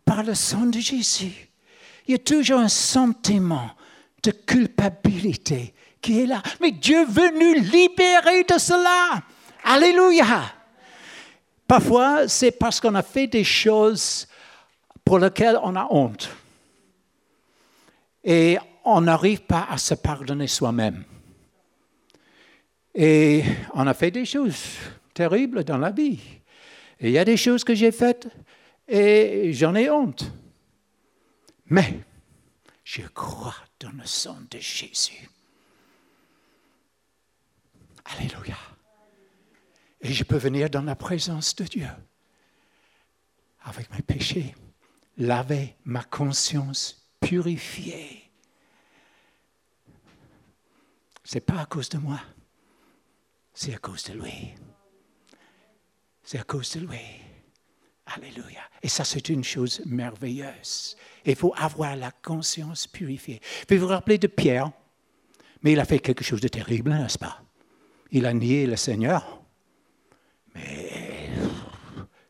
par 0.05 0.23
le 0.23 0.35
sang 0.35 0.67
de 0.67 0.79
Jésus. 0.79 1.49
Il 2.07 2.13
y 2.13 2.15
a 2.15 2.19
toujours 2.19 2.59
un 2.59 2.69
sentiment 2.69 3.71
de 4.23 4.31
culpabilité 4.33 5.75
qui 6.01 6.21
est 6.21 6.27
là. 6.27 6.43
Mais 6.61 6.73
Dieu 6.73 7.05
veut 7.05 7.31
nous 7.31 7.63
libérer 7.63 8.45
de 8.45 8.59
cela. 8.59 9.23
Alléluia. 9.65 10.43
Parfois, 11.67 12.27
c'est 12.27 12.51
parce 12.51 12.81
qu'on 12.81 12.95
a 12.95 13.03
fait 13.03 13.27
des 13.27 13.45
choses 13.45 14.27
pour 15.05 15.19
lesquelles 15.19 15.59
on 15.63 15.77
a 15.77 15.87
honte. 15.91 16.29
Et 18.25 18.59
on 18.85 19.01
n'arrive 19.01 19.43
pas 19.43 19.67
à 19.71 19.79
se 19.79 19.95
pardonner 19.95 20.47
soi-même. 20.47 21.05
Et 22.95 23.45
on 23.75 23.87
a 23.87 23.95
fait 23.95 24.11
des 24.11 24.25
choses 24.25 24.65
terribles 25.15 25.65
dans 25.65 25.79
la 25.79 25.91
vie. 25.91 26.21
Il 27.01 27.11
y 27.11 27.19
a 27.19 27.25
des 27.25 27.37
choses 27.37 27.65
que 27.65 27.75
j'ai 27.75 27.93
faites 27.93 28.29
et 28.89 29.53
j'en 29.53 29.75
ai 29.75 29.89
honte. 29.91 30.31
Mais 31.67 32.01
je 32.85 33.03
crois 33.03 33.55
dans 33.79 33.93
le 33.93 34.05
sang 34.05 34.39
de 34.51 34.59
Jésus. 34.59 35.31
Alléluia. 38.05 38.57
Et 40.01 40.13
je 40.13 40.25
peux 40.25 40.37
venir 40.37 40.69
dans 40.71 40.83
la 40.83 40.97
présence 40.97 41.55
de 41.55 41.65
Dieu 41.65 41.89
avec 43.63 43.91
mes 43.93 44.03
péchés, 44.03 44.55
laver 45.19 45.77
ma 45.85 46.03
conscience 46.03 47.11
purifiée. 47.21 48.31
Ce 51.25 51.37
n'est 51.37 51.43
pas 51.43 51.61
à 51.61 51.67
cause 51.67 51.91
de 51.91 51.99
moi, 51.99 52.21
c'est 53.53 53.75
à 53.75 53.79
cause 53.79 54.05
de 54.05 54.15
lui. 54.15 54.55
C'est 56.31 56.39
à 56.39 56.45
cause 56.45 56.71
de 56.77 56.87
lui. 56.87 57.01
Alléluia. 58.07 58.61
Et 58.85 58.89
ça, 58.89 59.03
c'est 59.03 59.31
une 59.31 59.43
chose 59.43 59.83
merveilleuse. 59.85 60.97
Il 61.27 61.35
faut 61.35 61.53
avoir 61.57 61.97
la 61.97 62.13
conscience 62.13 62.87
purifiée. 62.87 63.41
Vous 63.69 63.79
vous 63.79 63.89
rappeler 63.89 64.17
de 64.17 64.29
Pierre, 64.29 64.71
mais 65.63 65.73
il 65.73 65.81
a 65.81 65.85
fait 65.85 65.99
quelque 65.99 66.23
chose 66.23 66.41
de 66.41 66.47
terrible, 66.47 66.91
n'est-ce 66.91 67.19
pas? 67.19 67.43
Il 68.13 68.27
a 68.27 68.33
nié 68.33 68.67
le 68.67 68.77
Seigneur. 68.77 69.43
Mais 70.55 71.31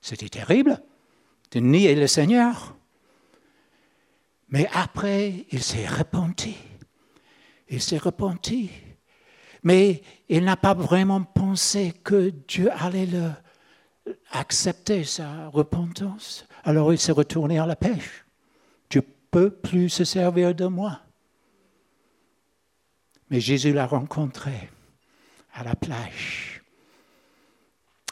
C'était 0.01 0.31
terrible 0.31 0.83
de 1.51 1.61
nier 1.61 1.95
le 1.95 2.07
Seigneur. 2.07 2.75
Mais 4.49 4.67
après, 4.73 5.45
il 5.51 5.63
s'est 5.63 5.87
repenti. 5.87 6.57
Il 7.69 7.83
s'est 7.83 7.99
repenti. 7.99 8.71
Mais 9.63 10.01
il 10.31 10.43
n'a 10.43 10.57
pas 10.57 10.73
vraiment 10.73 11.23
pensé 11.23 11.93
que 12.03 12.31
Dieu 12.31 12.71
allait 12.73 13.05
le, 13.05 13.31
accepter 14.33 15.05
sa 15.05 15.49
repentance. 15.49 16.47
Alors 16.65 16.93
il 16.93 16.99
s'est 16.99 17.13
retourné 17.13 17.59
à 17.59 17.67
la 17.67 17.77
pêche. 17.77 18.25
Tu 18.89 19.03
peux 19.03 19.51
plus 19.51 19.89
se 19.89 20.05
servir 20.05 20.55
de 20.55 20.67
moi. 20.67 21.01
Mais 23.31 23.41
Jésus 23.41 23.73
l'a 23.73 23.87
rencontré 23.87 24.71
à 25.55 25.63
la 25.65 25.75
plage. 25.75 26.63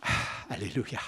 Ah, 0.03 0.55
alléluia. 0.55 1.01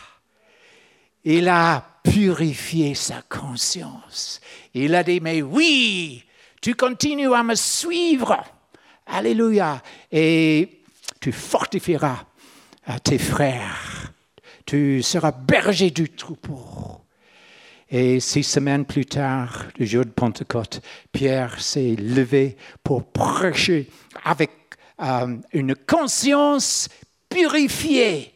Il 1.25 1.49
a 1.49 1.85
purifié 2.03 2.95
sa 2.95 3.23
conscience. 3.23 4.41
Il 4.75 4.95
a 4.95 5.05
dit, 5.05 5.21
mais 5.21 5.43
oui, 5.43 6.25
tu 6.61 6.75
continues 6.75 7.33
à 7.33 7.43
me 7.43 7.55
suivre. 7.55 8.43
Alléluia. 9.07 9.83
Et 10.11 10.83
tu 11.21 11.31
fortifieras 11.31 12.25
tes 13.05 13.19
frères. 13.19 14.00
Tu 14.71 15.03
seras 15.03 15.33
berger 15.33 15.91
du 15.91 16.09
troupeau. 16.09 17.01
Et 17.91 18.21
six 18.21 18.45
semaines 18.45 18.85
plus 18.85 19.05
tard, 19.05 19.65
le 19.77 19.85
jour 19.85 20.05
de 20.05 20.11
Pentecôte, 20.11 20.81
Pierre 21.11 21.61
s'est 21.61 21.97
levé 21.97 22.57
pour 22.85 23.03
prêcher 23.11 23.91
avec 24.23 24.53
euh, 25.03 25.39
une 25.53 25.75
conscience 25.75 26.89
purifiée, 27.29 28.33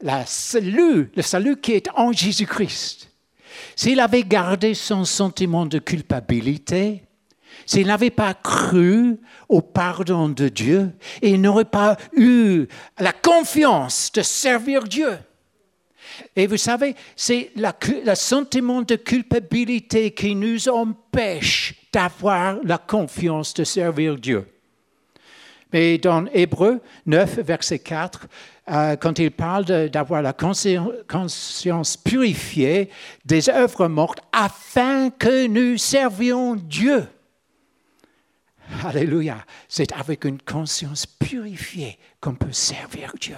la 0.00 0.20
le 0.54 1.20
salut 1.20 1.60
qui 1.60 1.72
est 1.72 1.90
en 1.94 2.10
Jésus-Christ. 2.10 3.10
S'il 3.74 4.00
avait 4.00 4.22
gardé 4.22 4.72
son 4.72 5.04
sentiment 5.04 5.66
de 5.66 5.78
culpabilité, 5.78 7.02
s'il 7.66 7.88
n'avait 7.88 8.08
pas 8.08 8.32
cru 8.32 9.18
au 9.50 9.60
pardon 9.60 10.30
de 10.30 10.48
Dieu, 10.48 10.92
il 11.20 11.38
n'aurait 11.42 11.66
pas 11.66 11.98
eu 12.16 12.66
la 12.98 13.12
confiance 13.12 14.10
de 14.10 14.22
servir 14.22 14.84
Dieu. 14.84 15.18
Et 16.34 16.46
vous 16.46 16.56
savez, 16.56 16.94
c'est 17.14 17.50
le 17.56 18.14
sentiment 18.14 18.82
de 18.82 18.96
culpabilité 18.96 20.12
qui 20.12 20.34
nous 20.34 20.68
empêche 20.68 21.74
d'avoir 21.92 22.58
la 22.62 22.78
confiance 22.78 23.54
de 23.54 23.64
servir 23.64 24.16
Dieu. 24.16 24.46
Mais 25.72 25.98
dans 25.98 26.26
Hébreu 26.32 26.80
9, 27.06 27.40
verset 27.40 27.80
4, 27.80 28.26
euh, 28.68 28.96
quand 28.96 29.18
il 29.18 29.30
parle 29.30 29.64
d'avoir 29.90 30.22
la 30.22 30.32
conscience 30.32 31.96
purifiée 31.96 32.90
des 33.24 33.48
œuvres 33.48 33.88
mortes 33.88 34.20
afin 34.32 35.10
que 35.10 35.46
nous 35.46 35.76
servions 35.76 36.56
Dieu. 36.56 37.06
Alléluia. 38.84 39.44
C'est 39.68 39.92
avec 39.92 40.24
une 40.24 40.40
conscience 40.40 41.06
purifiée 41.06 41.98
qu'on 42.20 42.34
peut 42.34 42.52
servir 42.52 43.12
Dieu. 43.20 43.36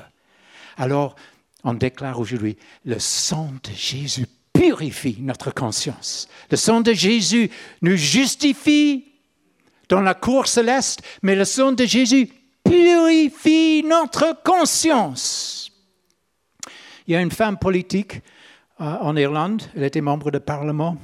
Alors, 0.77 1.17
on 1.65 1.75
déclare 1.75 2.19
aujourd'hui, 2.19 2.57
le 2.85 2.99
sang 2.99 3.53
de 3.65 3.71
Jésus 3.75 4.27
purifie 4.53 5.19
notre 5.21 5.53
conscience. 5.53 6.29
Le 6.51 6.57
sang 6.57 6.81
de 6.81 6.93
Jésus 6.93 7.51
nous 7.83 7.97
justifie 7.97 9.05
dans 9.89 10.01
la 10.01 10.15
cour 10.15 10.47
céleste, 10.47 11.03
mais 11.23 11.35
le 11.35 11.45
sang 11.45 11.73
de 11.73 11.85
Jésus 11.85 12.29
purifie 12.65 13.83
notre 13.85 14.43
conscience. 14.43 15.71
Il 17.07 17.13
y 17.13 17.17
a 17.17 17.21
une 17.21 17.31
femme 17.31 17.59
politique 17.59 18.21
euh, 18.81 18.85
en 18.85 19.17
Irlande, 19.17 19.63
elle 19.75 19.85
était 19.85 20.01
membre 20.01 20.31
du 20.31 20.41
Parlement, 20.41 20.99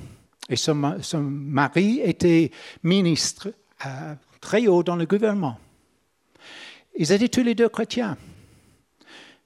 et 0.49 0.57
son, 0.57 0.75
mari 0.75 2.01
était 2.05 2.51
ministre 2.83 3.53
euh, 3.87 4.15
très 4.41 4.67
haut 4.67 4.83
dans 4.83 4.97
le 4.97 5.07
gouvernement. 5.07 5.59
Ils 6.97 7.11
étaient 7.11 7.29
tous 7.29 7.43
les 7.43 7.55
deux 7.55 7.69
chrétiens. 7.69 8.17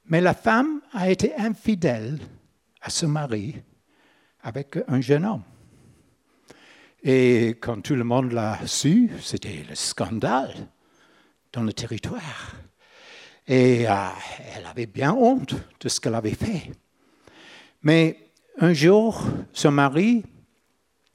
Mais 0.09 0.21
la 0.21 0.33
femme 0.33 0.81
a 0.91 1.09
été 1.09 1.35
infidèle 1.35 2.19
à 2.81 2.89
son 2.89 3.09
mari 3.09 3.55
avec 4.41 4.77
un 4.87 5.01
jeune 5.01 5.23
homme. 5.23 5.43
Et 7.03 7.57
quand 7.61 7.81
tout 7.81 7.95
le 7.95 8.03
monde 8.03 8.31
l'a 8.31 8.57
su, 8.65 9.11
c'était 9.21 9.63
le 9.69 9.75
scandale 9.75 10.53
dans 11.53 11.61
le 11.61 11.71
territoire. 11.73 12.55
Et 13.47 13.87
euh, 13.87 13.93
elle 14.55 14.65
avait 14.65 14.87
bien 14.87 15.13
honte 15.13 15.55
de 15.79 15.89
ce 15.89 15.99
qu'elle 15.99 16.15
avait 16.15 16.35
fait. 16.35 16.71
Mais 17.83 18.31
un 18.59 18.73
jour, 18.73 19.23
son 19.53 19.71
mari, 19.71 20.23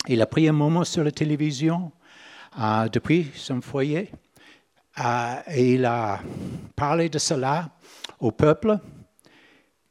il 0.06 0.22
a 0.22 0.26
pris 0.26 0.48
un 0.48 0.52
moment 0.52 0.84
sur 0.84 1.02
la 1.02 1.10
télévision 1.10 1.90
euh, 2.60 2.88
depuis 2.88 3.30
son 3.34 3.60
foyer 3.60 4.10
euh, 5.00 5.34
et 5.48 5.74
il 5.74 5.84
a 5.84 6.20
parlé 6.76 7.08
de 7.08 7.18
cela 7.18 7.70
au 8.24 8.32
peuple. 8.32 8.78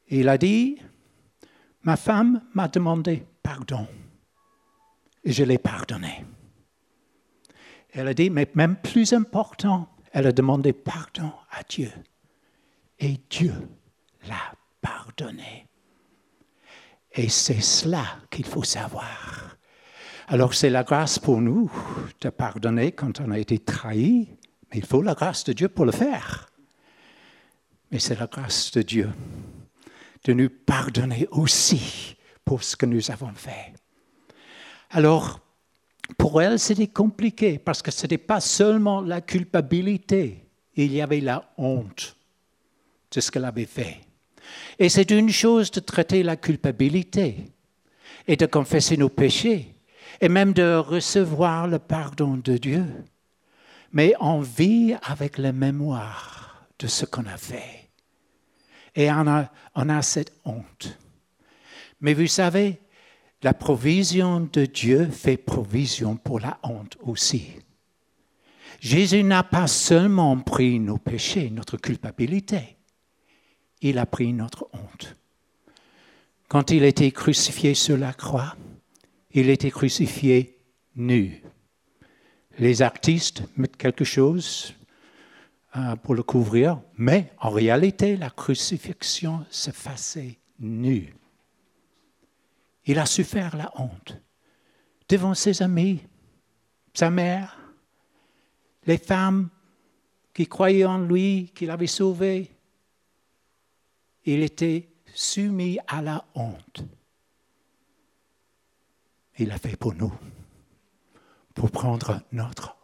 Il 0.08 0.28
a 0.28 0.38
dit, 0.38 0.78
ma 1.84 1.96
femme 1.96 2.42
m'a 2.54 2.68
demandé 2.68 3.26
pardon 3.42 3.88
et 5.24 5.32
je 5.32 5.44
l'ai 5.44 5.58
pardonné. 5.58 6.26
Elle 7.92 8.08
a 8.08 8.14
dit, 8.14 8.30
mais 8.30 8.50
même 8.56 8.76
plus 8.76 9.14
important, 9.14 9.88
elle 10.12 10.28
a 10.28 10.32
demandé 10.32 10.74
pardon 10.74 11.32
à 11.52 11.62
Dieu. 11.64 11.92
Et 13.00 13.20
Dieu 13.30 13.54
l'a 14.28 14.54
pardonné. 14.82 15.68
Et 17.12 17.30
c'est 17.30 17.62
cela 17.62 18.04
qu'il 18.32 18.46
faut 18.46 18.64
savoir. 18.64 19.58
Alors 20.28 20.56
c'est 20.56 20.72
la 20.72 20.84
grâce 20.84 21.20
pour 21.20 21.40
nous 21.42 21.72
de 22.22 22.30
pardonner 22.30 22.94
quand 22.94 23.22
on 23.22 23.30
a 23.30 23.38
été 23.38 23.60
trahi, 23.60 24.30
mais 24.72 24.80
il 24.80 24.86
faut 24.86 25.04
la 25.04 25.14
grâce 25.14 25.44
de 25.44 25.54
Dieu 25.54 25.70
pour 25.70 25.86
le 25.86 25.92
faire. 25.92 26.53
Mais 27.94 28.00
c'est 28.00 28.20
la 28.20 28.26
grâce 28.26 28.72
de 28.72 28.82
Dieu 28.82 29.08
de 30.26 30.34
nous 30.34 30.50
pardonner 30.50 31.28
aussi 31.30 32.16
pour 32.44 32.64
ce 32.64 32.76
que 32.76 32.88
nous 32.88 33.12
avons 33.12 33.34
fait. 33.36 33.72
Alors, 34.90 35.40
pour 36.18 36.42
elle, 36.42 36.58
c'était 36.58 36.88
compliqué 36.88 37.60
parce 37.60 37.84
que 37.84 37.92
ce 37.92 38.02
n'était 38.02 38.18
pas 38.18 38.42
seulement 38.42 39.00
la 39.00 39.22
culpabilité, 39.22 40.50
il 40.76 40.92
y 40.92 41.02
avait 41.02 41.20
la 41.20 41.54
honte 41.60 42.18
de 43.12 43.22
ce 43.22 43.30
qu'elle 43.30 43.46
avait 43.46 43.68
fait. 43.68 44.02
Et 44.80 44.90
c'est 44.90 45.12
une 45.12 45.30
chose 45.30 45.70
de 45.70 45.80
traiter 45.80 46.24
la 46.24 46.36
culpabilité 46.36 47.52
et 48.28 48.36
de 48.36 48.48
confesser 48.48 48.98
nos 48.98 49.10
péchés 49.10 49.76
et 50.20 50.30
même 50.30 50.54
de 50.54 50.78
recevoir 50.78 51.68
le 51.68 51.78
pardon 51.78 52.38
de 52.38 52.58
Dieu. 52.58 52.86
Mais 53.92 54.16
on 54.20 54.40
vit 54.40 54.96
avec 55.04 55.38
la 55.38 55.52
mémoire 55.52 56.66
de 56.80 56.88
ce 56.88 57.06
qu'on 57.06 57.28
a 57.28 57.38
fait. 57.38 57.83
Et 58.96 59.12
on 59.12 59.28
a, 59.28 60.02
cette 60.02 60.34
honte. 60.46 60.98
Mais 62.02 62.14
vous 62.14 62.28
savez, 62.28 62.80
la 63.42 63.54
provision 63.54 64.42
de 64.52 64.66
Dieu 64.66 65.08
fait 65.08 65.38
provision 65.38 66.16
pour 66.16 66.40
la 66.40 66.60
honte 66.64 66.98
aussi. 67.02 67.48
Jésus 68.80 69.24
n'a 69.24 69.44
pas 69.44 69.68
seulement 69.68 70.38
pris 70.40 70.80
nos 70.80 70.98
péchés, 70.98 71.50
notre 71.50 71.78
culpabilité, 71.78 72.78
il 73.82 73.98
a 73.98 74.06
pris 74.06 74.34
notre 74.34 74.68
honte. 74.74 75.16
Quand 76.50 76.72
il 76.72 76.84
était 76.84 77.12
crucifié 77.12 77.74
sur 77.74 77.98
la 77.98 78.14
croix, 78.14 78.56
il 79.32 79.50
était 79.50 79.72
crucifié 79.72 80.60
nu. 80.96 81.42
Les 82.60 82.82
artistes 82.82 83.44
mettent 83.58 83.78
quelque 83.78 84.04
chose 84.04 84.76
pour 86.04 86.14
le 86.14 86.24
couvrir, 86.24 86.82
mais 86.98 87.34
en 87.40 87.50
réalité, 87.50 88.16
la 88.16 88.30
crucifixion 88.30 89.46
se 89.50 89.72
faisait 89.72 90.38
nue. 90.60 91.16
Il 92.86 93.00
a 93.00 93.06
souffert 93.06 93.56
la 93.56 93.72
honte 93.80 94.22
devant 95.10 95.34
ses 95.34 95.62
amis, 95.62 96.02
sa 96.94 97.10
mère, 97.10 97.58
les 98.86 98.98
femmes 98.98 99.50
qui 100.34 100.48
croyaient 100.48 100.86
en 100.86 101.00
lui, 101.00 101.52
qu'il 101.56 101.72
avait 101.72 101.88
sauvé. 101.88 102.52
Il 104.26 104.42
était 104.42 104.90
soumis 105.14 105.80
à 105.88 106.02
la 106.02 106.26
honte. 106.36 106.84
Il 109.38 109.48
l'a 109.48 109.58
fait 109.58 109.76
pour 109.76 109.94
nous, 109.96 110.14
pour 111.54 111.72
prendre 111.72 112.22
notre 112.32 112.70
honte. 112.70 112.83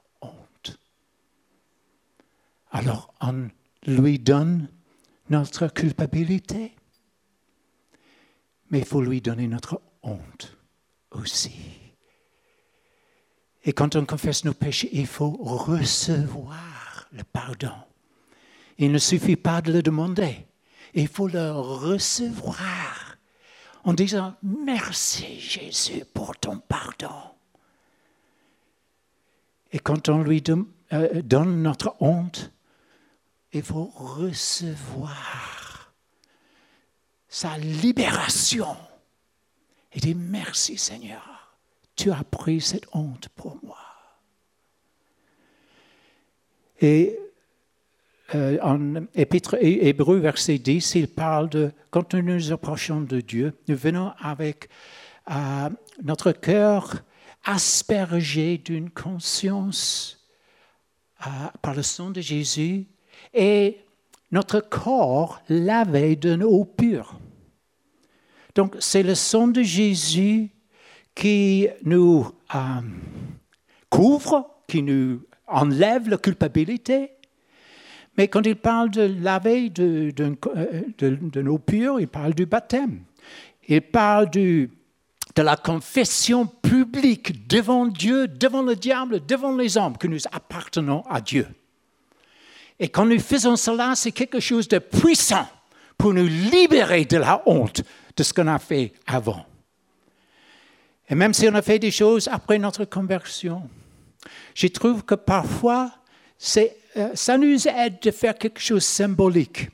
Alors 2.72 3.14
on 3.22 3.50
lui 3.88 4.20
donne 4.20 4.68
notre 5.30 5.68
culpabilité, 5.68 6.76
mais 8.70 8.80
il 8.80 8.86
faut 8.86 9.02
lui 9.02 9.22
donner 9.22 9.48
notre 9.48 9.82
honte 10.04 10.58
aussi. 11.12 11.52
Et 13.64 13.74
quand 13.74 13.96
on 13.96 14.06
confesse 14.06 14.46
nos 14.46 14.54
péchés, 14.54 14.90
il 14.94 15.08
faut 15.08 15.32
recevoir 15.32 17.08
le 17.12 17.24
pardon. 17.24 17.74
Il 18.78 18.92
ne 18.92 18.98
suffit 18.98 19.36
pas 19.36 19.62
de 19.62 19.74
le 19.74 19.82
demander, 19.82 20.48
il 20.94 21.08
faut 21.08 21.28
le 21.28 21.52
recevoir. 21.52 23.18
en 23.84 23.94
disant 23.94 24.36
merci 24.44 25.40
Jésus 25.40 26.04
pour 26.14 26.38
ton 26.38 26.60
pardon. 26.60 27.32
Et 29.72 29.80
quand 29.80 30.10
on 30.10 30.22
lui 30.24 30.44
euh, 30.94 31.22
donne 31.22 31.62
notre 31.62 31.96
honte, 32.00 32.52
il 33.54 33.64
faut 33.64 33.92
recevoir 33.96 35.94
sa 37.28 37.58
libération 37.58 38.76
et 39.92 40.00
dire 40.00 40.16
merci 40.18 40.78
Seigneur, 40.78 41.58
tu 41.96 42.12
as 42.12 42.24
pris 42.24 42.62
cette 42.62 42.88
honte 42.94 43.30
pour 43.30 43.58
moi. 43.64 43.78
Et 46.82 47.20
euh, 48.36 48.58
en 48.62 49.08
Épître 49.16 49.56
Hébreu, 49.60 50.20
verset 50.20 50.60
10, 50.60 50.96
il 50.96 51.08
parle 51.08 51.50
de 51.50 51.72
quand 51.90 52.14
nous 52.14 52.22
nous 52.22 52.52
approchons 52.52 53.02
de 53.02 53.22
Dieu, 53.22 53.54
nous 53.68 53.76
venons 53.76 54.14
avec 54.20 54.70
euh, 55.32 55.70
notre 56.04 56.32
cœur 56.32 57.04
aspergé 57.44 58.58
d'une 58.60 58.92
conscience 58.92 60.28
euh, 61.26 61.30
par 61.62 61.74
le 61.74 61.82
sang 61.82 62.12
de 62.12 62.22
Jésus 62.22 62.88
et 63.34 63.80
notre 64.32 64.60
corps 64.60 65.42
lavé 65.50 66.16
d'une 66.16 66.44
eau 66.44 66.66
pure. 66.66 67.20
Donc 68.56 68.76
c'est 68.80 69.04
le 69.04 69.16
sang 69.16 69.48
de 69.48 69.62
Jésus 69.62 70.50
qui 71.16 71.68
nous 71.84 72.28
couvre, 73.90 74.50
qui 74.68 74.84
nous 74.84 75.22
enlève 75.48 76.10
la 76.10 76.18
culpabilité 76.18 77.12
mais 78.20 78.28
quand 78.28 78.46
il 78.46 78.58
parle 78.58 78.90
de 78.90 79.04
laver 79.24 79.70
de, 79.70 81.42
nos 81.42 81.58
purs, 81.58 82.02
il 82.02 82.08
parle 82.10 82.34
du 82.34 82.46
baptême. 82.46 83.04
Il 83.66 83.82
parle 83.82 84.30
de 84.30 84.68
la 85.38 85.56
confession 85.56 86.46
publique 86.46 87.48
devant 87.48 87.86
Dieu, 87.86 88.28
devant 88.28 88.62
le 88.62 88.76
diable, 88.76 89.26
devant 89.26 89.56
les 89.56 89.78
hommes, 89.78 89.98
que 89.98 90.08
nous 90.08 90.20
appartenons 90.34 91.02
à 91.10 91.22
Dieu. 91.22 91.48
Et 92.80 92.90
quand 92.90 93.06
nous 93.06 93.20
faisons 93.20 93.56
cela, 93.56 93.94
c'est 93.96 94.12
quelque 94.12 94.40
chose 94.40 94.68
de 94.68 94.80
puissant 94.80 95.48
pour 95.98 96.14
nous 96.14 96.28
libérer 96.28 97.06
de 97.06 97.18
la 97.18 97.44
honte 97.46 97.82
de 98.16 98.24
ce 98.24 98.34
qu'on 98.34 98.48
a 98.48 98.60
fait 98.60 98.94
avant. 99.06 99.46
Et 101.10 101.16
même 101.16 101.34
si 101.34 101.48
on 101.50 101.56
a 101.56 101.62
fait 101.62 101.80
des 101.80 101.92
choses 101.92 102.30
après 102.32 102.58
notre 102.58 102.86
conversion, 102.86 103.70
je 104.54 104.68
trouve 104.68 105.04
que 105.04 105.16
parfois, 105.16 105.92
euh, 106.58 106.68
ça 107.16 107.38
nous 107.38 107.68
aide 107.68 108.00
de 108.02 108.12
faire 108.12 108.38
quelque 108.38 108.62
chose 108.62 108.78
de 108.78 108.80
symbolique. 108.80 109.70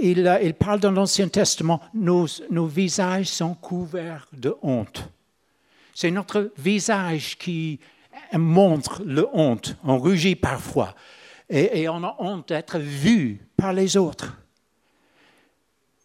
Il, 0.00 0.26
euh, 0.26 0.38
il, 0.42 0.54
parle 0.54 0.80
dans 0.80 0.90
l'Ancien 0.90 1.28
Testament, 1.28 1.80
nos 1.94 2.66
visages 2.66 3.26
sont 3.26 3.54
couverts 3.54 4.28
de 4.32 4.54
honte. 4.62 5.08
C'est 5.94 6.10
notre 6.10 6.52
visage 6.58 7.36
qui 7.38 7.80
montre 8.38 9.02
le 9.04 9.28
honte. 9.32 9.76
On 9.84 9.98
rugit 9.98 10.36
parfois 10.36 10.94
et, 11.48 11.82
et 11.82 11.88
on 11.88 12.02
a 12.02 12.16
honte 12.18 12.48
d'être 12.48 12.78
vu 12.78 13.46
par 13.56 13.72
les 13.72 13.96
autres. 13.96 14.36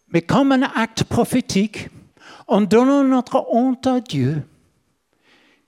Mais 0.08 0.22
comme 0.22 0.52
un 0.52 0.62
acte 0.62 1.04
prophétique, 1.04 1.88
en 2.46 2.62
donnant 2.62 3.04
notre 3.04 3.46
honte 3.50 3.86
à 3.86 4.00
Dieu, 4.00 4.42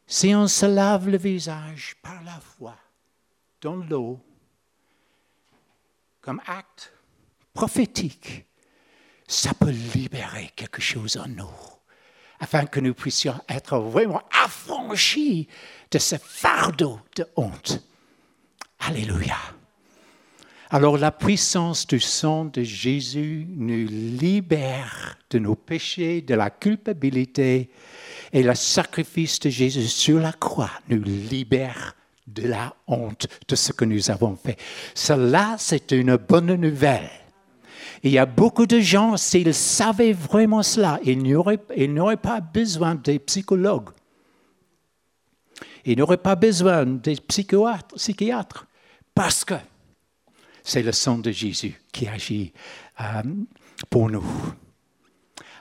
si 0.07 0.35
on 0.35 0.49
se 0.49 0.67
lave 0.67 1.09
le 1.09 1.19
visage 1.19 1.97
par 2.03 2.23
la 2.25 2.41
foi, 2.41 2.75
dans 3.61 3.77
l'eau 3.77 4.19
comme 6.21 6.41
acte 6.47 6.93
prophétique, 7.53 8.47
ça 9.27 9.55
peut 9.55 9.71
libérer 9.71 10.51
quelque 10.57 10.83
chose 10.83 11.17
en 11.17 11.29
nous, 11.29 11.49
afin 12.41 12.67
que 12.67 12.81
nous 12.81 12.95
puissions 12.95 13.39
être 13.49 13.79
vraiment 13.79 14.23
affranchis 14.33 15.49
de 15.91 15.99
ce 15.99 16.17
fardeau 16.17 16.99
de 17.17 17.27
honte. 17.37 17.83
Alléluia. 18.81 19.37
Alors 20.71 20.99
la 20.99 21.11
puissance 21.11 21.87
du 21.87 21.99
sang 21.99 22.45
de 22.45 22.63
Jésus 22.63 23.47
nous 23.57 23.87
libère 23.89 25.19
de 25.31 25.41
nos 25.41 25.57
péchés, 25.57 26.23
de 26.23 26.35
la 26.35 26.51
culpabilité, 26.51 27.71
et 28.33 28.43
le 28.45 28.55
sacrifice 28.55 29.41
de 29.41 29.51
Jésus 29.51 29.89
sur 29.89 30.21
la 30.21 30.33
croix 30.33 30.71
nous 30.89 31.03
libère 31.03 31.97
de 32.29 32.47
la 32.47 32.73
honte 32.87 33.27
de 33.49 33.57
ce 33.57 33.73
que 33.73 33.85
nous 33.85 34.13
avons 34.13 34.37
fait. 34.37 34.57
Cela, 34.95 35.57
c'est 35.59 35.91
une 35.91 36.17
bonne 36.17 36.55
nouvelle. 36.55 37.11
Il 38.05 38.13
y 38.13 38.19
a 38.19 38.27
beaucoup 38.27 38.67
de 38.67 38.79
gens, 38.79 39.17
s'ils 39.17 39.53
savaient 39.53 40.13
vraiment 40.13 40.63
cela, 40.63 41.01
ils 41.05 41.21
n'auraient 41.21 42.17
pas 42.17 42.41
besoin 42.41 42.95
des 42.95 43.19
psychologues. 43.19 43.91
Ils 45.85 45.99
n'auraient 45.99 46.17
pas 46.17 46.37
besoin 46.37 46.85
des 46.87 47.17
psychiatres, 47.17 48.67
parce 49.15 49.45
que 49.45 49.55
c'est 50.63 50.83
le 50.83 50.93
sang 50.93 51.19
de 51.19 51.31
Jésus 51.31 51.81
qui 51.93 52.07
agit 52.07 52.53
euh, 53.01 53.23
pour 53.89 54.11
nous. 54.11 54.25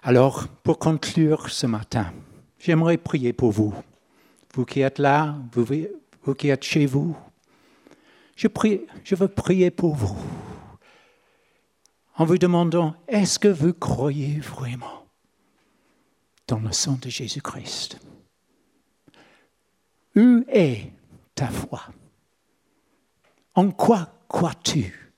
Alors, 0.03 0.47
pour 0.63 0.79
conclure 0.79 1.49
ce 1.49 1.67
matin, 1.67 2.13
j'aimerais 2.57 2.97
prier 2.97 3.33
pour 3.33 3.51
vous. 3.51 3.73
Vous 4.53 4.65
qui 4.65 4.81
êtes 4.81 4.99
là, 4.99 5.35
vous, 5.53 5.65
vous 6.23 6.35
qui 6.35 6.49
êtes 6.49 6.63
chez 6.63 6.85
vous, 6.85 7.15
je, 8.35 8.47
prie, 8.47 8.81
je 9.03 9.15
veux 9.15 9.27
prier 9.27 9.71
pour 9.71 9.95
vous 9.95 10.17
en 12.19 12.25
vous 12.25 12.37
demandant, 12.37 12.95
est-ce 13.07 13.39
que 13.39 13.47
vous 13.47 13.73
croyez 13.73 14.39
vraiment 14.41 15.05
dans 16.47 16.59
le 16.59 16.73
sang 16.73 16.97
de 17.01 17.09
Jésus-Christ? 17.09 17.97
Où 20.19 20.43
est 20.49 20.91
ta 21.33 21.47
foi? 21.47 21.81
En 23.55 23.71
quoi 23.71 24.11
crois-tu? 24.27 25.13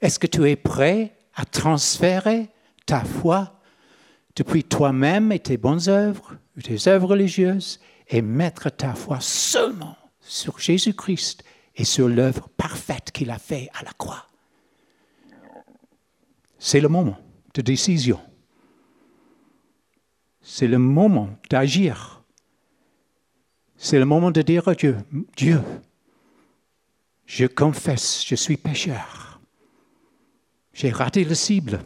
Est-ce 0.00 0.18
que 0.18 0.26
tu 0.26 0.48
es 0.48 0.56
prêt 0.56 1.14
à 1.34 1.44
transférer 1.44 2.48
ta 2.86 3.04
foi 3.04 3.60
depuis 4.34 4.64
toi-même 4.64 5.30
et 5.30 5.40
tes 5.40 5.58
bonnes 5.58 5.90
œuvres, 5.90 6.38
tes 6.64 6.88
œuvres 6.88 7.08
religieuses, 7.08 7.80
et 8.08 8.22
mettre 8.22 8.70
ta 8.70 8.94
foi 8.94 9.20
seulement 9.20 9.98
sur 10.20 10.58
Jésus-Christ 10.58 11.44
et 11.76 11.84
sur 11.84 12.08
l'œuvre 12.08 12.48
parfaite 12.48 13.10
qu'il 13.12 13.30
a 13.30 13.38
faite 13.38 13.68
à 13.74 13.84
la 13.84 13.92
croix? 13.92 14.26
C'est 16.58 16.80
le 16.80 16.88
moment 16.88 17.18
de 17.52 17.60
décision. 17.60 18.20
C'est 20.40 20.66
le 20.66 20.78
moment 20.78 21.28
d'agir. 21.50 22.19
C'est 23.82 23.98
le 23.98 24.04
moment 24.04 24.30
de 24.30 24.42
dire 24.42 24.68
à 24.68 24.74
Dieu, 24.74 24.98
Dieu, 25.36 25.60
je 27.24 27.46
confesse, 27.46 28.24
je 28.26 28.34
suis 28.34 28.56
pécheur. 28.56 29.40
J'ai 30.74 30.90
raté 30.90 31.24
le 31.24 31.34
cible. 31.34 31.80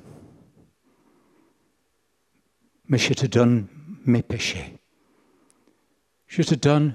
Mais 2.88 2.98
je 2.98 3.14
te 3.14 3.26
donne 3.26 3.66
mes 4.04 4.22
péchés 4.22 4.74
je 6.34 6.42
te 6.42 6.56
donne 6.56 6.94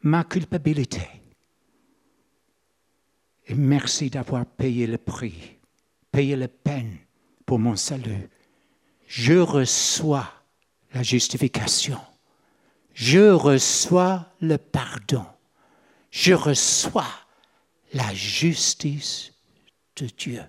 ma 0.00 0.24
culpabilité. 0.24 1.06
Et 3.46 3.54
merci 3.54 4.08
d'avoir 4.08 4.46
payé 4.46 4.86
le 4.86 4.96
prix, 4.96 5.58
payé 6.10 6.36
la 6.36 6.48
peine 6.48 6.96
pour 7.44 7.58
mon 7.58 7.76
salut. 7.76 8.30
Je 9.06 9.34
reçois 9.34 10.26
la 10.94 11.02
justification. 11.02 11.98
Je 12.94 13.30
reçois 13.30 14.26
le 14.40 14.58
pardon. 14.58 15.24
Je 16.10 16.34
reçois 16.34 17.06
la 17.94 18.12
justice 18.14 19.32
de 19.96 20.06
Dieu. 20.06 20.42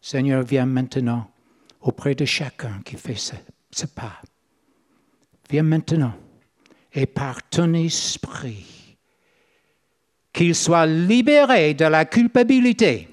Seigneur, 0.00 0.42
viens 0.42 0.66
maintenant 0.66 1.30
auprès 1.80 2.14
de 2.14 2.24
chacun 2.24 2.80
qui 2.84 2.96
fait 2.96 3.16
ce, 3.16 3.86
pas. 3.86 4.20
Viens 5.50 5.62
maintenant 5.62 6.14
et 6.92 7.06
par 7.06 7.42
ton 7.48 7.74
esprit, 7.74 8.96
qu'ils 10.32 10.54
soient 10.54 10.86
libérés 10.86 11.74
de 11.74 11.84
la 11.84 12.04
culpabilité, 12.04 13.08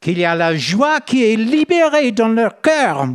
qu'il 0.00 0.18
y 0.18 0.24
a 0.24 0.34
la 0.34 0.56
joie 0.56 1.00
qui 1.00 1.24
est 1.24 1.36
libérée 1.36 2.12
dans 2.12 2.28
leur 2.28 2.60
cœur, 2.60 3.08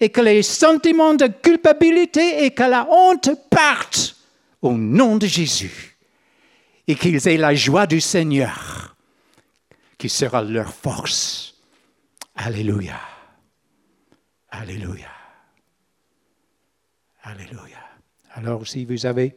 et 0.00 0.10
que 0.10 0.20
les 0.20 0.42
sentiments 0.42 1.14
de 1.14 1.26
culpabilité 1.26 2.44
et 2.44 2.50
que 2.52 2.62
la 2.62 2.88
honte 2.90 3.30
partent 3.50 4.16
au 4.62 4.72
nom 4.72 5.16
de 5.16 5.26
Jésus, 5.26 5.96
et 6.86 6.94
qu'ils 6.94 7.26
aient 7.28 7.36
la 7.36 7.54
joie 7.54 7.86
du 7.86 8.00
Seigneur, 8.00 8.96
qui 9.96 10.08
sera 10.08 10.42
leur 10.42 10.72
force. 10.72 11.54
Alléluia. 12.34 12.98
Alléluia. 14.50 15.10
Alléluia. 17.22 17.78
Alors 18.34 18.66
si 18.66 18.84
vous 18.84 19.04
avez 19.04 19.34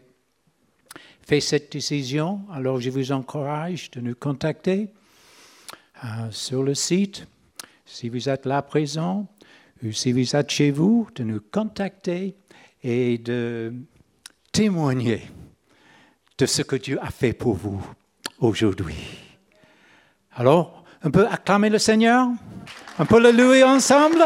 fait 1.27 1.41
cette 1.41 1.71
décision, 1.71 2.41
alors 2.51 2.79
je 2.79 2.89
vous 2.89 3.11
encourage 3.11 3.91
de 3.91 3.99
nous 3.99 4.15
contacter 4.15 4.89
euh, 6.03 6.31
sur 6.31 6.63
le 6.63 6.73
site. 6.73 7.27
si 7.85 8.09
vous 8.09 8.29
êtes 8.29 8.45
là 8.45 8.61
présent, 8.61 9.27
si 9.91 10.11
vous 10.11 10.35
êtes 10.35 10.51
chez 10.51 10.71
vous, 10.71 11.07
de 11.15 11.23
nous 11.23 11.41
contacter 11.51 12.35
et 12.83 13.17
de 13.17 13.73
témoigner 14.51 15.23
de 16.37 16.45
ce 16.45 16.61
que 16.61 16.75
Dieu 16.75 16.99
a 17.01 17.09
fait 17.09 17.33
pour 17.33 17.55
vous 17.55 17.81
aujourd'hui. 18.39 18.95
Alors, 20.35 20.83
on 21.03 21.11
peut 21.11 21.27
acclamer 21.27 21.69
le 21.69 21.79
Seigneur, 21.79 22.27
on 22.99 23.05
peut 23.05 23.21
le 23.21 23.31
louer 23.31 23.63
ensemble. 23.63 24.23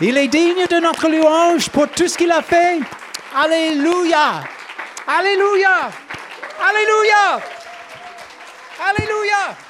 Il 0.00 0.16
est 0.16 0.28
digne 0.28 0.66
de 0.70 0.80
notre 0.80 1.08
louange 1.08 1.68
pour 1.70 1.88
tout 1.88 2.06
ce 2.06 2.16
qu'il 2.16 2.30
a 2.30 2.42
fait. 2.42 2.78
Alléluia. 3.34 4.44
Alléluia. 5.06 5.90
Alléluia. 6.60 7.40
Alléluia. 8.80 9.65